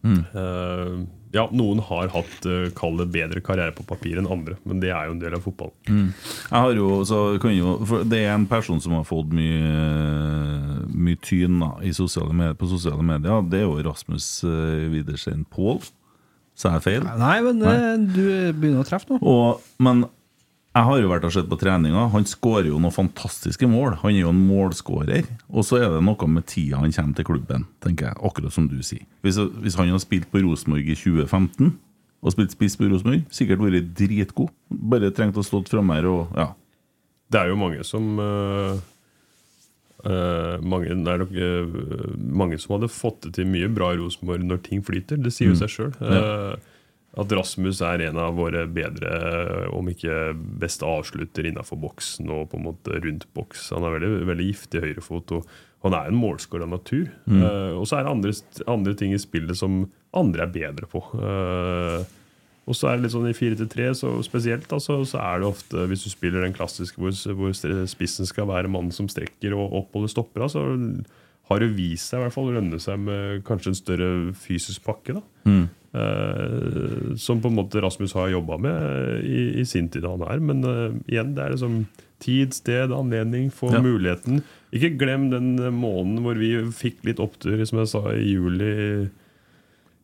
[0.00, 0.24] Mm.
[0.32, 0.92] eh,
[1.34, 5.14] Ja, noen har hatt uh, bedre karriere på papir enn andre, men det er jo
[5.14, 5.76] en del av fotballen.
[5.86, 6.08] Mm.
[6.50, 10.88] Jeg har jo, så kan jo for Det er en person som har fått mye
[10.90, 13.44] Mye tyn da, i sosiale medier, på sosiale medier.
[13.48, 15.78] Det er jo Rasmus uh, Widersen Pål.
[16.58, 17.06] Sa jeg feil?
[17.20, 17.76] Nei, men Nei.
[18.10, 18.24] du
[18.58, 19.20] begynner å treffe nå.
[19.22, 20.04] Og, men
[20.70, 22.04] jeg har jo vært og sett på treninga.
[22.12, 23.96] Han skårer jo noen fantastiske mål.
[24.04, 25.26] Han er jo en målskårer.
[25.50, 28.20] Og så er det noe med tida han kommer til klubben, tenker jeg.
[28.22, 29.02] Akkurat som du sier.
[29.26, 31.72] Hvis, hvis han hadde spilt på Rosenborg i 2015,
[32.20, 34.50] og spilt spiss på Rosenborg, sikkert vært dritgod.
[34.70, 36.50] Bare trengt å stått framme her og ja.
[37.30, 38.78] Det er jo mange som øh,
[40.06, 44.00] øh, mange, det er nok, øh, mange som hadde fått det til mye bra i
[44.00, 45.18] Rosenborg når ting flyter.
[45.22, 45.60] Det sier jo Mm.
[45.62, 45.92] seg sjøl.
[47.18, 49.10] At Rasmus er en av våre bedre,
[49.74, 50.30] om ikke
[50.62, 53.72] beste avslutter innafor boksen og på en måte rundt boks.
[53.74, 55.50] Han er veldig, veldig giftig høyrefot, og
[55.86, 57.08] han er en målskårer av natur.
[57.24, 57.42] Mm.
[57.42, 58.34] Uh, og så er det andre,
[58.70, 59.82] andre ting i spillet som
[60.16, 61.02] andre er bedre på.
[61.16, 62.04] Uh,
[62.70, 65.88] og så er det litt sånn i 4-3 så spesielt, da, så, er det ofte,
[65.90, 67.56] hvis du spiller den klassiske hvor, hvor
[67.90, 70.62] spissen skal være mannen som strekker og oppholder stopper, så
[71.50, 74.84] har det vist seg i hvert fall å lønne seg med kanskje en større fysisk
[74.86, 75.18] pakke.
[75.18, 75.24] da.
[75.50, 75.64] Mm.
[75.92, 80.38] Eh, som på en måte Rasmus har jobba med i, i sin tid han er.
[80.40, 81.80] Men uh, igjen, det er liksom
[82.22, 83.80] tid, sted, anledning, få Ja.
[83.82, 84.42] muligheten.
[84.76, 89.08] Ikke glem den eh, måneden hvor vi fikk litt opptur, som jeg sa, i juli,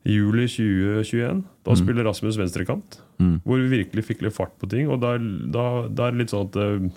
[0.07, 1.45] i juli 2021.
[1.67, 1.77] Da Mm.
[1.85, 3.41] spiller Rasmus venstrekant, Mm.
[3.45, 4.89] hvor vi virkelig fikk litt fart på ting.
[4.91, 6.91] Og da, da, da er det litt sånn at uh,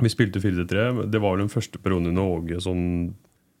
[0.00, 1.10] vi spilte 4-3.
[1.10, 3.14] Det var vel den første perioden under Åge sånn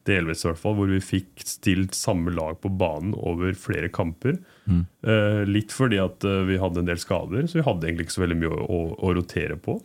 [0.06, 4.38] delvis i hvert fall, hvor vi fikk stilt samme lag på banen over flere kamper.
[4.64, 4.84] Mm.
[5.06, 8.16] Eh, litt fordi at eh, vi hadde en del skader, så vi hadde egentlig ikke
[8.18, 9.78] så veldig mye å, å, å rotere på.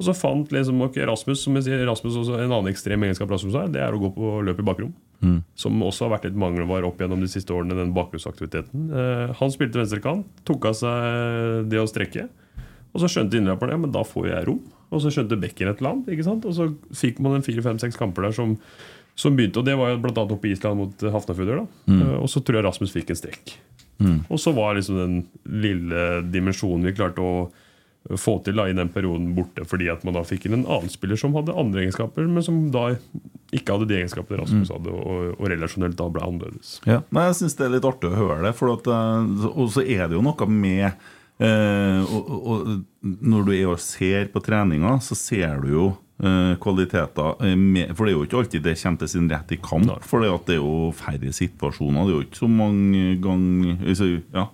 [0.00, 3.30] Og så fant liksom, okay, Rasmus som jeg sier, Rasmus også, en annen ekstrem egenskap
[3.34, 4.94] Rasmus har, det er å gå på løp i bakrom.
[5.20, 5.42] Mm.
[5.60, 8.86] Som også har vært litt mangelvare opp gjennom de siste årene, den bakgrunnsaktiviteten.
[8.96, 12.30] Eh, han spilte venstrekant, tok av seg det å strekke.
[12.90, 14.62] Og så skjønte innløperen ja, men da får jeg rom.
[14.90, 16.08] Og så skjønte bekken et eller annet.
[16.10, 16.46] ikke sant?
[16.48, 18.56] Og så fikk man en fire-fem-seks kamper der som,
[19.20, 19.60] som begynte.
[19.62, 20.24] Og det var bl.a.
[20.24, 21.66] oppe i Island mot eh, Hafnarfjordur.
[21.86, 21.98] Mm.
[22.00, 23.56] Eh, og så tror jeg Rasmus fikk en strekk.
[24.00, 24.20] Mm.
[24.32, 25.18] Og så var liksom den
[25.60, 27.34] lille dimensjonen vi klarte å
[28.16, 30.88] få til da i den perioden borte, fordi at man da fikk inn en annen
[30.88, 32.86] spiller som hadde andre egenskaper, men som da
[33.52, 34.76] ikke hadde de egenskapene Rasmus Mm.
[34.78, 36.78] hadde, og, og relasjonelt da ble annerledes.
[36.88, 38.54] Ja, Nei, Jeg syns det er litt artig å høre det.
[38.56, 42.70] For eh, og så er det jo noe med eh, og, og,
[43.04, 46.09] Når du er og ser på treninga, så ser du jo eh,
[46.60, 49.90] kvaliteter eh, For det er jo ikke alltid det kommer til sin rett i kamp.
[50.04, 52.04] For det er jo færre situasjoner.
[52.06, 54.46] Det er jo ikke så mange ganger ja.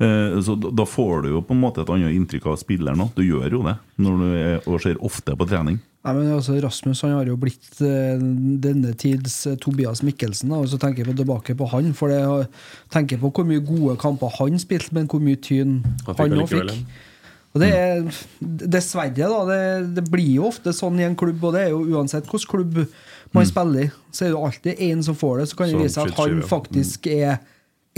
[0.00, 3.14] Eh, Så da- får du jo på en måte et annet inntrykk av spilleren òg.
[3.16, 5.80] Du gjør jo det når du er, og ser ofte på trening.
[6.04, 8.16] Nei, men altså, Rasmus han har jo blitt eh,
[8.62, 10.52] denne tids eh, Tobias Mikkelsen.
[10.52, 11.92] Og så tenker jeg på tilbake på han.
[11.98, 12.48] For det,
[12.94, 16.38] tenker på hvor mye gode kamper han spilte, men hvor mye tyn Han fikk han
[16.38, 16.86] òg fikk.
[17.58, 18.08] Og det er
[18.70, 19.42] Dessverre, da.
[19.48, 19.60] Det,
[19.98, 22.82] det blir jo ofte sånn i en klubb, og det er jo uansett hvilken klubb
[23.34, 25.46] man spiller i, så er det alltid én som får det.
[25.50, 27.40] Så kan det vise seg at han faktisk er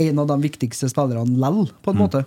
[0.01, 2.23] en av de viktigste spillerne lell, på en måte.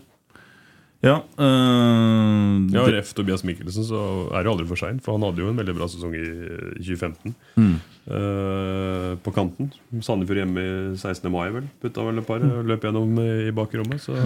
[1.05, 3.98] Ja, øh, Ja, Ref Tobias Mikkelsen, så
[4.32, 5.02] er det aldri for seint.
[5.05, 7.35] For han hadde jo en veldig bra sesong i eh, 2015.
[7.60, 7.74] Mm.
[8.05, 9.70] Uh, på kanten.
[10.05, 11.31] Sandefjord hjemme i 16.
[11.32, 11.68] mai, vel.
[11.81, 12.43] Putta vel et par.
[12.68, 14.02] Løp gjennom i bakrommet.
[14.05, 14.16] Så,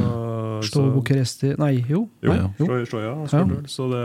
[0.66, 2.04] Stå så Bucuresti Nei, jo.
[2.24, 2.66] jo, Nei, jo.
[2.66, 3.60] Slå- Slåja ja, vel.
[3.70, 4.02] Så det,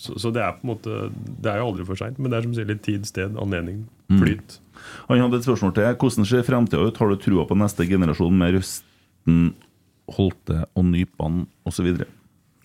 [0.00, 2.20] så, så det er på en måte Det er jo aldri for seint.
[2.20, 4.18] Men det er som sier litt tid, sted, anledning, Mm.
[4.20, 4.58] flyt.
[5.08, 5.86] Han hadde et spørsmål til.
[5.96, 6.98] Hvordan ser framtida ut?
[7.00, 9.54] Har du trua på neste generasjon med Røsten,
[10.16, 11.88] Holte og Nypan osv.?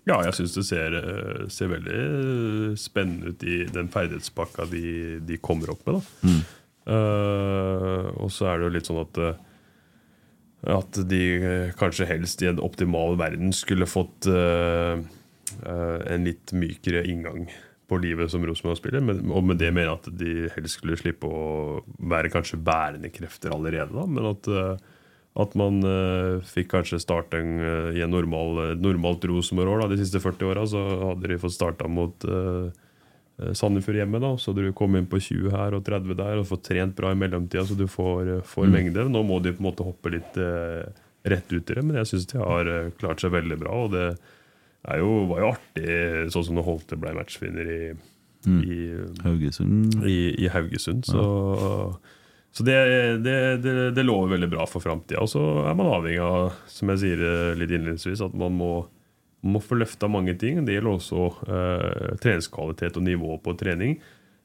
[0.07, 5.39] Ja, jeg syns det ser, eh, ser veldig spennende ut i den ferdighetspakka de, de
[5.43, 5.99] kommer opp med.
[5.99, 6.45] da Mm.
[6.87, 9.39] Uh, og så er det jo litt sånn at eh,
[10.71, 16.53] At de eh, kanskje helst i en optimal verden skulle fått uh, uh, en litt
[16.55, 17.49] mykere inngang
[17.87, 19.03] på livet som Rosenborg-spiller.
[19.03, 23.11] Men, og med det mener jeg at de helst skulle slippe å være kanskje bærende
[23.13, 23.93] krefter allerede.
[23.95, 24.96] da, Men at, eh,
[25.37, 30.47] at man uh, fikk kanskje starte eh, i en normal, normalt Rosenborg-år de siste 40
[30.49, 30.63] åra.
[30.65, 30.81] Så
[31.11, 32.71] hadde de fått starta mot uh,
[33.53, 34.17] Sandefjord hjemme.
[34.23, 37.11] da, Så du kom inn på 20 her og 30 der og får trent bra
[37.13, 38.71] i mellomtida, så du får, eh, får Mm.
[38.73, 39.09] mengde.
[39.13, 40.89] Nå må de på en måte hoppe litt eh,
[41.23, 43.71] rett ut i det, men jeg syns de har eh, klart seg veldig bra.
[43.85, 44.17] og det
[44.87, 47.93] er jo, var jo artig, sånn som når Holte ble matchvinner i,
[48.47, 48.61] Mm.
[48.63, 49.95] i, Haugesund.
[50.07, 51.03] i, i Haugesund.
[51.05, 51.21] Så,
[52.57, 52.75] så det,
[53.21, 55.21] det, det, det lover veldig bra for framtida.
[55.21, 58.71] Og så er man avhengig av, som jeg sier eh, litt innledningsvis, at man må,
[59.45, 60.63] må få løfta mange ting.
[60.65, 63.99] Det gjelder også eh, treningskvalitet og nivå på trening.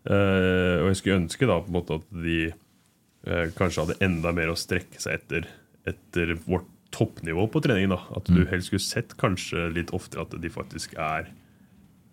[0.05, 4.35] Eh, og jeg skulle ønske da på en måte at de eh, kanskje hadde enda
[4.37, 5.49] mer å strekke seg etter
[5.89, 7.89] etter vårt toppnivå på trening.
[7.91, 11.31] da At du helst skulle sett kanskje litt oftere at de faktisk er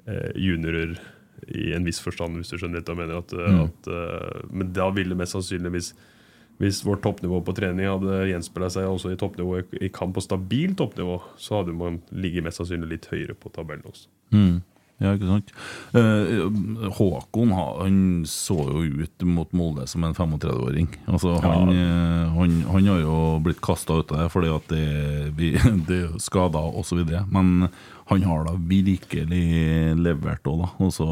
[0.07, 0.95] eh, juniorer
[1.48, 3.18] i en viss forstand, hvis du skjønner litt hva jeg mener.
[3.24, 3.64] At, eh, Mm.
[3.66, 5.94] at, eh, men da ville mest sannsynlig hvis,
[6.60, 10.76] hvis vårt toppnivå på trening hadde gjenspeila seg også i toppnivå i, kamp på stabilt
[10.78, 14.07] toppnivå, så hadde man ligget mest sannsynlig litt høyere på tabellen også.
[14.34, 14.61] Mm.
[14.99, 15.52] Ja, ikke sant?
[15.95, 20.90] Eh, Håkon han så jo ut mot Molde som en 35-åring.
[21.07, 24.84] Altså, han, eh, han, han har jo blitt kasta ut av det fordi at det,
[25.38, 25.53] vi,
[25.88, 26.99] det er skader osv.
[27.32, 27.70] Men
[28.10, 29.44] han har da virkelig
[30.02, 30.69] levert òg, da.
[30.81, 31.07] Og så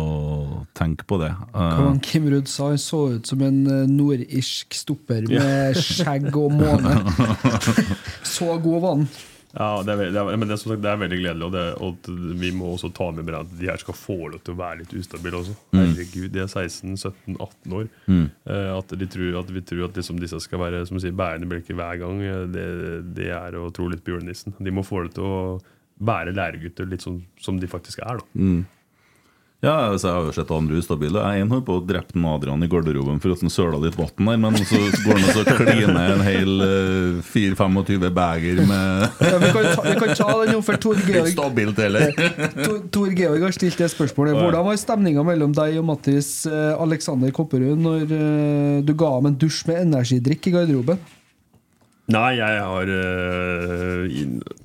[0.77, 1.29] tenk på det.
[1.53, 2.71] Hva Eh, Kim Rudd sa?
[2.71, 6.97] Han så ut som en eh, nordirsk stopper med skjegg og måne.
[8.37, 9.09] Så god var han.
[9.57, 11.53] Ja, det er, det er, men det er, som sagt, det er veldig gledelig, og,
[11.55, 12.09] det, og
[12.41, 14.93] vi må også ta med at de her skal få lov til å være litt
[14.99, 15.55] ustabile også.
[15.71, 15.79] Mm.
[15.79, 17.87] Herregud, de er 16-17-18 år.
[18.05, 18.27] Mm.
[18.43, 21.49] Uh, at, de tror, at vi tror at liksom disse skal være som sier, bærende
[21.49, 22.67] bjelker hver gang, eh, det,
[23.17, 24.57] det er å tro litt på julenissen.
[24.59, 25.39] De må få det til å
[25.97, 28.19] være læregutter litt sånn som de faktisk er.
[28.21, 28.65] da mm.
[29.65, 31.17] Ja, altså, jeg har jo sett andre ustabile.
[31.17, 34.27] Jeg en holdt på å drepe Adrian i garderoben for at han søla litt vann
[34.29, 39.39] der, men så går han og så kliner en hel uh, 4-25 beger med Ja,
[39.41, 42.13] vi, kan ta, vi kan ta den nå, for Tor Georg Stabilt heller.
[42.67, 44.37] Tor, Tor Georg har stilt det spørsmålet.
[44.37, 49.31] Hvordan var stemninga mellom deg og Mattis uh, Alexander Kopperud når uh, du ga ham
[49.31, 51.01] en dusj med energidrikk i garderoben?
[52.07, 54.03] Nei, jeg har uh,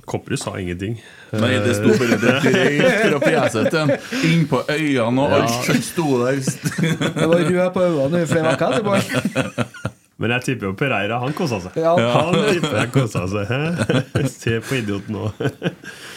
[0.06, 0.94] Kopperud sa ingenting.
[1.34, 3.94] Nei, det sto bare det fra fjeset til.
[4.28, 6.38] Inn på øynene og alt som sto der.
[7.18, 9.56] Det var rød på øynene i flere uker etterpå.
[10.22, 11.80] Men jeg tipper jo Pereira, han kosa seg.
[11.82, 11.96] Ja.
[12.14, 14.28] Han tipper jeg kosa seg.
[14.30, 15.32] Se på idioten nå.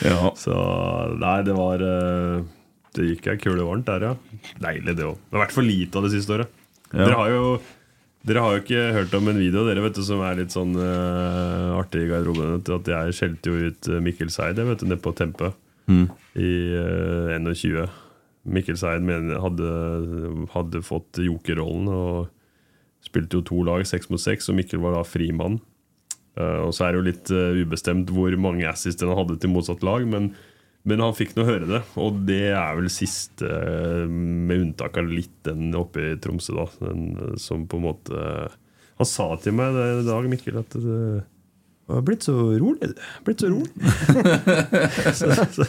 [0.05, 0.29] Ja.
[0.37, 0.53] Så
[1.17, 2.43] nei, det var eh,
[2.93, 4.51] Det gikk ei kule varmt der, ja.
[4.61, 5.17] Deilig, det òg.
[5.25, 6.53] Det har vært for lite av det siste året.
[6.91, 6.99] Ja.
[6.99, 7.47] Dere har jo
[8.25, 10.73] dere har jo ikke hørt om en video dere vet du, som er litt sånn
[10.77, 12.57] uh, artig i garderoben.
[12.61, 15.53] At jeg skjelte jo ut eh, Mikkel Seid nede på Tempe
[15.85, 16.07] Mm.
[16.41, 17.85] i uh, 21.
[18.49, 19.67] Mikkel Seid hadde,
[20.53, 22.31] hadde fått jokerrollen og
[23.05, 25.59] spilte jo to lag, seks mot seks, og Mikkel var da frimann.
[26.35, 29.53] Uh, og så er det jo litt eh, ubestemt hvor mange assist han hadde til
[29.53, 30.33] motsatt lag, men,
[30.85, 31.81] men han fikk nå høre det.
[32.01, 36.65] Og det er vel siste, eh, med unntak av litt den oppe i Tromsø, da,
[36.85, 38.25] den, eh, som på en måte
[38.95, 41.25] Han sa til meg i dag, Mikkel, at det
[41.91, 42.87] har blitt så rolig.
[42.87, 43.01] du.
[43.27, 43.67] Blitt så rolig.
[45.19, 45.65] så, så,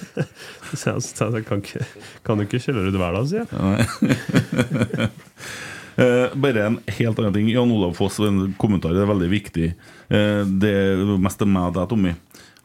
[0.70, 1.82] så, jeg sa jeg kan, ikke,
[2.22, 5.10] kan du ikke skjelle ut hver dag, sier jeg.
[5.96, 7.46] Eh, bare en helt annen ting.
[7.48, 9.68] Jan Olav Foss, en kommentar det er veldig viktig.
[10.12, 12.12] Eh, det er mest til meg og deg, Tommy.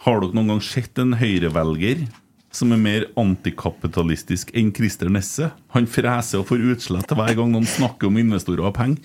[0.04, 2.04] Har dere noen gang sett en høyrevelger
[2.52, 5.52] som er mer antikapitalistisk enn Christer Nesse.
[5.76, 9.00] Han freser og får utslett hver gang noen snakker om investorer og penger.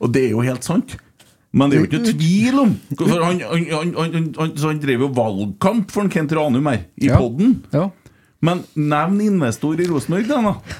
[0.00, 0.96] Og det er jo helt sant.
[1.52, 5.02] Men det er jo ikke tvil om for han, han, han, han, han, han drev
[5.02, 7.18] jo valgkamp for en Kent Ranum her, i Ja.
[7.18, 7.56] podden.
[7.74, 7.88] Ja.
[8.40, 10.38] Men nevn investor i Rosenborg, da.
[10.40, 10.78] da.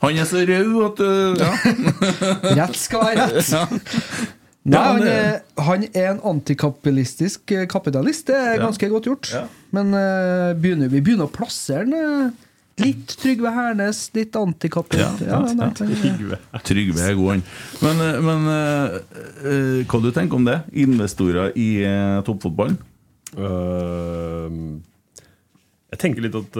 [0.00, 1.50] Han er så rød at uh, ja.
[2.62, 4.37] Rett skal være rett.
[4.68, 4.74] Ja.
[4.74, 8.26] Nei, han er, han er en antikapitalistisk eh, kapitalist.
[8.28, 8.66] Det er Ja.
[8.66, 9.30] ganske godt gjort.
[9.32, 9.46] Ja.
[9.72, 11.96] Men uh, begynner, vi begynner å plassere den
[12.78, 15.24] Uh, litt Trygve Hernes, litt antikapitalist.
[15.26, 16.60] Ja, ja, ja.
[16.62, 17.42] Trygve er god, han.
[17.82, 18.98] Men, eh, men uh,
[19.42, 20.60] uh, hva du tenker om det?
[20.78, 22.78] Investorer i uh, toppfotballen?
[25.88, 26.56] Jeg tenker litt at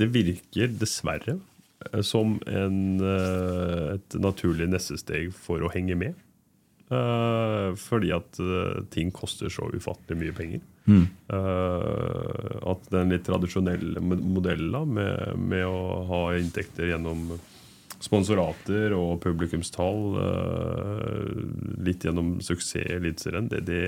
[0.00, 1.36] det virker dessverre
[2.02, 2.78] som en,
[3.94, 6.16] et naturlig neste steg for å henge med.
[6.88, 10.64] Øh, fordi at øh, ting koster så ufattelig mye penger.
[10.88, 11.04] Mm.
[11.36, 17.34] Øh, at den litt tradisjonelle modellen med, med å ha inntekter gjennom
[17.98, 20.20] sponsorater og publikumstall,
[21.82, 23.82] litt gjennom suksess i Eliteserien, det, det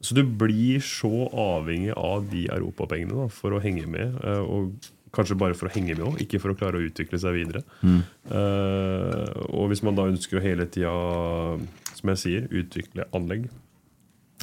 [0.00, 4.14] så du blir så avhengig av de europapengene for å henge med.
[4.22, 4.70] eh, Og
[5.14, 7.64] kanskje bare for å henge med òg, ikke for å klare å utvikle seg videre.
[7.80, 8.00] Mm.
[8.30, 9.24] Uh,
[9.56, 10.92] og hvis man da ønsker å hele tida,
[11.94, 13.48] som jeg sier, utvikle anlegg,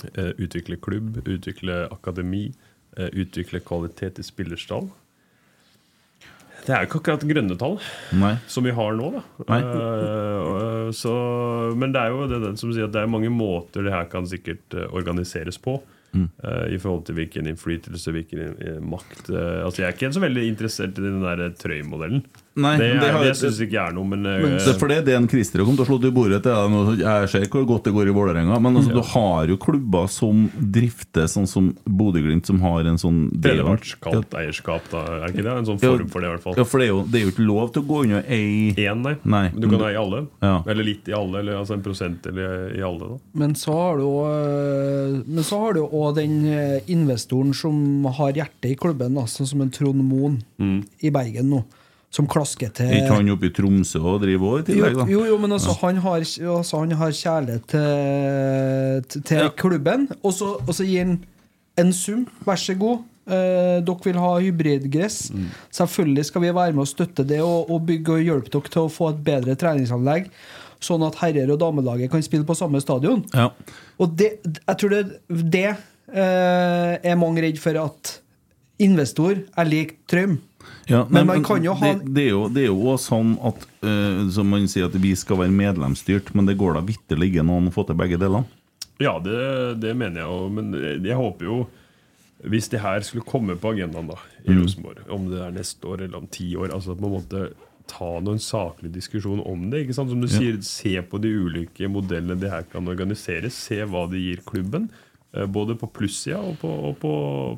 [0.09, 2.47] uh, utvikle klubb, utvikle akademi,
[2.97, 4.87] uh, utvikle kvalitet i spillerstall
[6.65, 7.75] Det er jo ikke akkurat grønne tall
[8.17, 8.35] Nei.
[8.49, 9.23] som vi har nå, da.
[10.95, 11.11] Så,
[11.77, 14.07] men det er jo det, det som sier at det er mange måter det her
[14.09, 15.77] kan sikkert organiseres på.
[16.23, 20.23] Eh, I forhold til hvilken innflytelse, hvilken eh, makt uh, Altså Jeg er ikke så
[20.23, 22.23] veldig interessert i den der Trøy-modellen.
[22.55, 24.87] Nei, det, det det syns ikke jeg er noe, men, eh, Men det er for
[24.87, 26.83] det er en Christer har kommer til å slå til i bordet til deg nå.
[27.01, 30.45] Jeg ser hvor godt det går i Vålerenga, men altså, du har jo klubber som
[30.55, 35.55] drifter sånn som Bodø-Glimt, som har en sånn Tredjepartskaldt eierskap, da, er ikke det?
[35.59, 36.55] En sånn form for det, i hvert fall.
[36.59, 38.73] Ja, for det er jo, det er jo ikke lov til å gå og eie
[38.85, 39.15] Én, nei.
[39.23, 39.43] Nei.
[39.51, 40.23] Men du kan eie alle.
[40.41, 40.55] Ja.
[40.65, 42.99] Eller litt i alle, eller altså en prosent eller i alle.
[43.15, 48.05] da Men så har du også- Men så har du òg den eh, investoren som
[48.05, 50.85] har hjertet i klubben, da, sånn som en Trond Moen Mm.
[51.03, 51.63] i Bergen nå.
[52.15, 54.99] Som klasker til Er ikke han oppe i Tromsø og driver òg, i tillegg?
[55.01, 55.07] da?
[55.11, 59.49] jo, jo, men altså, han, har, altså, han har kjærlighet til, til, ja.
[59.59, 61.17] klubben, og så, og så gir han
[61.81, 62.23] en sum.
[62.47, 63.03] Vær så god.
[63.25, 65.31] Eh, dere vil ha hybridgress.
[65.33, 65.47] Mm.
[65.73, 68.85] Selvfølgelig skal vi være med og støtte det og, og bygge og hjelpe dere til
[68.85, 70.29] å få et bedre treningsanlegg,
[70.83, 73.25] sånn at herrer- og damelaget kan spille på samme stadion.
[73.33, 73.49] Ja.
[73.99, 78.19] Og det, jeg tror det, det eh, er mange redd for at
[78.85, 80.37] investor er lik Trøim.
[80.87, 83.31] Ja, Men man kan jo ha- det, det er jo, det er jo også sånn
[83.41, 87.39] at uh, Som man sier at vi skal være medlemsstyrt, men det går da vitterlig
[87.41, 88.45] an å få til begge delene?
[89.01, 90.49] Ja, det, det mener jeg jo.
[90.55, 90.69] Men
[91.03, 91.57] jeg håper jo
[92.45, 94.59] Hvis det her skulle komme på agendaen da i Mm.
[94.61, 97.39] Rosenborg, om det er neste år eller om ti år altså på en måte
[97.89, 99.79] ta noen saklig diskusjon om det.
[99.87, 100.09] ikke sant?
[100.13, 100.37] Som du Ja.
[100.37, 103.53] sier, Se på de ulike modellene det her kan organiseres.
[103.57, 104.89] Se hva det gir klubben.
[105.35, 107.11] Eh, Både på plussida og på, og på,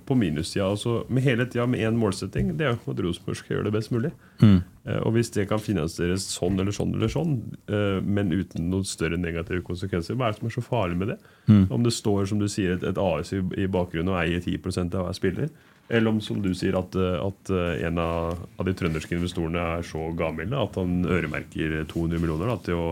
[0.07, 0.65] på minussida.
[0.71, 2.55] Altså, med hele tida med én målsetting.
[2.57, 4.11] Det er jo at Rosenborg skal gjøre det best mulig.
[4.41, 4.57] Mm.
[4.87, 7.37] Eh, Og hvis det kan finansieres sånn eller sånn, eller sånn
[7.69, 11.13] eh, men uten noen større negative konsekvenser, hva er det som er så farlig med
[11.13, 11.17] det?
[11.47, 11.65] Mm.
[11.71, 14.95] Om det står som du sier et, et AS i, i bakgrunnen og eier 10%
[14.97, 15.49] av hver spiller,
[15.87, 17.49] eller om som du sier at, at
[17.87, 22.57] en av, av de trønderske investorene er så gavmilde at han øremerker 200 millioner da,
[22.65, 22.89] til, å,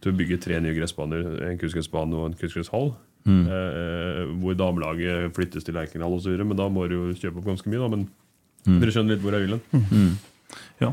[0.00, 2.94] til å bygge tre nye gressbaner, en kunstgressbane og en kunstgresshall.
[3.28, 3.42] Mm.
[3.52, 6.32] Eh, hvor damelaget flyttes til Lerkendal osv.
[6.40, 7.82] Men da må du jo kjøpe opp ganske mye.
[7.84, 8.08] Da, men
[8.66, 8.80] Mm.
[8.82, 9.84] dere skjønner litt hvor jeg vil hen?
[9.88, 10.16] Mm.
[10.82, 10.88] Ja.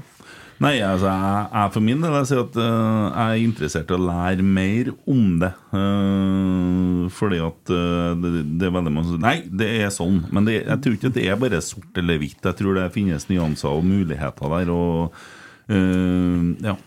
[0.64, 3.96] Nei, altså, jeg, jeg for min del jeg sier at uh, jeg er interessert i
[3.98, 5.50] å lære mer om det.
[5.74, 8.32] Uh, fordi at uh, det,
[8.62, 10.22] det er veldig mange som Nei, det er sånn.
[10.32, 12.40] Men det, jeg tror ikke det er bare sort eller hvitt.
[12.46, 14.72] Jeg tror det finnes nyanser og muligheter der.
[14.72, 15.20] Og
[15.68, 16.78] eh, ja.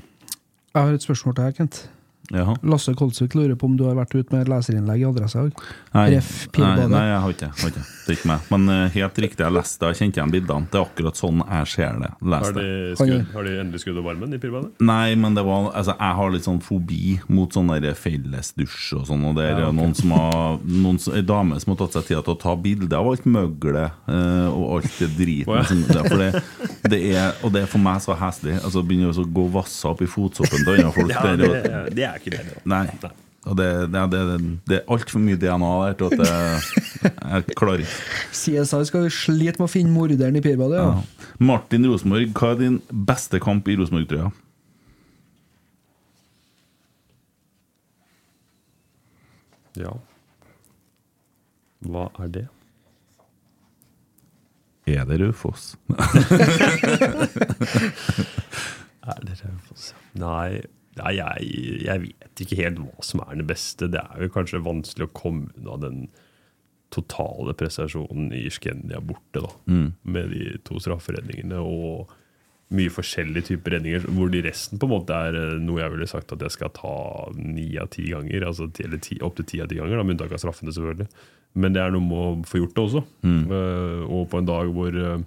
[0.72, 1.82] Jeg har et spørsmål til deg, Kent.
[2.28, 2.56] Jaha.
[2.68, 5.62] Lasse Kolsvik lurer på om du har vært ute med leserinnlegg i Adressa òg?
[5.94, 6.18] Nei,
[6.58, 7.84] nei, nei, jeg har ikke, det.
[8.04, 8.50] Det er ikke meg.
[8.52, 10.68] Men uh, helt riktig, jeg leste det, jeg kjente igjen bildene.
[10.68, 12.10] Det er akkurat sånn jeg ser det.
[12.28, 12.66] Har det.
[12.66, 14.74] de, skudd, har de endelig skudd opp varmen i pirbadet?
[14.84, 19.24] Nei, men det var Altså, jeg har litt sånn fobi mot sånn fellesdusj og sånn,
[19.30, 19.78] og det er Ja, okay.
[19.80, 22.96] noen som har noen, En dame som har tatt seg tid til å ta bilde
[22.98, 25.64] av alt møglet uh, og alt det driten Oh, ja.
[25.64, 25.84] som-
[26.18, 26.42] det,
[26.90, 28.58] det, er, Og det er for meg så heslig.
[28.60, 31.12] Altså, Begynner å gå og vasse opp i fotsoppen til andre folk.
[31.18, 32.44] Ja, det, det er ikke det.
[32.50, 32.62] det.
[32.68, 32.84] Nei.
[33.48, 34.22] Og det, det, det,
[34.68, 38.00] det er altfor mye DNA der til at jeg, jeg klarer ikke.
[38.34, 40.82] CSI skal jo slite med å finne morderen i Pirbadet.
[40.82, 40.90] Ja.
[40.98, 41.30] Ja.
[41.48, 42.76] Martin Rosenborg, hva er din
[43.08, 44.28] beste kamp i Rosenborg-trøya?
[49.78, 49.94] Ja.
[51.86, 52.46] Hva er det?
[54.88, 55.76] Er det Raufoss?
[59.08, 59.94] Er det Raufoss?
[60.20, 60.60] Nei,
[61.00, 61.50] nei jeg,
[61.86, 63.90] jeg vet ikke helt hva som er det beste.
[63.92, 66.00] Det er jo kanskje vanskelig å komme unna den
[66.94, 69.50] totale prestasjonen i Skendia borte, da.
[69.68, 69.88] Mm.
[70.08, 72.14] Med de to strafferedningene og
[72.74, 74.04] mye forskjellige typer redninger.
[74.12, 76.72] Hvor de resten på en måte er eh, noe jeg ville sagt at jeg skal
[76.76, 76.94] ta
[77.36, 78.48] ni av ti ganger.
[78.50, 81.08] Altså, eller ti, opptil ti av ti ganger, da, med unntak av straffene, selvfølgelig.
[81.58, 83.04] Men det er noe med å få gjort det også.
[83.24, 83.40] Mm.
[83.52, 85.24] Uh, og på en dag hvor, eh,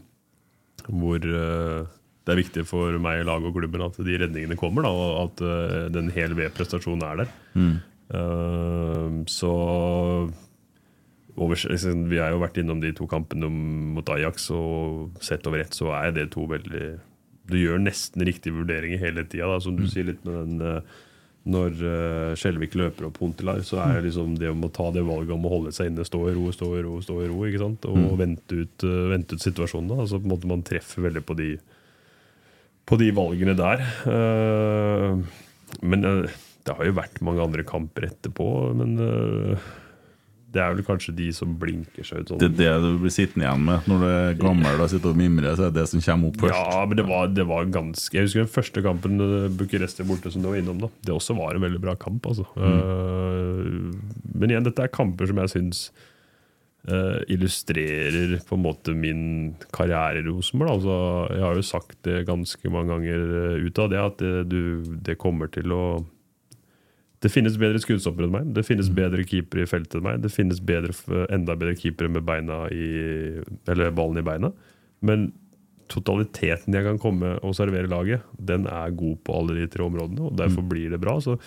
[0.92, 4.92] hvor eh, det er viktig for meg, laget og klubben at de redningene kommer, da,
[4.94, 7.32] og at uh, den hel V-prestasjonen er der.
[7.58, 7.76] Mm.
[8.12, 9.52] Uh, så
[11.36, 15.64] over, liksom, Vi har jo vært innom de to kampene mot Ajax, og sett over
[15.64, 16.90] ett så er det to veldig
[17.50, 21.00] Du gjør nesten riktige vurderinger hele tida, som du sier litt med den uh,
[21.48, 25.06] Når uh, Skjelvik løper opp Hontelar, så er det liksom det om å ta det
[25.08, 27.40] valget om å holde seg inne, stå i ro, stå i ro, stå i ro,
[27.48, 27.88] ikke sant?
[27.90, 28.18] og Mm.
[28.20, 29.90] vente, ut, uh, vente ut situasjonen.
[29.96, 30.02] Da.
[30.04, 31.56] Altså på en måte Man treffer veldig på de,
[32.90, 33.84] på de valgene der.
[34.10, 35.20] Eh,
[35.82, 38.48] men eh, det har jo vært mange andre kamper etterpå.
[38.78, 39.70] Men eh,
[40.52, 42.42] det er vel kanskje de som blinker seg ut sånn.
[42.42, 45.22] Det er det du blir sittende igjen med når du er gammel og sitter og
[45.22, 45.56] mimrer.
[45.56, 46.60] Så er det det som kommer opp først.
[46.60, 49.26] Ja, men det var, det var ganske Jeg husker den første kampen
[49.60, 50.84] Bucuresti borte som du var innom.
[50.84, 52.28] da Det også var en veldig bra kamp.
[52.28, 52.48] Altså.
[52.58, 53.92] Mm.
[54.36, 55.86] men igjen, dette er kamper som jeg syns
[57.30, 60.80] illustrerer på en måte min karriere i Rosenborg.
[60.80, 60.96] Altså,
[61.36, 64.62] jeg har jo sagt det ganske mange ganger eh, ut av det, at det, du,
[65.06, 65.84] det kommer til å
[67.22, 68.48] det finnes bedre skuddstoppere enn meg.
[68.56, 70.24] Det finnes bedre keepere i feltet enn meg.
[70.24, 70.96] Det finnes bedre,
[71.30, 72.88] enda bedre keepere med beina i,
[73.70, 74.50] eller ballen i beina.
[75.06, 75.28] Men
[75.92, 80.32] totaliteten jeg kan komme og servere laget, den er god på alle de tre områdene.
[80.32, 81.20] Og derfor blir det bra.
[81.22, 81.38] Så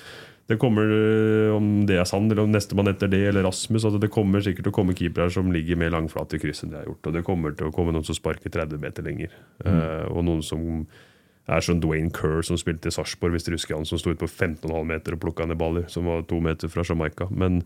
[0.50, 4.00] det kommer, øh, om det er sant, eller om nestemann etter det, eller Rasmus altså
[4.00, 6.82] Det kommer sikkert til å komme keepere som ligger mer langflate i kryss enn de
[6.82, 7.08] har gjort.
[7.08, 9.32] Og det kommer til å komme noen som sparker 30 meter lenger.
[9.64, 10.84] Eh, og noen som
[11.48, 14.20] er som Dwayne Kerr som spilte i Sarpsborg, hvis dere husker han som sto ute
[14.20, 17.28] på 15,5 meter og plukka ned baller, som var to meter fra Jamaica.
[17.32, 17.62] Men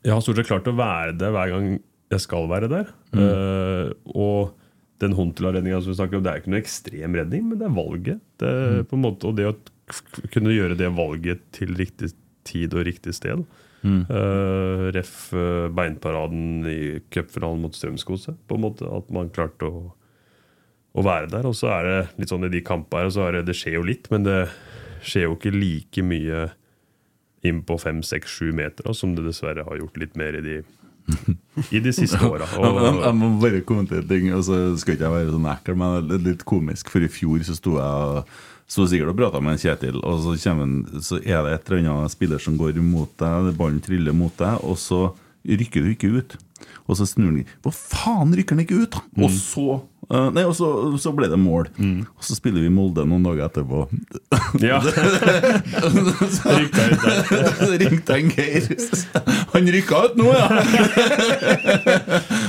[0.00, 1.70] jeg har stort sett klart å være det hver gang
[2.12, 2.92] jeg skal være der.
[3.12, 4.56] Eh, og
[5.02, 7.76] den Huntela-redninga som vi snakker om, det er ikke noe ekstrem redning, men det er
[7.76, 8.20] valget.
[8.40, 8.52] Det
[8.88, 9.00] mm.
[9.00, 9.56] måte, og det å
[10.32, 12.12] kunne gjøre det valget til riktig
[12.48, 13.44] tid og riktig sted.
[13.84, 14.06] Mm.
[14.08, 16.78] Uh, ref eh, beinparaden i
[17.12, 18.32] cupfinalen mot Strømskose.
[18.48, 19.82] På en måte At man klarte å,
[20.94, 21.48] å være der.
[21.50, 23.78] Og så er det litt sånn i de kampene her, så er det, det skjer
[23.78, 24.38] jo litt, men det
[25.04, 26.46] skjer jo ikke like mye
[27.44, 30.40] inn på fem, seks, sju meter, da, som det dessverre har gjort litt mer i
[30.40, 30.56] de,
[31.76, 32.48] i de siste åra.
[32.48, 36.08] Jeg, må bare kommentere en ting, og så skal ikke jeg være sånn ekkel, men
[36.08, 36.88] det er litt komisk.
[36.94, 38.24] For i fjor så sto jeg
[38.70, 41.70] sto sikkert og prata med en Kjetil, og så, kommer han, så er det et
[41.70, 45.06] eller annet spiller som går mot deg, ballen triller mot deg, og så
[45.44, 46.38] rykker du ikke ut.
[46.84, 49.00] Og så snur han Hva faen rykker han ikke ut, da?
[49.24, 50.68] Og så uh, Nei, og så,
[51.00, 51.68] så ble det mål.
[52.12, 53.78] Og så spiller vi Molde noen dager etterpå.
[54.60, 54.80] Ja.
[57.64, 58.64] Så ringte en Geir.
[59.54, 60.46] Han rykka ut nå, ja!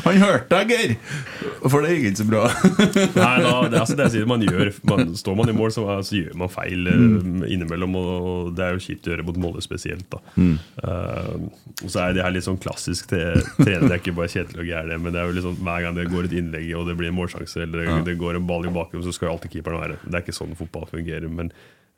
[0.05, 0.91] Han hørte deg, Geir!
[1.65, 2.41] For det gikk ikke så bra.
[3.17, 5.85] Nei, da, det, altså det jeg sier man gjør man, Står man i mål, så,
[6.05, 7.43] så gjør man feil mm.
[7.49, 7.95] innimellom.
[7.97, 10.05] Og, og det er jo kjipt å gjøre mot Molde spesielt.
[10.13, 10.57] da Mm.
[10.83, 11.47] Uh,
[11.85, 13.85] Og så er det her litt sånn klassisk til trener.
[13.87, 16.05] Det er ikke bare Kjetil og Geir, men det er jo liksom hver gang det
[16.11, 17.97] går et innlegg og det blir en målsjanse, eller Ja.
[18.05, 20.35] det går en ball i bakgrunnen, så skal jo alltid keeperen være Det er ikke
[20.37, 21.27] sånn fotball fungerer.
[21.31, 21.51] Men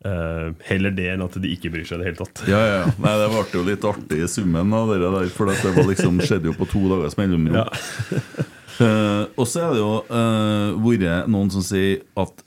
[0.06, 2.44] eh, heller det enn at de ikke bryr seg i det hele tatt.
[2.50, 2.84] Ja, ja.
[3.02, 6.22] Nei, det ble jo litt artig i summen av det der, for det var liksom,
[6.22, 7.66] skjedde jo på to dagers mellomrom.
[8.78, 12.44] Eh, og så er det jo uh, vært noen som sier at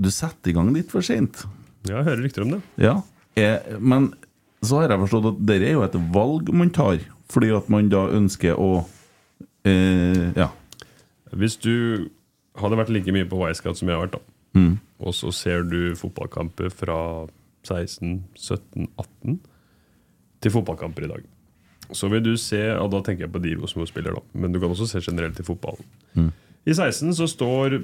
[0.00, 1.42] du setter i gang litt for seint.
[1.84, 2.60] Ja, jeg hører rykter om det.
[2.80, 2.94] Ja.
[3.36, 4.06] jeg, men
[4.64, 7.90] så har jeg forstått at det er jo et valg man tar, fordi at man
[7.92, 10.48] da ønsker å uh, Ja.
[11.36, 12.08] Hvis du
[12.56, 14.24] hadde vært like mye på Wisecout som jeg har vært, da,
[14.56, 14.78] Mm.
[14.98, 16.98] Og så ser du fotballkamper fra
[17.66, 19.38] 16, 17, 18
[20.44, 21.26] til fotballkamper i dag,
[21.94, 24.88] så vil du se Og da tenker jeg på de Rosenborg-spillere, men du kan også
[24.90, 25.86] se generelt i fotballen.
[26.14, 26.32] Mm.
[26.66, 27.78] I 16 så står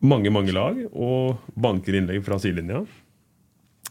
[0.00, 2.84] mange, mange lag og banker innlegg fra sidelinja.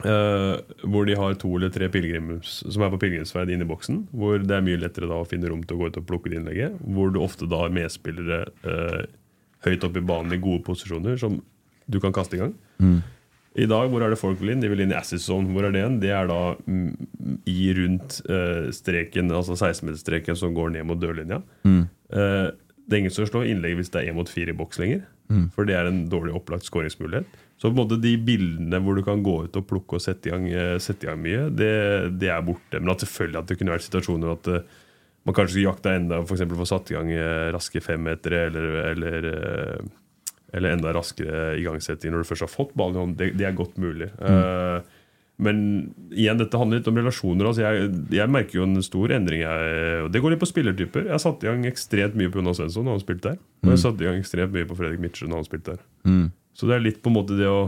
[0.06, 4.04] Uh, hvor de har to eller tre pilegrims, som er på pilegrimsferd inn i boksen.
[4.14, 6.32] Hvor det er mye lettere da å finne rom til å gå ut og plukke
[6.32, 6.82] det innlegget.
[6.82, 9.06] Hvor du ofte da har medspillere uh,
[9.66, 11.40] høyt oppe i banen i gode posisjoner som
[11.88, 12.54] du kan kaste i gang.
[12.84, 13.00] Mm.
[13.58, 14.62] I dag, hvor er det folk vil inn?
[14.62, 15.50] De vil inn i Assis zone.
[15.50, 15.98] Hvor er det igjen?
[16.04, 16.92] Det er da mm,
[17.50, 21.42] i rundt uh, streken, altså 16-meterstreken som går ned mot dørlinja.
[21.66, 21.88] Mm.
[22.14, 22.54] Uh,
[22.86, 25.02] det er ingen som slår innlegg hvis det er én mot fire i boks lenger.
[25.34, 25.50] Mm.
[25.56, 27.28] For det er en dårlig opplagt skåringsmulighet.
[27.58, 30.30] Så på en måte de bildene hvor du kan gå ut og plukke og sette
[30.30, 31.74] i gang, eh, sette i gang mye, det,
[32.22, 32.78] det er borte.
[32.78, 34.78] Men at selvfølgelig at det kunne vært situasjoner at uh,
[35.28, 37.10] man kanskje skulle jakta enda for eksempel få satt i gang
[37.52, 39.28] raske femmetere eller, eller,
[40.56, 43.18] eller enda raskere igangsetting når du først har fått ballen i hånden.
[43.20, 44.08] Det, det er godt mulig.
[44.22, 44.80] Eh,
[45.38, 45.58] men
[46.10, 47.46] igjen, dette handler litt om relasjoner.
[47.46, 49.44] Altså jeg, jeg merker jo en stor endring.
[49.44, 51.12] Jeg, og Det går litt på spillertyper.
[51.12, 53.40] Jeg satte i gang ekstremt mye på Jonas Svensson da han spilte der.
[53.62, 55.84] Og jeg satte i gang ekstremt mye på Fredrik Mitche når han spilte der.
[56.10, 56.26] Mm.
[56.58, 57.68] Så det er litt på en måte det å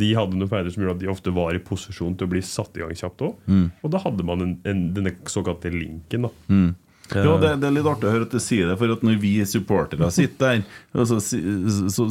[0.00, 2.40] De hadde noen ferdigheter som gjorde at de ofte var i posisjon til å bli
[2.48, 3.34] satt i gang kjapt òg.
[3.50, 3.66] Mm.
[3.84, 6.24] Og da hadde man en, en, denne såkalte linken.
[6.24, 6.70] da Mm.
[7.14, 9.16] Ja, det, det er litt artig å høre at du sier det, for at når
[9.22, 12.06] vi supportere sitter der, så, så, så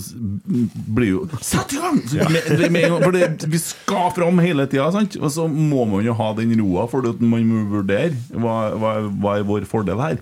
[0.97, 2.01] blir jo Sett i gang!
[2.09, 6.85] For det, vi skal fram hele tida, og så må man jo ha den roa,
[6.91, 10.21] for man må vurdere hva, hva, hva er vår fordel her.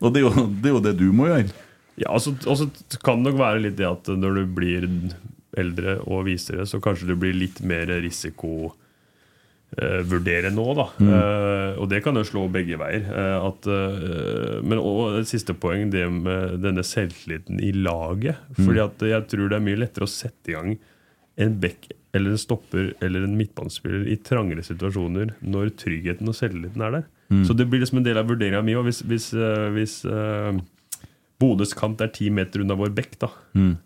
[0.00, 1.50] Og det er, jo, det er jo det du må gjøre.
[2.00, 2.68] Ja, altså, Og så
[3.04, 4.86] kan det nok være litt det at når du blir
[5.60, 7.90] eldre og visere, så kanskje du blir litt mer
[9.76, 10.86] risikovurdere nå, da.
[11.00, 13.04] Eh, og det kan jo slå begge veier.
[13.06, 13.68] Uh, at,
[14.66, 18.36] men også, et siste poeng, det med denne selvtilliten i laget.
[18.58, 20.74] Fordi at jeg tror det er mye lettere å sette i gang
[21.40, 26.82] en back eller en stopper eller en midtbanespiller i trangere situasjoner når tryggheten og selvtilliten
[26.82, 27.06] er der.
[27.30, 27.44] Mm.
[27.46, 28.74] Så det blir liksom en del av vurderinga mi.
[28.74, 28.88] òg.
[28.90, 29.30] hvis, hvis,
[29.76, 29.94] hvis
[31.40, 33.76] Bodøs kant er ti meter unna vår bekk, da, Mm.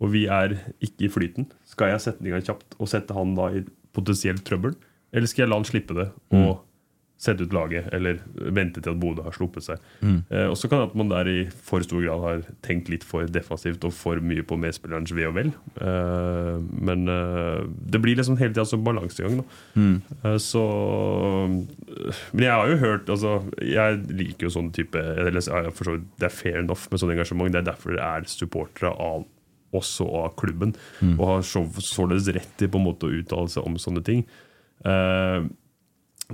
[0.00, 3.14] og vi er ikke i flyten, skal jeg sette den i gang kjapt og sette
[3.14, 3.62] han da i
[3.94, 4.74] potensielt trøbbel?
[5.14, 6.62] Eller skal jeg la han slippe det og
[7.24, 8.18] sette ut laget, eller
[8.52, 9.78] vente til at Bodø har sluppet seg?
[10.02, 10.16] Mm.
[10.28, 13.04] Eh, og så kan det at man der i for stor grad har tenkt litt
[13.06, 15.52] for defensivt og for mye på medspillerens ve og vel.
[15.80, 17.62] Eh, men eh,
[17.94, 19.38] det blir liksom hele tida som balansegang.
[19.40, 19.44] da.
[19.78, 19.94] Mm.
[20.24, 20.64] Eh, Så
[22.34, 26.28] Men jeg har jo hørt altså, Jeg liker jo sånn type eller, jeg forstår, Det
[26.28, 27.52] er fair enough med sånn engasjement.
[27.54, 29.24] Det er derfor det er supportere av
[29.74, 30.74] oss og av klubben.
[31.02, 31.16] Mm.
[31.18, 34.24] Og har så- således rett til på en måte å uttale seg om sånne ting.
[34.84, 35.46] Eh,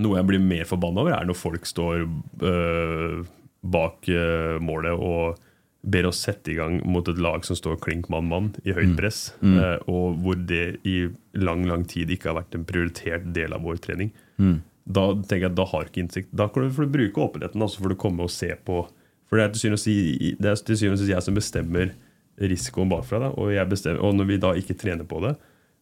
[0.00, 2.02] noe jeg blir mer forbanna over, er når folk står
[2.46, 3.20] eh,
[3.62, 5.38] bak eh, målet og
[5.80, 9.32] ber oss sette i gang mot et lag som står klink mann-mann i høyt press,
[9.40, 9.54] Mm.
[9.58, 11.08] eh, og hvor det i
[11.40, 14.10] lang lang tid ikke har vært en prioritert del av vår trening.
[14.38, 14.58] Mm.
[14.90, 16.28] Da tenker jeg at da har ikke innsikt.
[16.34, 18.82] Da kan du, får du bruke åpenheten altså, for å komme og se på
[19.30, 21.92] For det er til syvende og si- sist jeg som bestemmer
[22.40, 23.20] risikoen bakfra.
[23.22, 25.36] Da, og, jeg bestemmer, og når vi da ikke trener på det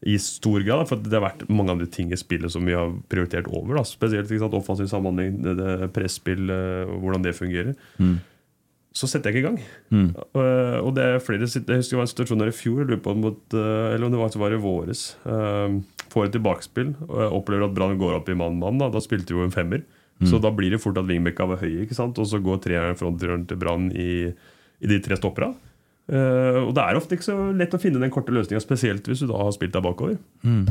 [0.06, 2.92] i stor grad, for det har vært mange andre ting i spillet som vi har
[3.10, 3.80] prioritert over.
[3.80, 5.40] Da, spesielt ikke sant, offensiv samhandling,
[5.94, 7.74] presspill, eh, hvordan det fungerer.
[7.98, 8.18] Mm.
[8.94, 9.58] Så setter jeg ikke i gang.
[9.90, 10.08] Mm.
[10.14, 12.90] Eh, og det er flere Jeg husker det var en situasjon der i fjor, jeg
[12.92, 15.04] lurer på mot, eh, eller om det var, i våres.
[15.26, 18.78] Uh, får et tilbakespill og jeg opplever at Brann går opp i mann-mann.
[18.80, 18.88] Da.
[18.94, 19.82] da spilte vi jo en femmer.
[20.26, 22.18] Så da blir det fort at wingbacka var høy, ikke sant?
[22.18, 24.26] og så går treeren frontrøren til Brann i,
[24.82, 25.52] i de tre stoppera.
[26.09, 29.24] Eh, og det er ofte ikke så lett å finne den korte løsninga, spesielt hvis
[29.24, 30.16] du da har spilt deg bakover.
[30.43, 30.64] Mm.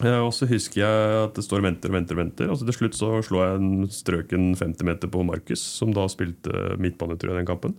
[0.00, 2.16] Eh, og så husker jeg at det står venter og venter.
[2.16, 5.94] og venter Og til slutt så slår jeg en strøken 50 meter på Markus, som
[5.96, 7.76] da spilte midtbane tror jeg, den kampen.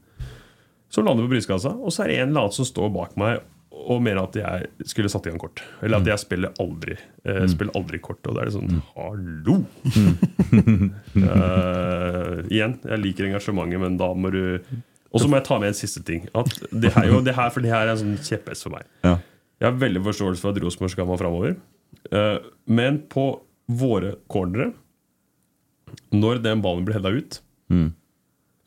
[0.92, 3.42] Så lander på brystkassa, og så er det en eller annen som står bak meg
[3.82, 5.64] og mener at jeg skulle satt i gang kort.
[5.82, 8.20] Eller at jeg spiller aldri eh, spiller aldri kort.
[8.28, 9.56] Og da er det sånn Hallo!
[11.16, 14.44] uh, igjen, jeg liker engasjementet, men da må du
[15.12, 16.28] Og så må jeg ta med en siste ting.
[16.36, 18.86] At det her, jo, det her, for det her er en sånn kjepphest for meg.
[19.04, 19.18] Ja.
[19.62, 21.58] Jeg har veldig forståelse for at Rosenborg skal være framover.
[22.12, 22.38] Eh,
[22.72, 23.26] men på
[23.68, 24.72] våre cornere,
[26.16, 27.40] når den ballen blir hedda ut,
[27.72, 27.94] Mm.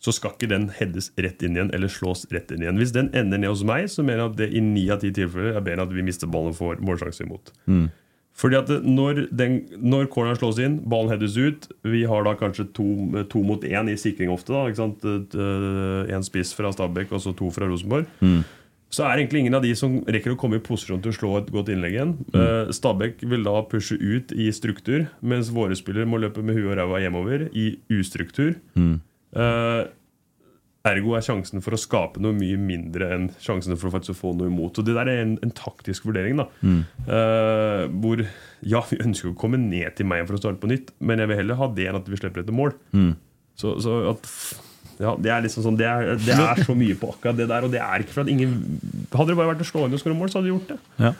[0.00, 2.76] så skal ikke den heades rett inn igjen eller slås rett inn igjen.
[2.80, 5.10] Hvis den ender ned hos meg, så mener jeg at det i ni av ti
[5.12, 7.52] tilfeller er bedre at vi mister ballen og får målsjanse imot.
[7.66, 7.90] Mm.
[8.34, 12.66] Fordi at når, den, når corneren slås inn, ballen heades ut Vi har da kanskje
[12.74, 12.86] to,
[13.30, 14.50] to mot én i sikring ofte.
[14.50, 15.06] da ikke sant?
[16.10, 18.10] Én spiss fra Stabæk og så to fra Rosenborg.
[18.20, 18.42] Mm.
[18.94, 21.16] Så er det egentlig ingen av de som rekker å komme i posisjon til å
[21.16, 22.12] slå et godt innlegg igjen.
[22.34, 22.70] Mm.
[22.74, 26.78] Stabæk vil da pushe ut i struktur, mens våre spillere må løpe med huet og
[26.78, 28.54] ræva hjemover i ustruktur.
[28.78, 28.96] Mm.
[29.34, 29.80] Eh,
[30.84, 34.50] ergo er sjansen for å skape noe mye mindre enn sjansen for å få noe
[34.50, 34.78] imot.
[34.78, 36.36] Og Det der er en, en taktisk vurdering.
[36.36, 36.82] da Mm.
[37.08, 38.20] Uh, Hvor
[38.64, 41.28] ja, vi ønsker å komme ned til meg for å starte på nytt, men jeg
[41.30, 42.74] vil heller ha det enn at vi slipper etter mål.
[42.92, 43.14] Mm.
[43.56, 44.28] Så, så at
[45.00, 47.66] ja, Det er liksom sånn Det er, det er så mye på akkurat det der,
[47.66, 48.56] og det er ikke for at ingen
[49.14, 50.78] Hadde det bare vært å slå inn og skåre mål, så hadde vi gjort det.
[51.02, 51.12] Ja.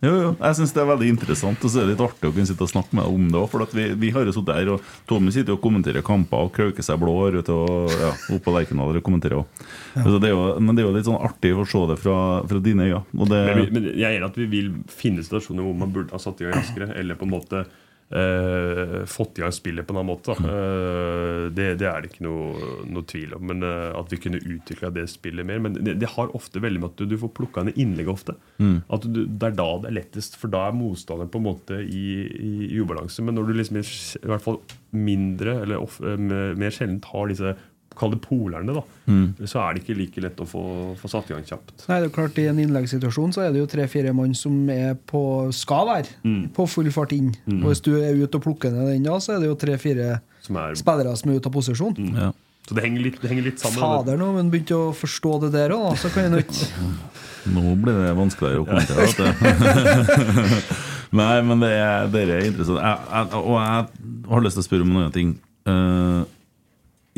[0.00, 2.32] Jo, jo, jeg syns det er veldig interessant, og så er det litt artig å
[2.32, 3.48] kunne sitte og snakke med deg om det òg.
[3.52, 6.86] For vi, vi har jo sittet her, og Tommy sitter og kommenterer kamper og krauker
[6.86, 9.60] seg blå her ute og ja, oppe på Lerkendal og kommenterer òg.
[10.00, 12.16] Altså, jo- Men det er jo litt sånn artig å se det fra,
[12.48, 13.02] fra dine øyne.
[13.12, 16.22] Det, Men, men jeg er enig at vi vil finne situasjoner hvor man burde ha
[16.22, 17.66] satt i gang raskere, eller på en måte
[18.10, 20.34] eh, fått i gang spillet på en annen måte.
[20.34, 23.46] Eh, det, det er det ikke noe, noe tvil om.
[23.50, 25.62] Men eh, At vi kunne utvikla det spillet mer.
[25.62, 28.36] Men det, det har ofte veldig med at du, du får plukka ned innlegg ofte.
[28.58, 28.82] Mm.
[28.90, 31.80] At du, Det er da det er lettest, for da er motstanderen på en måte
[31.84, 33.24] i, i, i ubalanse.
[33.24, 34.60] Men når du liksom i hvert fall
[34.90, 37.54] mindre, eller of, eh, mer sjelden har disse
[38.00, 39.34] kall det polerne, da, Mm.
[39.44, 40.60] så er det ikke like lett å få,
[41.00, 41.84] få satt i gang kjapt.
[41.88, 44.94] Nei, det er klart I en innleggssituasjon så er det jo tre-fire mann som er
[44.94, 45.22] på,
[45.52, 46.44] skal være Mm.
[46.56, 47.32] på full fart inn.
[47.46, 47.62] Mm.
[47.64, 50.20] Og Hvis du er ute og plukker ned den da, så er det jo tre-fire
[50.46, 51.96] Som er, spillere som er ute av posisjon.
[52.16, 52.32] Ja.
[52.68, 53.80] så det henger litt, det henger litt sammen.
[53.82, 56.68] Fader, nå men begynte å forstå det der òg, så kan jeg ikke
[57.56, 60.10] Nå blir det vanskeligere å kommentere.
[61.20, 62.78] Nei, men det er, det er interessant.
[62.78, 63.86] Jeg, jeg, og jeg
[64.30, 65.32] har lyst til å spørre om noen ting.
[65.66, 66.22] Uh,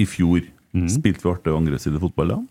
[0.01, 2.43] I fjor spilte vi artig angrepsside fotball, ja?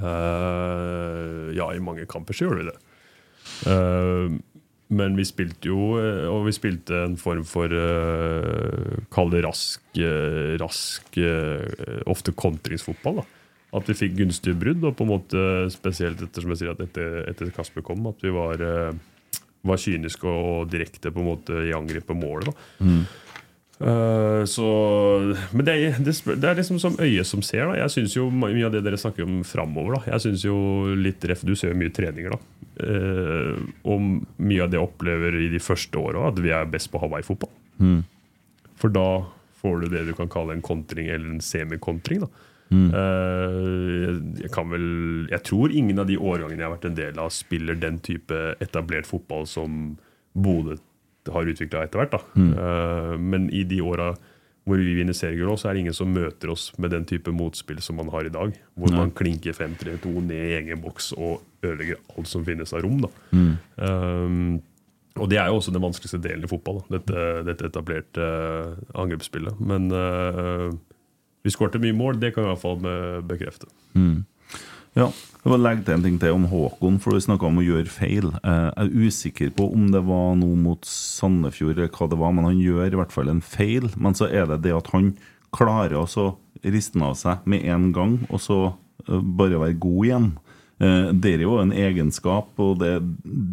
[0.00, 2.78] Uh, ja, i mange kamper så gjorde vi det.
[3.66, 4.38] Uh,
[4.90, 9.84] men vi spilte jo eh, Og vi spilte en form for uh, Kall det rask,
[10.02, 11.20] uh, rask
[12.10, 13.20] Ofte kontringsfotball.
[13.22, 16.74] da At vi fikk gunstige brudd, og på en måte spesielt etter som jeg sier
[16.74, 18.64] at etter, etter Kasper kom, at vi var,
[19.62, 22.50] var kyniske og direkte på en måte i angrep på målet.
[22.50, 23.04] da Mm.
[23.80, 24.66] Eh, så,
[25.56, 27.64] men det er, det, det er liksom som øyet som ser.
[27.70, 27.78] Da.
[27.80, 30.02] Jeg synes jo Mye av det dere snakker om framover da.
[30.12, 30.56] Jeg synes jo
[31.00, 32.36] litt ref, Du ser jo mye treninger.
[32.36, 32.40] da
[32.80, 34.00] Uh, Og
[34.40, 37.50] mye av det jeg opplever i de første åra, at vi er best på Hawaii-fotball.
[37.76, 37.98] Mm.
[38.80, 39.02] For da
[39.60, 42.22] får du det du kan kalle en kontring eller en semikontring.
[42.24, 42.30] da
[42.70, 42.86] Mm.
[42.94, 47.18] Eh, jeg kan vel Jeg tror ingen av de årgangene jeg har vært en del
[47.18, 49.96] av, spiller den type etablert fotball som
[50.38, 50.76] Bodø
[51.28, 52.16] har utvikla etter hvert.
[52.34, 52.52] Mm.
[52.56, 54.14] Uh, Men i de åra
[54.68, 57.80] hvor vi vinner seriegull, så er det ingen som møter oss med den type motspill
[57.82, 58.52] som man har i dag.
[58.78, 58.98] Hvor Nei.
[59.00, 63.00] man klinker 5-3-2 ned i egen boks og ødelegger alt som finnes av rom.
[63.00, 63.56] da Mm.
[63.76, 64.62] Um,
[65.16, 66.84] og det er jo også den vanskeligste delen i fotball.
[66.88, 69.58] Dette, dette etablerte uh, angrepsspillet.
[69.58, 70.70] Men uh,
[71.42, 73.66] vi skårte mye mål, det kan vi i hvert fall bekrefte.
[73.96, 74.22] Mm.
[74.98, 75.06] Ja,
[75.44, 77.86] jeg vil legge til en ting til om Håkon, for du snakka om å gjøre
[77.92, 78.32] feil.
[78.42, 82.32] Eh, Jeg er usikker på om det var noe mot Sandefjord, eller hva det var,
[82.34, 83.86] men han gjør i hvert fall en feil.
[83.96, 85.12] Men så er det det at han
[85.54, 86.06] klarer å
[86.64, 88.58] riste den av seg med en gang, og så
[89.08, 90.28] eh, bare være god igjen.
[90.80, 92.96] Eh, Det er jo en egenskap, og det,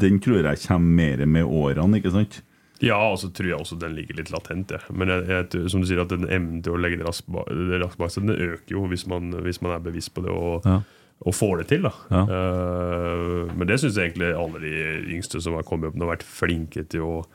[0.01, 2.41] den tror jeg kommer mer med årene, ikke sant?
[2.81, 4.69] Ja, og så tror jeg også den ligger litt latent.
[4.73, 4.77] Ja.
[4.93, 7.79] Men jeg, jeg, som du sier, at den evnen til å legge det raskt det
[7.81, 10.65] raskt bak seg, den øker jo hvis man, hvis man er bevisst på det og,
[10.65, 10.81] Ja.
[11.25, 11.81] Og får det til.
[11.87, 12.21] da Ja.
[12.29, 16.23] Uh, Men det syns jeg egentlig alle de yngste som har kommet opp, har vært
[16.27, 17.25] flinke til å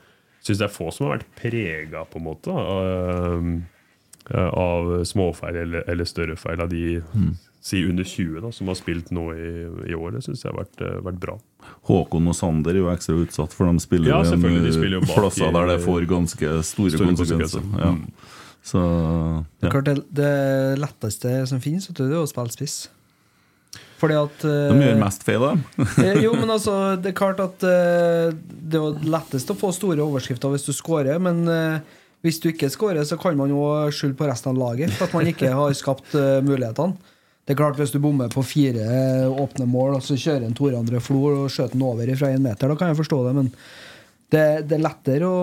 [0.43, 3.61] Syns det er få som har vært prega, på en måte, av,
[4.29, 7.37] eh, av småfeil eller, eller større feil av de Mm.
[7.61, 10.11] si under 20 da, som har spilt nå i, i år.
[10.17, 11.37] Det syns jeg har vært, vært bra.
[11.87, 14.35] Håkon og Sander er jo ekstra utsatt, for de spiller Ja, de
[14.73, 17.61] spiller jo bak plasser der det får ganske store, Store konsekvenser.
[17.63, 17.79] konsekvenser.
[17.79, 17.91] Ja.
[17.91, 18.11] Mm.
[18.63, 18.81] Så
[19.61, 19.71] Det ja.
[19.71, 22.89] klart det, det letteste som finnes, er å spille spiss.
[24.03, 25.83] Fordi at De gjør mest feil, de.
[26.03, 30.03] Eh, Jo, men altså, det er klart at eh, det er lettest å få store
[30.03, 31.93] overskrifter hvis du scorer, men eh,
[32.23, 33.63] hvis du ikke scorer, så kan man jo
[33.95, 36.99] skylde på resten av laget for at man ikke har skapt eh, mulighetene.
[37.43, 40.55] Det er klart Hvis du bommer på fire eh, åpne mål, og så kjører en
[40.55, 43.33] Tore André Flo og skjøter den over fra én meter, da kan jeg forstå det,
[43.39, 43.49] men
[44.31, 45.41] det, det er lettere å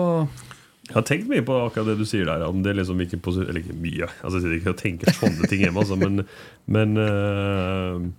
[0.89, 2.41] Jeg har tenkt mye på akkurat det du sier der.
[2.47, 4.09] Om det liksom ikke Eller ikke mye.
[4.23, 6.25] Altså, jeg sitter ikke og tenker sånne ting hjemme, altså, men,
[6.65, 8.09] men øh,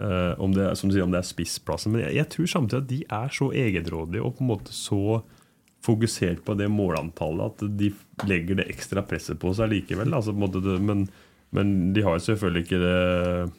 [0.00, 1.92] øh, om, det, som du sier, om det er spissplassen.
[1.94, 5.22] Men jeg, jeg tror samtidig at de er så egenrådige og på en måte så
[5.86, 7.92] fokusert på det målantallet at de
[8.26, 10.14] legger det ekstra presset på seg likevel.
[10.16, 11.04] Altså, på en måte men,
[11.54, 13.50] men de har selvfølgelig ikke det,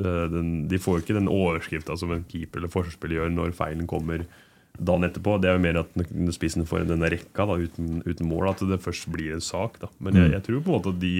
[0.00, 3.86] det den, De får ikke den overskrifta som en keeper eller forsvarsspiller gjør når feilen
[3.90, 4.24] kommer
[4.80, 5.36] dagen etterpå.
[5.42, 8.62] Det er jo mer at når spissen får denne rekka da, uten, uten mål, at
[8.70, 9.78] det først blir en sak.
[9.82, 9.90] Da.
[9.98, 10.34] Men jeg, Mm.
[10.38, 11.14] jeg tror på en måte at de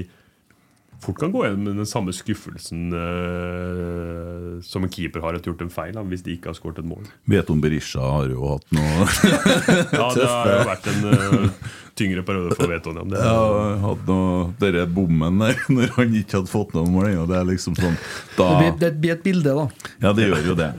[1.00, 5.64] fort kan gå igjen med den samme skuffelsen uh, som en keeper har etter gjort
[5.64, 7.08] en feil, da, hvis de ikke har skåret et mål.
[7.30, 9.08] Veton Berisha har jo hatt noe
[9.96, 11.68] Ja, det har jo vært en uh,
[11.98, 13.00] tyngre periode for Veton.
[13.00, 13.08] Ja.
[13.12, 17.28] Det, Ja, hatt noe Dere bommen der, når han ikke hadde fått noen mål ennå.
[17.30, 19.94] Det er liksom sånn Det da, blir, det blir et bilde, da.
[20.02, 20.74] Ja, det gjør jo det.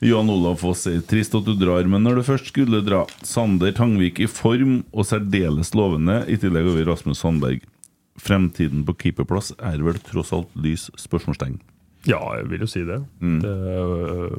[0.00, 3.74] Johan Olav Foss sier trist at du drar, men når du først skulle dra Sander
[3.76, 7.66] Tangvik i form og særdeles lovende, i tillegg over Rasmus Sandberg.
[8.20, 10.90] Fremtiden på keeperplass er vel tross alt lys?
[11.00, 11.60] spørsmålstegn.
[12.08, 13.00] Ja, jeg vil jo si det.
[13.20, 13.38] Mm.
[13.44, 14.36] Det, øh,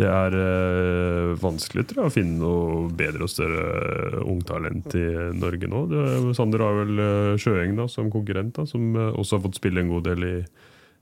[0.00, 5.06] det er øh, vanskelig tror jeg, å finne noe bedre og større ungtalent i
[5.36, 5.84] Norge nå.
[5.90, 6.04] Det,
[6.38, 9.82] Sander har vel øh, Sjøeng da, som konkurrent, da, som øh, også har fått spille
[9.82, 10.34] en god del i,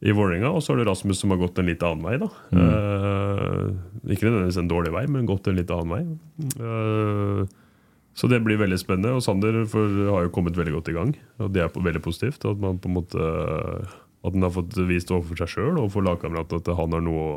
[0.08, 0.50] i Vålerenga.
[0.50, 2.16] Og så har du Rasmus som har gått en litt annen vei.
[2.24, 2.30] da.
[2.50, 2.66] Mm.
[2.66, 6.02] Eh, ikke nødvendigvis en dårlig vei, men gått en litt annen vei.
[6.58, 7.56] Eh,
[8.18, 9.14] så det blir veldig spennende.
[9.14, 11.14] Og Sander har jo kommet veldig godt i gang.
[11.38, 12.42] Og det er på, veldig positivt.
[12.50, 13.22] At man på en måte
[14.26, 17.20] At han har fått vist overfor seg sjøl og for lagkameratene at han har noe
[17.22, 17.36] å,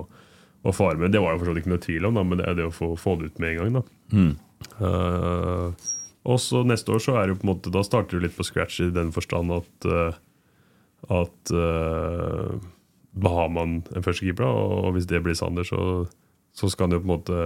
[0.65, 1.13] å fare med.
[1.13, 2.65] Det var jo for så vidt ikke noe tvil om, da, men det er det
[2.65, 3.77] å få, få det ut med en gang.
[3.77, 3.83] da.
[4.17, 4.31] Mm.
[4.81, 5.91] Uh,
[6.25, 8.35] og så neste år så er det jo på en måte Da starter du litt
[8.37, 10.17] på scratch i den forstand at uh,
[11.09, 12.57] at uh,
[13.25, 16.05] har man en førstekeeper, og hvis det blir Sander, så,
[16.53, 17.39] så skal han jo på en måte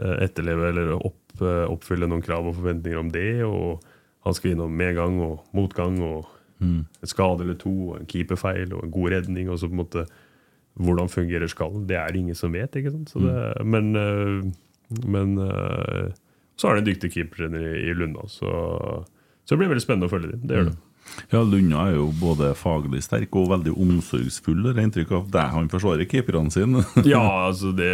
[0.00, 3.42] etterleve eller opp, eh, oppfylle noen krav og forventninger om det.
[3.46, 3.80] Og
[4.26, 6.26] han skal innom medgang og motgang og
[6.60, 6.84] Mm.
[7.00, 9.48] en skade eller to, og en keeperfeil og en god redning.
[9.48, 10.02] og så på en måte
[10.76, 11.86] Hvordan fungerer skallen?
[11.88, 12.76] Det er det ingen som vet.
[12.76, 13.08] ikke sant?
[13.08, 14.50] Så det, men eh,
[15.06, 16.12] men eh,
[16.56, 18.50] så har de en dyktig keepertrener i, Lunda, så,
[19.46, 20.40] så det blir veldig spennende å følge dem.
[20.44, 20.76] Det gjør det.
[21.32, 24.62] Ja, Lunna er jo både faglig sterk og veldig omsorgsfull.
[24.64, 26.84] Det er inntrykk av det han forsvarer keeperne sine.
[27.08, 27.90] Ja, altså det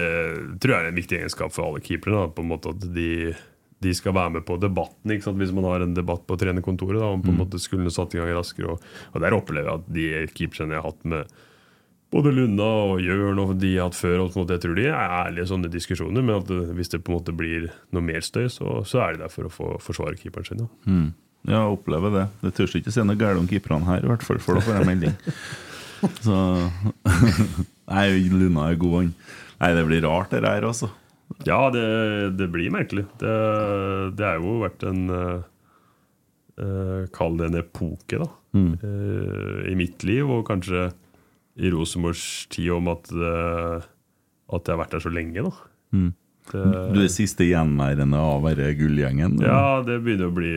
[0.60, 2.26] tror jeg er en viktig egenskap for alle keepere.
[2.36, 3.34] På en måte at de,
[3.82, 5.16] de skal være med på debatten.
[5.16, 7.42] Hvis man har en debatt på trenerkontoret da, om på en Mm.
[7.46, 8.76] måte skulle satt i gang raskere.
[8.76, 10.06] Og, og Der opplever jeg at de
[10.36, 11.36] keeperne jeg har hatt med
[12.14, 14.84] både Lunna og Jørn og de jeg har hatt før, og måte, jeg tror de
[14.86, 14.94] er
[15.26, 16.22] ærlige i sånne diskusjoner.
[16.22, 19.16] Men at det, hvis det på en måte blir noe mer støy, så, så er
[19.16, 20.62] de der for å få forsvare keeperen sin.
[20.62, 20.68] Ja.
[20.86, 21.08] Mm.
[21.46, 22.26] Ja, jeg opplever det.
[22.42, 24.80] Det tør ikke si noe galt om keeperne her, i hvert fall, for da får
[24.80, 25.16] jeg melding.
[26.26, 26.36] Så
[27.92, 29.12] Nei, Luna er god, han.
[29.62, 30.90] Nei, det blir rart, det her, altså.
[31.46, 31.86] Ja, det,
[32.38, 33.06] det blir merkelig.
[33.20, 33.36] Det,
[34.18, 35.46] det har jo vært en eh,
[36.62, 38.28] eh, Kall det en epoke, da.
[38.56, 38.70] Mm.
[38.80, 40.88] Uh, I mitt liv, og kanskje
[41.60, 43.84] i Rosenborgs tid, om at, uh,
[44.48, 45.52] at jeg har vært der så lenge, da.
[45.96, 46.10] Mm.
[46.52, 46.62] Det,
[46.94, 49.40] Du er siste gjenværende av denne gullgjengen?
[49.42, 50.52] ja, det begynner å bli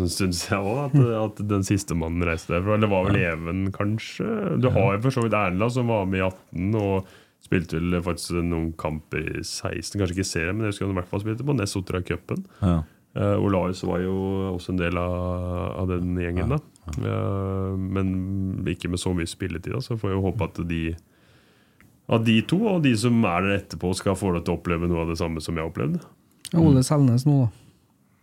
[0.00, 2.76] noen stund siden òg, at, at den siste mannen reiste derfra.
[2.78, 4.26] Eller var vel Even, kanskje.
[4.62, 7.16] Du har jo for så vidt Erlend, som var med i 18 og
[7.48, 9.96] spilte vel faktisk noen kamper i 16.
[9.96, 12.46] Kanskje ikke serien, men jeg husker han i hvert fall spilte på Nessotra-cupen.
[12.62, 12.80] Ja.
[13.18, 14.14] Uh, Olaus var jo
[14.52, 15.14] også en del av,
[15.80, 16.58] av den gjengen, da.
[16.98, 18.10] Uh, men
[18.68, 19.72] ikke med så mye spilletid.
[19.74, 19.80] Da.
[19.82, 20.82] Så får jeg jo håpe at de
[22.08, 24.88] at de to og de som er der etterpå, skal få deg til å oppleve
[24.88, 25.98] noe av det samme som jeg har opplevd.
[26.56, 27.50] Ole Selnes nå, da.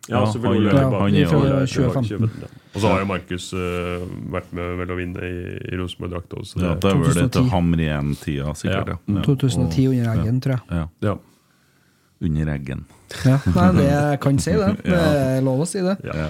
[0.08, 0.72] Ja, Ja, selvfølgelig.
[0.72, 2.04] han- Bak- han er fra Ole er 2015.
[2.06, 2.48] 2015, ja.
[2.76, 5.38] Og så har jo Markus uh, vært med vel å vinne i,
[5.74, 6.60] i Rosenborg-drakt også.
[6.60, 7.50] så Ja, det- var er vel det til 2010.
[7.54, 8.88] Hamren-tida, sikkert.
[8.88, 8.98] Ja.
[9.16, 9.22] Ja.
[9.26, 10.62] 2010 under eggen, tror jeg.
[10.70, 10.88] Ja.
[11.02, 11.16] Ja.
[12.22, 12.86] Under eggen.
[13.26, 14.70] Ja, nei, det jeg kan si det.
[14.84, 15.98] Det er lov å si det.
[16.06, 16.30] Ja.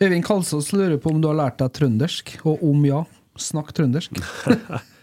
[0.00, 3.04] Øyvind Kalsås lurer på om du har lært deg trøndersk, og om ja,
[3.36, 4.16] snakk trøndersk.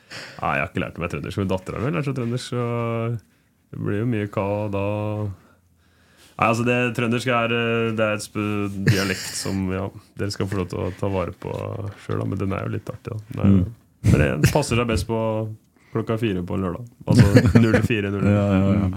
[0.42, 2.66] Nei, jeg har ikke lært meg trøndersk, men dattera mi lærer seg trøndersk, så
[3.72, 4.86] det blir jo mye hva da
[6.42, 9.84] Nei, altså det Trøndersk er, eh, det er et sp- dialekt som ja,
[10.18, 11.52] dere skal få lov til å ta vare på
[12.06, 13.14] sjøl, men den er jo litt artig.
[13.14, 15.20] da den er, jo- Men det passer seg best på
[15.94, 16.88] klokka fire på lørdag.
[17.06, 17.28] Altså
[17.60, 18.24] 04.00.
[18.26, 18.88] Ja, ja, ja.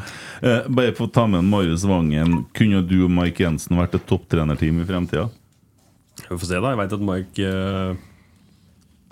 [0.40, 2.46] Eh, bare for å ta med en Marius Vangen.
[2.54, 5.26] Kunne du og Mike Jensen vært et topptrenerteam i fremtida?
[6.30, 6.70] Vi får se, da.
[6.70, 7.96] Jeg veit at Mike eh,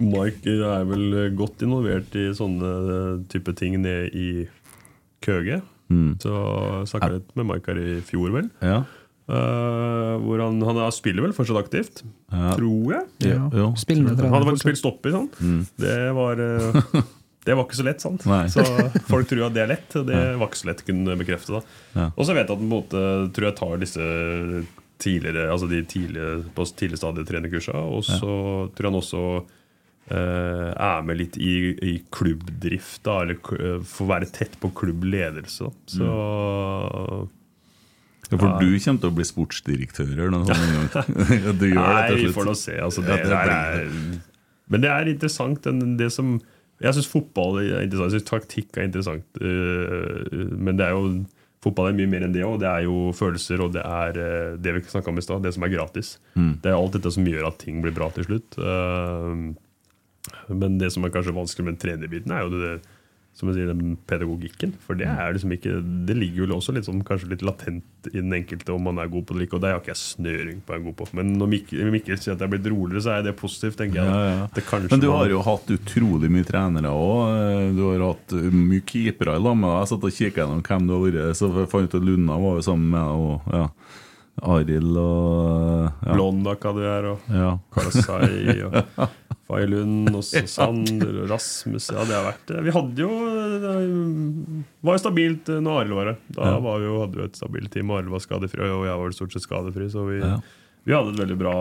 [0.03, 2.73] Mike er vel godt involvert i sånne
[3.33, 4.27] type ting nede i
[5.23, 5.61] Køge.
[5.93, 6.17] Mm.
[6.23, 6.33] Så
[6.91, 8.51] snakka litt med Mike her i fjor, vel.
[8.65, 8.83] Ja.
[9.33, 12.03] Uh, hvor han, han er- spiller vel fortsatt aktivt,
[12.33, 12.55] Ja.
[12.59, 13.05] tror jeg.
[13.31, 13.69] Ja, jo.
[13.79, 14.65] Spillende Han hadde fortsatt.
[14.67, 15.15] spilt stopper.
[15.15, 15.29] Sånn.
[15.41, 15.61] Mm.
[15.79, 17.03] Det var uh,
[17.47, 18.25] Det var ikke så lett, sant?
[18.27, 18.45] Nei.
[18.53, 18.63] Så
[19.09, 19.97] folk tror at det er lett.
[19.99, 21.63] og Det var ikke så lett å kunne bekrefte.
[21.95, 22.11] Ja.
[22.17, 23.03] Og så vet jeg at han på en måte
[23.35, 24.05] tror jeg tar disse
[25.03, 27.75] tidligere Altså de tidlige, på tidlig stadie trenerkursa.
[27.75, 28.35] Og så
[28.71, 29.49] tror jeg han også eh,
[30.11, 35.71] er med litt i, i klubbdrift, da, eller uh, får være tett på klubbledelse.
[35.87, 36.09] Så Så
[38.33, 40.95] Ja, for du kommer til å bli sportsdirektør eller noe sånt
[41.63, 42.79] Nei, vi får nå se.
[42.81, 43.87] Altså, det, er,
[44.73, 45.69] men det er interessant.
[45.99, 46.39] Det som,
[46.81, 48.09] jeg syns fotball er interessant.
[48.09, 49.29] Jeg synes taktikk er interessant.
[49.37, 51.25] øh, men det er jo
[51.63, 52.57] fotball er mye mer enn det òg.
[52.63, 55.67] Det er jo følelser, og det er det vi snakka om i stad, det som
[55.67, 56.17] er gratis.
[56.35, 56.55] Mm.
[56.65, 58.59] Det er alt dette som gjør at ting blir bra til slutt.
[60.49, 62.75] Men det som er kanskje vanskelig med den trenerbiten, er jo det,
[63.35, 64.75] som jeg sier, den pedagogikken.
[64.85, 68.19] For det er liksom ikke Det ligger jo også litt sånn, kanskje litt latent i
[68.19, 69.57] den enkelte om man er god på det eller ikke.
[69.57, 71.07] Og det har ikke jeg snøring på å være god på.
[71.17, 74.03] Men når Mikkel, Mikkel sier at jeg er blitt roligere, så er det positivt, tenker
[74.03, 74.13] jeg.
[74.13, 74.47] Ja, ja.
[74.53, 77.73] Det Men du har jo hatt utrolig mye trenere òg.
[77.79, 79.81] Du har hatt mye keepere i lag med deg.
[79.81, 82.39] Jeg satt og kikka gjennom hvem du har vært Så jeg fant ut at Lunna
[82.47, 83.27] var jo sammen med deg.
[83.27, 83.67] Og, ja.
[84.43, 86.15] Arild og ja.
[86.15, 87.51] Blondak hadde vi her, og Ja.
[87.75, 88.79] Karasai og
[89.53, 90.25] Failund og
[90.57, 92.55] Sander og Rasmus Ja, det har vært.
[92.65, 93.13] Vi hadde jo
[93.61, 93.77] Det
[94.89, 96.19] var jo stabilt eh, når Arild var her.
[96.39, 97.93] Da var vi jo, hadde vi et stabilt team.
[97.95, 99.89] Arild var skadefri, og jeg var stort sett skadefri.
[99.93, 100.21] Så vi,
[100.89, 101.57] vi hadde et veldig bra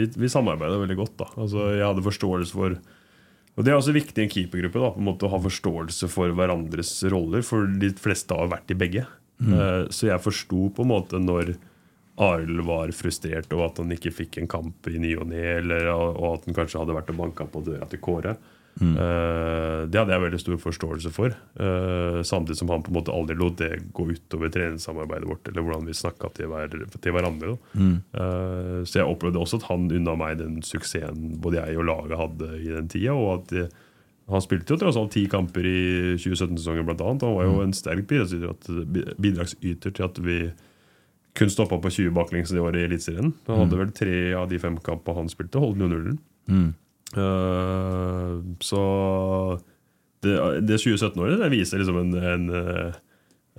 [0.00, 1.16] Vi, vi samarbeida veldig godt.
[1.20, 2.78] da Altså Jeg hadde forståelse for
[3.54, 6.08] og Det er også viktig i en keepergruppe da, på en måte å ha forståelse
[6.10, 9.04] for hverandres roller, for de fleste har vært i begge.
[9.38, 9.52] Mm.
[9.94, 11.52] Så jeg forsto på en måte når
[12.22, 15.88] Arild var frustrert over at han ikke fikk en kamp i ny og ne, eller
[15.94, 18.36] og at han kanskje hadde vært og banka på døra til Kåre.
[18.74, 21.34] Eh, det hadde jeg veldig stor forståelse for.
[21.54, 25.62] Uh, samtidig som han på en måte aldri lot det gå utover treningssamarbeidet vårt, eller
[25.62, 27.54] hvordan vi snakka til, hver, til hverandre.
[27.78, 27.96] Mm.
[28.16, 32.18] Uh, så jeg opplevde også at han unna meg den suksessen både jeg og laget
[32.18, 33.14] hadde i den tida.
[33.14, 33.64] Og at det,
[34.30, 35.78] han spilte jo tross alt ti kamper i
[36.18, 37.26] 2017-sesongen, blant annet.
[37.26, 37.64] Han var jo Mm.
[37.68, 40.38] en sterk bidragsyter til at vi
[41.34, 43.32] kun stoppa på 20 baklengs i året i Eliteserien.
[43.48, 43.80] Han hadde Mm.
[43.84, 46.18] vel tre av de fem kampene han spilte, holdt jo nullen.
[46.48, 46.74] Mm.
[47.14, 48.80] Uh, så
[50.24, 50.34] det,
[50.66, 52.94] det 2017-året det viser liksom en, en, eh,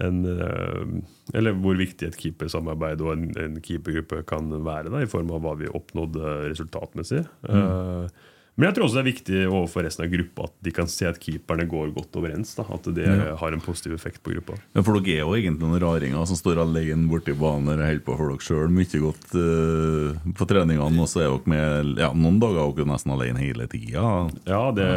[0.02, 5.10] en eh, Eller hvor viktig et keepersamarbeid og en, en keepergruppe kan være, da, i
[5.12, 7.22] form av hva vi oppnådde resultatmessig.
[7.48, 8.08] Eh,
[8.56, 11.08] men jeg tror også det er viktig overfor resten av gruppa at de kan se
[11.10, 12.54] at keeperne går godt overens.
[12.56, 13.36] Da, at det Ja.
[13.42, 14.56] har en positiv effekt på gruppa.
[14.74, 18.00] Ja, for dere er jo egentlig noen raringer som står alene borti banen og holder
[18.08, 22.12] på for dere sjøl mye godt uh, på treningene, og så er dere med ja,
[22.16, 24.06] noen dager er dere nesten alene hele tida.
[24.48, 24.90] Ja, det,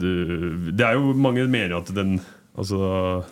[0.00, 0.14] det,
[0.76, 2.18] det er jo mange mener at den
[2.52, 3.24] Altså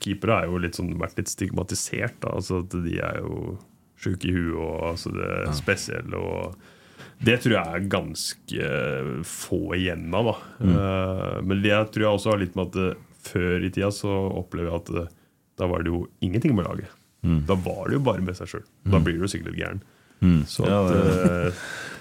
[0.00, 2.16] Keepere har jo litt sånn, vært litt stigmatisert.
[2.24, 2.34] Da.
[2.38, 3.58] Altså at De er jo
[4.00, 6.18] sjuke i huet og altså det er spesielle.
[6.20, 6.56] Og
[7.24, 8.68] det tror jeg er ganske
[9.28, 10.34] få igjen av.
[10.58, 10.74] Mm.
[10.74, 14.12] Eh, men det tror jeg også har litt med at eh, før i tida så
[14.42, 15.12] opplever jeg at eh,
[15.60, 16.92] da var det jo ingenting med laget.
[17.24, 17.44] Mm.
[17.48, 18.64] Da var det jo bare med seg sjøl.
[18.90, 19.84] Da blir du sikkert litt gæren.
[20.22, 20.44] Mm.
[20.46, 21.52] Så Ja, at, det- eh,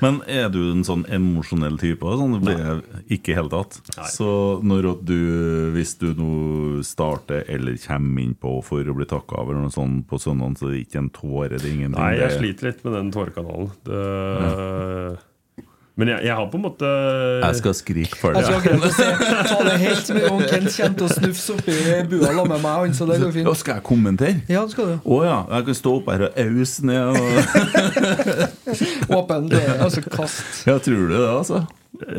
[0.04, 2.02] Men er du en sånn emosjonell type?
[2.04, 3.78] Sånn, det blir jeg ikke i hele tatt.
[4.12, 9.06] Så når at du, hvis du nå starter eller kommer inn på for å bli
[9.06, 11.50] takka av, noe sånt på søndag, så er det ikke en tåre?
[11.56, 12.02] Det er ingenting?
[12.02, 13.72] Nei, jeg sliter litt med den tårekanalen.
[13.88, 15.20] Det,
[15.96, 16.88] Men jeg, jeg har på en måte
[17.44, 18.62] Jeg skal skrike for Jeg det.
[18.64, 19.04] skal si,
[19.52, 21.76] ta det helt med om Kent kommer til å snufse oppi
[22.10, 23.46] bua sammen med meg, han, så det går fint.
[23.46, 23.60] fint.
[23.62, 24.40] skal jeg kommentere?
[24.50, 24.96] Ja, det skal du.
[25.06, 25.38] Å ja.
[25.54, 27.22] Jeg kan stå opp her og ause ned og
[29.20, 30.64] Åpen dør, altså kast.
[30.66, 31.62] Ja, tror du det, altså?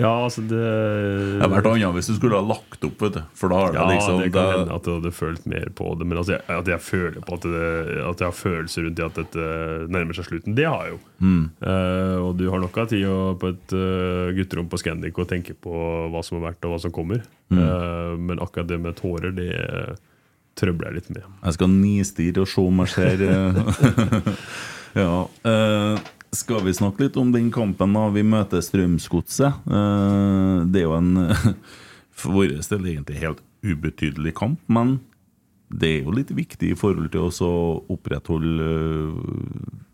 [0.01, 3.23] Ja, altså det Det hadde vært annet hvis du skulle ha lagt opp, vet du.
[3.39, 5.91] For da har det Ja, liksom det kan hende at jeg hadde følt mer på
[5.99, 6.07] det.
[6.11, 7.67] Men altså, jeg, at jeg føler på at, det,
[8.09, 9.49] at jeg har følelser rundt det at dette
[9.97, 11.01] nærmer seg slutten, det har jeg jo.
[11.25, 11.45] Mm.
[11.65, 15.29] Uh, og du har nok av tid å- på et uh, gutterom på Scandic og
[15.31, 15.73] tenke på
[16.13, 17.23] hva som har vært og hva som kommer.
[17.53, 17.61] Mm.
[17.61, 19.53] Uh, men akkurat det med tårer, det
[20.59, 21.25] trøbler jeg litt med.
[21.43, 23.25] Jeg skal nistirre og se om jeg ser
[25.05, 25.27] Ja.
[26.35, 29.65] Skal vi snakke litt om den kampen da vi møter Strømsgodset?
[29.67, 31.17] Eh, det er jo en
[32.19, 34.99] for vår del egentlig helt ubetydelig kamp, men
[35.75, 37.55] det er jo litt viktig i forhold til å
[37.91, 39.85] opprettholde eh,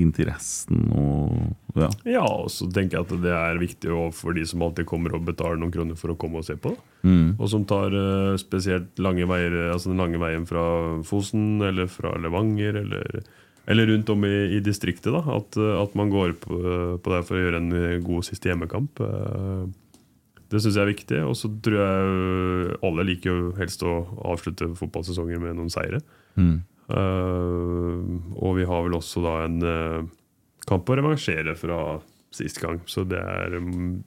[0.00, 1.88] interessen og ja.
[2.08, 5.26] Ja, og så tenker jeg at det er viktig for de som alltid kommer og
[5.28, 6.72] betaler noen kroner for å komme og se på.
[7.06, 7.36] Mm.
[7.36, 10.64] Og som tar eh, spesielt lange veier, altså den lange veien fra
[11.06, 13.22] Fosen eller fra Levanger eller,
[13.66, 15.12] eller rundt om i, i distriktet.
[15.12, 16.56] da, At, at man går på,
[17.02, 19.00] på det for å gjøre en eh, god siste hjemmekamp.
[19.04, 19.68] Eh,
[20.50, 21.18] Det syns jeg er viktig.
[21.28, 24.00] Og så tror jeg eh, alle liker jo helst å
[24.32, 26.00] avslutte fotballsesonger med noen seire.
[26.34, 26.62] Mm.
[26.90, 30.00] Uh, og vi har vel også da en uh,
[30.66, 32.00] kamp å revansjere fra
[32.34, 32.80] sist gang.
[32.90, 34.00] Så det er um,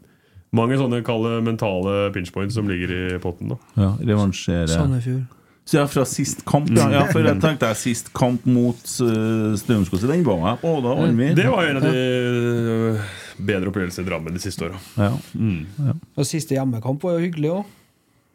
[0.51, 3.53] mange sånne kalde mentale pinchpoints som ligger i potten.
[3.55, 5.23] da ja revansjere Sandefjord.
[5.63, 6.89] Så ja, fra sist kamp, ja.
[6.91, 10.73] ja for jeg tenkte jeg sist kamp mot uh, Strømsgodset, den var jeg på.
[10.83, 14.67] Da var vi Det var en av de øh, bedre opplevelsene i Drammen de siste
[14.67, 14.81] åra.
[14.99, 15.13] Ja.
[15.39, 15.95] Mm.
[16.19, 17.71] Og siste hjemmekamp var jo hyggelig òg.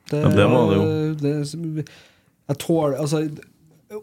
[0.08, 1.14] Det, Ja, det var det jo.
[1.20, 1.88] det-
[2.48, 3.28] jeg tåler Altså,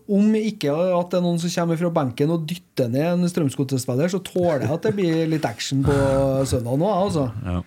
[0.09, 4.09] om ikke at det er noen som kommer fra benken og dytter ned en Strømsgodset-spiller,
[4.09, 5.93] så tåler jeg at det blir litt action på
[6.45, 7.25] søndag nå, jeg, altså.
[7.45, 7.61] Ja.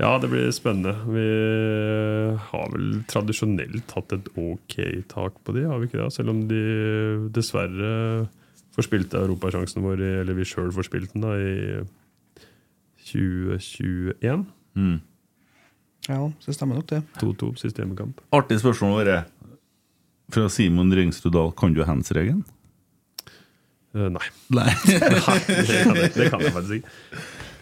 [0.00, 0.94] Ja, det blir spennende.
[1.12, 1.24] Vi
[2.48, 4.76] har vel tradisjonelt hatt et ok
[5.10, 6.06] tak på de, har vi ikke det?
[6.14, 6.60] Selv om de
[7.36, 7.90] dessverre
[8.72, 11.82] forspilte europasjansen vår, eller vi sjøl forspilte den, da, i
[13.10, 14.46] 2021.
[14.78, 14.96] Mm.
[16.08, 17.02] Ja, det stemmer nok det.
[17.20, 18.22] 2-2 siste hjemmekamp.
[18.32, 19.18] Artig spørsmål å være
[20.32, 21.52] fra Simon Rengsrud Dahl.
[21.58, 22.40] Kan du hands-regelen?
[23.92, 24.24] Uh, nei.
[24.54, 24.70] Nei.
[24.94, 26.96] Nei, det kan, jeg, det kan jeg faktisk ikke.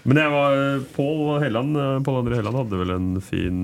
[0.09, 0.55] Men jeg var
[0.97, 3.59] Pål Helland eh, Pål André Helland hadde vel en fin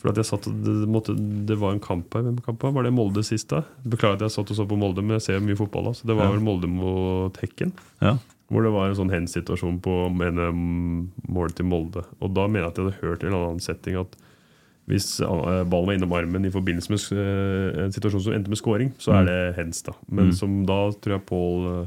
[0.00, 1.12] For at jeg satt det, måtte,
[1.46, 2.22] det var en kamp her.
[2.24, 2.86] Hvem kamp var?
[2.86, 3.50] Det Molde sist?
[3.52, 3.62] da?
[3.84, 5.90] Beklager at jeg satt og så på Molde, men jeg ser mye fotball.
[5.90, 6.32] da Så det var Ja.
[6.32, 7.72] vel Molde mot Hekken.
[8.00, 8.14] Ja.
[8.50, 9.92] Hvor det var en sånn hens-situasjon på
[11.28, 12.02] målet til Molde.
[12.20, 14.16] Og da mener jeg at jeg hadde hørt i en annen setting at
[14.90, 18.58] hvis eh, ballen var innom armen i forbindelse med eh, en situasjon som endte med
[18.58, 19.26] scoring, så er Mm.
[19.28, 19.82] det hens.
[19.84, 20.34] da Men Mm.
[20.34, 21.86] som da tror jeg Pål eh,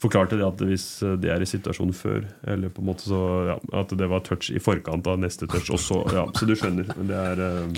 [0.00, 3.20] forklarte det at hvis eh, det er i situasjonen før, eller på en måte så
[3.50, 6.00] ja, at det var touch i forkant av neste touch også.
[6.16, 6.88] Ja, så du skjønner.
[6.96, 7.74] Det er uh,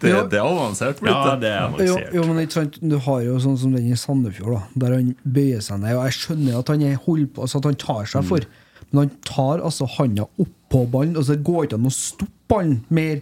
[0.00, 0.22] Det, Ja.
[0.30, 1.10] det er avansert blitt.
[1.14, 1.50] Ja, det.
[1.50, 2.14] er avansert.
[2.14, 5.10] jo, men ikke sant, Du har jo sånn som den i Sandefjord, da, der han
[5.24, 5.96] bøyer seg ned.
[5.96, 8.46] Og Jeg skjønner at han holdt på, altså at han tar seg for,
[8.92, 11.16] men han tar altså handa oppå ballen.
[11.18, 13.20] Altså Det går ikke an å stoppe ballen mer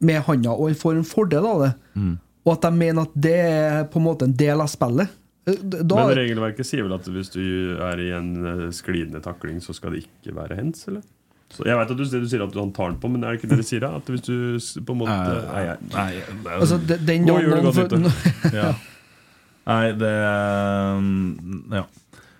[0.00, 1.72] med handa, og han får en fordel av det.
[1.98, 2.16] Mm.
[2.46, 5.10] Og at de mener at det er på en måte en del av spillet.
[5.48, 7.42] Eh, Da, Men regelverket sier vel at hvis du
[7.80, 11.02] er i en eh, sklidende takling, så skal det ikke være hands, eller?
[11.48, 13.38] Så jeg vet at du, du sier at han tar den på, men er det
[13.40, 13.80] ikke det de sier?
[13.80, 13.94] da?
[13.96, 17.24] At hvis du på en måte Nei, Nei, jeg- nei, det jo- Altså, de- den
[17.24, 18.52] gjør det godt nyttår.
[18.60, 18.74] ja.
[19.68, 20.12] Nei, det
[21.00, 21.86] mm, Ja.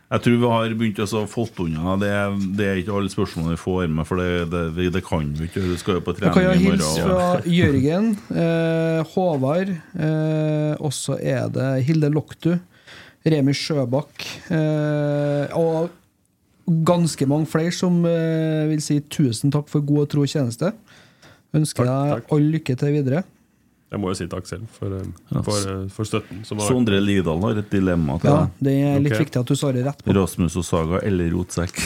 [0.08, 1.94] Jeg tror vi har begynt å få fått unna.
[2.00, 2.10] Det,
[2.56, 5.44] det er ikke alle spørsmålene vi får med, for det, det, vi- det kan vi
[5.50, 5.60] ikke.
[5.68, 7.10] Du skal jo på Jeg kan jo trening i hilse morgen.
[7.12, 9.68] fra Jørgen, eh, Håvard,
[10.00, 12.54] eh, og så er det Hilde Loktu,
[13.26, 15.90] Remi Sjøbakk eh, og
[16.68, 20.72] ganske mange flere som eh, vil si tusen takk for god og tro tjeneste.
[21.56, 23.20] Ønsker deg all lykke til videre.
[23.88, 25.06] Jeg må jo si takk selv for, eh,
[25.46, 26.42] for, eh, for støtten.
[26.44, 28.48] Som Sondre Lidahl har et dilemma til Ja, deg.
[28.68, 29.24] Det er litt okay.
[29.24, 30.12] viktig at du svarer rett på.
[30.16, 31.72] Rasmus og Saga eller Rotsekk?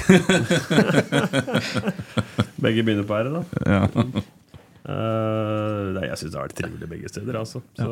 [2.63, 3.43] Begge begynner på R, da.
[3.67, 3.87] Ja.
[4.83, 7.39] Eh, nei, jeg syns det har vært trivelig begge steder.
[7.39, 7.63] Altså.
[7.79, 7.89] Så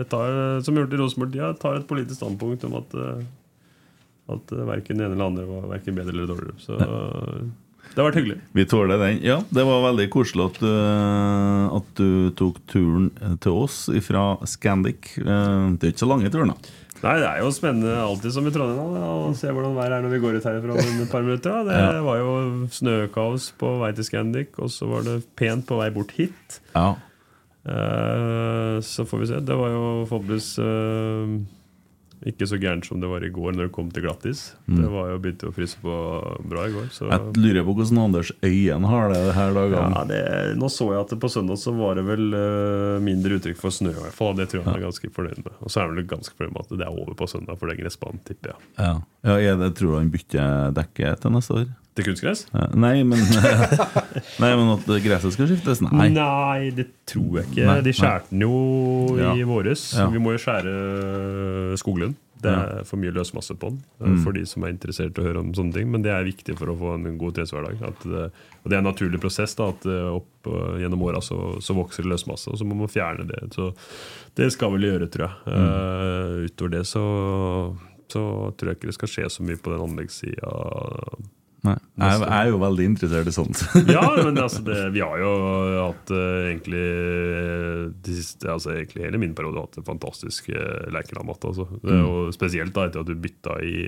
[0.00, 3.24] jeg tar, som gjort i Rosenborg, jeg tar et politisk standpunkt om at uh,
[4.34, 6.56] At uh, verken det ene eller andre var verken bedre eller dårligere.
[6.64, 6.78] Så
[7.94, 8.38] det har vært hyggelig.
[8.56, 9.18] Vi tåler den.
[9.22, 10.62] Ja, det var veldig koselig at,
[11.76, 13.10] at du tok turen
[13.44, 15.12] til oss fra Scandic.
[15.20, 16.72] Eh, Det er ikke så lange turen, da.
[17.02, 20.12] Nei, Det er jo spennende alltid som i Trondheim å se hvordan været er når
[20.14, 21.50] vi går ut herfra om et par minutter.
[21.50, 21.64] Da.
[21.64, 22.02] Det Ja.
[22.06, 26.12] var jo snøkaos på vei til Scandic, og så var det pent på vei bort
[26.16, 26.60] hit.
[26.74, 26.94] Ja.
[27.66, 29.40] Uh, så får vi se.
[29.40, 31.38] Det var jo forhåpentligvis eh,
[32.24, 34.44] ikke så gærent som det var i går når det kom til glattis.
[34.66, 34.78] Mm.
[34.80, 35.96] Det var jo begynte å fryse på
[36.50, 36.86] bra i går.
[36.94, 37.08] Så.
[37.10, 39.90] Jeg lurer på hvordan Anders Øyen har det her dagene.
[39.92, 40.22] Ja, det,
[40.60, 43.92] nå så jeg at på søndag så var det vel uh, mindre uttrykk for snø.
[43.92, 45.54] i hvert fall Det tror jeg han er ganske fornøyd med.
[45.60, 47.72] Og så er han vel ganske fornøyd med at det er over på søndag for
[47.72, 48.68] den gressbanen, tipper jeg.
[48.78, 48.94] Ja.
[49.24, 51.72] Ja, jeg det, tror du han bytter dekket til neste år?
[51.94, 52.40] Til kunstgress?
[52.74, 53.20] Nei, men
[54.42, 55.78] Nei, men at gresset skal skiftes?
[55.84, 56.08] Nei.
[56.74, 57.66] det tror jeg ikke.
[57.68, 59.30] Nei, De skjærte den jo Ja.
[59.38, 59.92] i våres.
[59.94, 60.08] Ja.
[60.10, 62.16] Vi må jo skjære skoglund.
[62.44, 64.18] Det er for mye løsmasse på den eh, Mm.
[64.24, 65.86] for de som er interessert i å høre om sånne ting.
[65.90, 67.78] Men det er viktig for å få en god treningshverdag.
[68.02, 68.32] Det-
[68.64, 69.54] Og det er en naturlig prosess.
[69.54, 70.44] da At opp
[70.76, 73.54] gjennom åra så, så vokser det løsmasse, og så må man fjerne det.
[73.54, 73.72] Så
[74.34, 75.34] det skal vel gjøre, tror jeg.
[75.46, 77.76] Eh, utover det så,
[78.08, 80.50] så tror jeg ikke det skal skje så mye på den anleggssida.
[81.64, 81.74] Nei.
[81.96, 83.62] Jeg, jeg er jo veldig interessert i sånt.
[83.96, 85.34] ja, men altså det, vi har jo
[85.78, 90.84] hatt eh, egentlig eh, de siste, altså egentlig hele min periode hatt en fantastisk uh,
[90.92, 91.54] Lerkendal-matte.
[91.54, 91.68] Altså.
[91.80, 93.78] Det er Spesielt da etter at du bytta i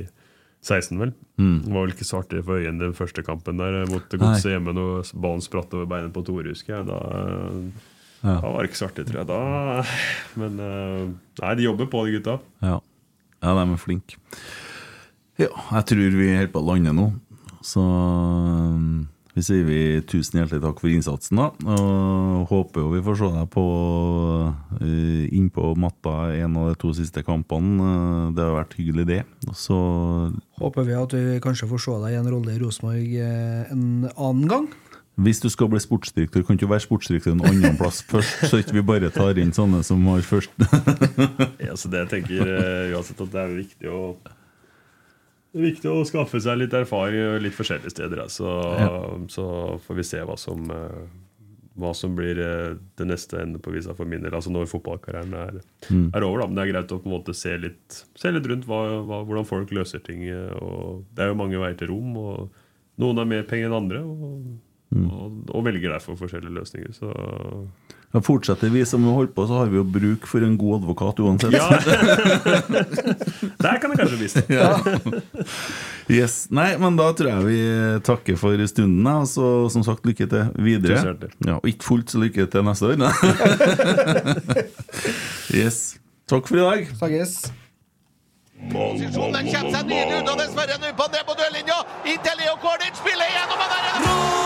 [0.66, 1.12] 16, vel.
[1.38, 1.58] Mm.
[1.64, 4.50] Det var vel ikke så artig for øynene den første kampen der eh, mot Godset
[4.54, 6.88] hjemme når ballen spratt over beinet på Tore, husker jeg.
[6.88, 7.92] Da, eh,
[8.26, 8.40] Ja.
[8.40, 9.28] da var det ikke så artig, tror jeg.
[9.30, 9.40] Da,
[10.40, 11.02] men eh,
[11.42, 12.38] nei, de jobber på, de gutta.
[12.64, 12.80] Ja,
[13.44, 14.18] ja de er flinke.
[15.36, 17.10] Ja, jeg tror vi holder på å lande nå.
[17.66, 19.06] Så um,
[19.36, 21.48] vi sier vi tusen hjertelig takk for innsatsen, da.
[21.74, 23.64] Og håper jo vi får se deg på
[24.46, 27.74] uh, innpå matta en av de to siste kampene.
[27.82, 29.18] Uh, Det har vært hyggelig, det.
[29.58, 29.76] Så
[30.62, 34.06] Håper vi at vi kanskje får se deg i en rolle i Rosenborg eh, en
[34.14, 34.70] annen gang.
[35.20, 38.60] hvis du skal bli sportsdirektør, kan ikke du være sportsdirektør en annen plass først, så
[38.60, 40.52] ikke vi bare tar inn sånne som har først.
[41.66, 42.50] Ja, så det jeg tenker
[42.94, 44.00] uansett at det er viktig å
[45.56, 48.26] det er viktig å skaffe seg litt erfaring litt forskjellige steder.
[48.28, 48.44] Så,
[48.76, 48.90] Ja.
[49.32, 49.46] så
[49.86, 51.06] får vi se hva som, eh,
[51.78, 54.32] hva som blir eh, det neste enden på visa for min del.
[54.36, 55.60] Altså når fotballkarrieren er,
[55.90, 56.10] Mm.
[56.14, 56.40] er over.
[56.40, 59.00] da, Men det er greit å på en måte se litt, se litt rundt hva,
[59.06, 60.22] hva, hvordan folk løser ting.
[60.28, 62.50] eh, og Det er jo mange veier til rom, og
[62.98, 63.98] noen har mer penger enn andre.
[64.04, 64.58] Og,
[64.94, 65.10] Mm.
[65.10, 66.92] og, og velger derfor forskjellige løsninger.
[66.94, 67.10] Så
[68.14, 70.74] Ja, fortsetter vi som vi holder på, så har vi jo bruk for en god
[70.78, 71.52] advokat uansett.
[71.52, 71.68] Ja.
[73.64, 74.78] Der kan det kanskje vise Ja.
[76.08, 76.46] Yes.
[76.54, 77.58] Nei, men da tror jeg vi
[78.06, 79.06] takker for stunden.
[79.10, 81.16] Og så som sagt, lykke til videre.
[81.44, 83.02] Ja, og ikke fullt så lykke til neste år.
[85.60, 85.96] yes.
[86.30, 86.88] Takk for i dag.
[86.96, 87.32] Snakkes.
[88.72, 91.78] Posisjon, den kommer seg nydelig ut, og dessverre nå på ned på dørlinja.
[92.08, 94.45] Inntil Leo Kordic spiller gjennom, og der er det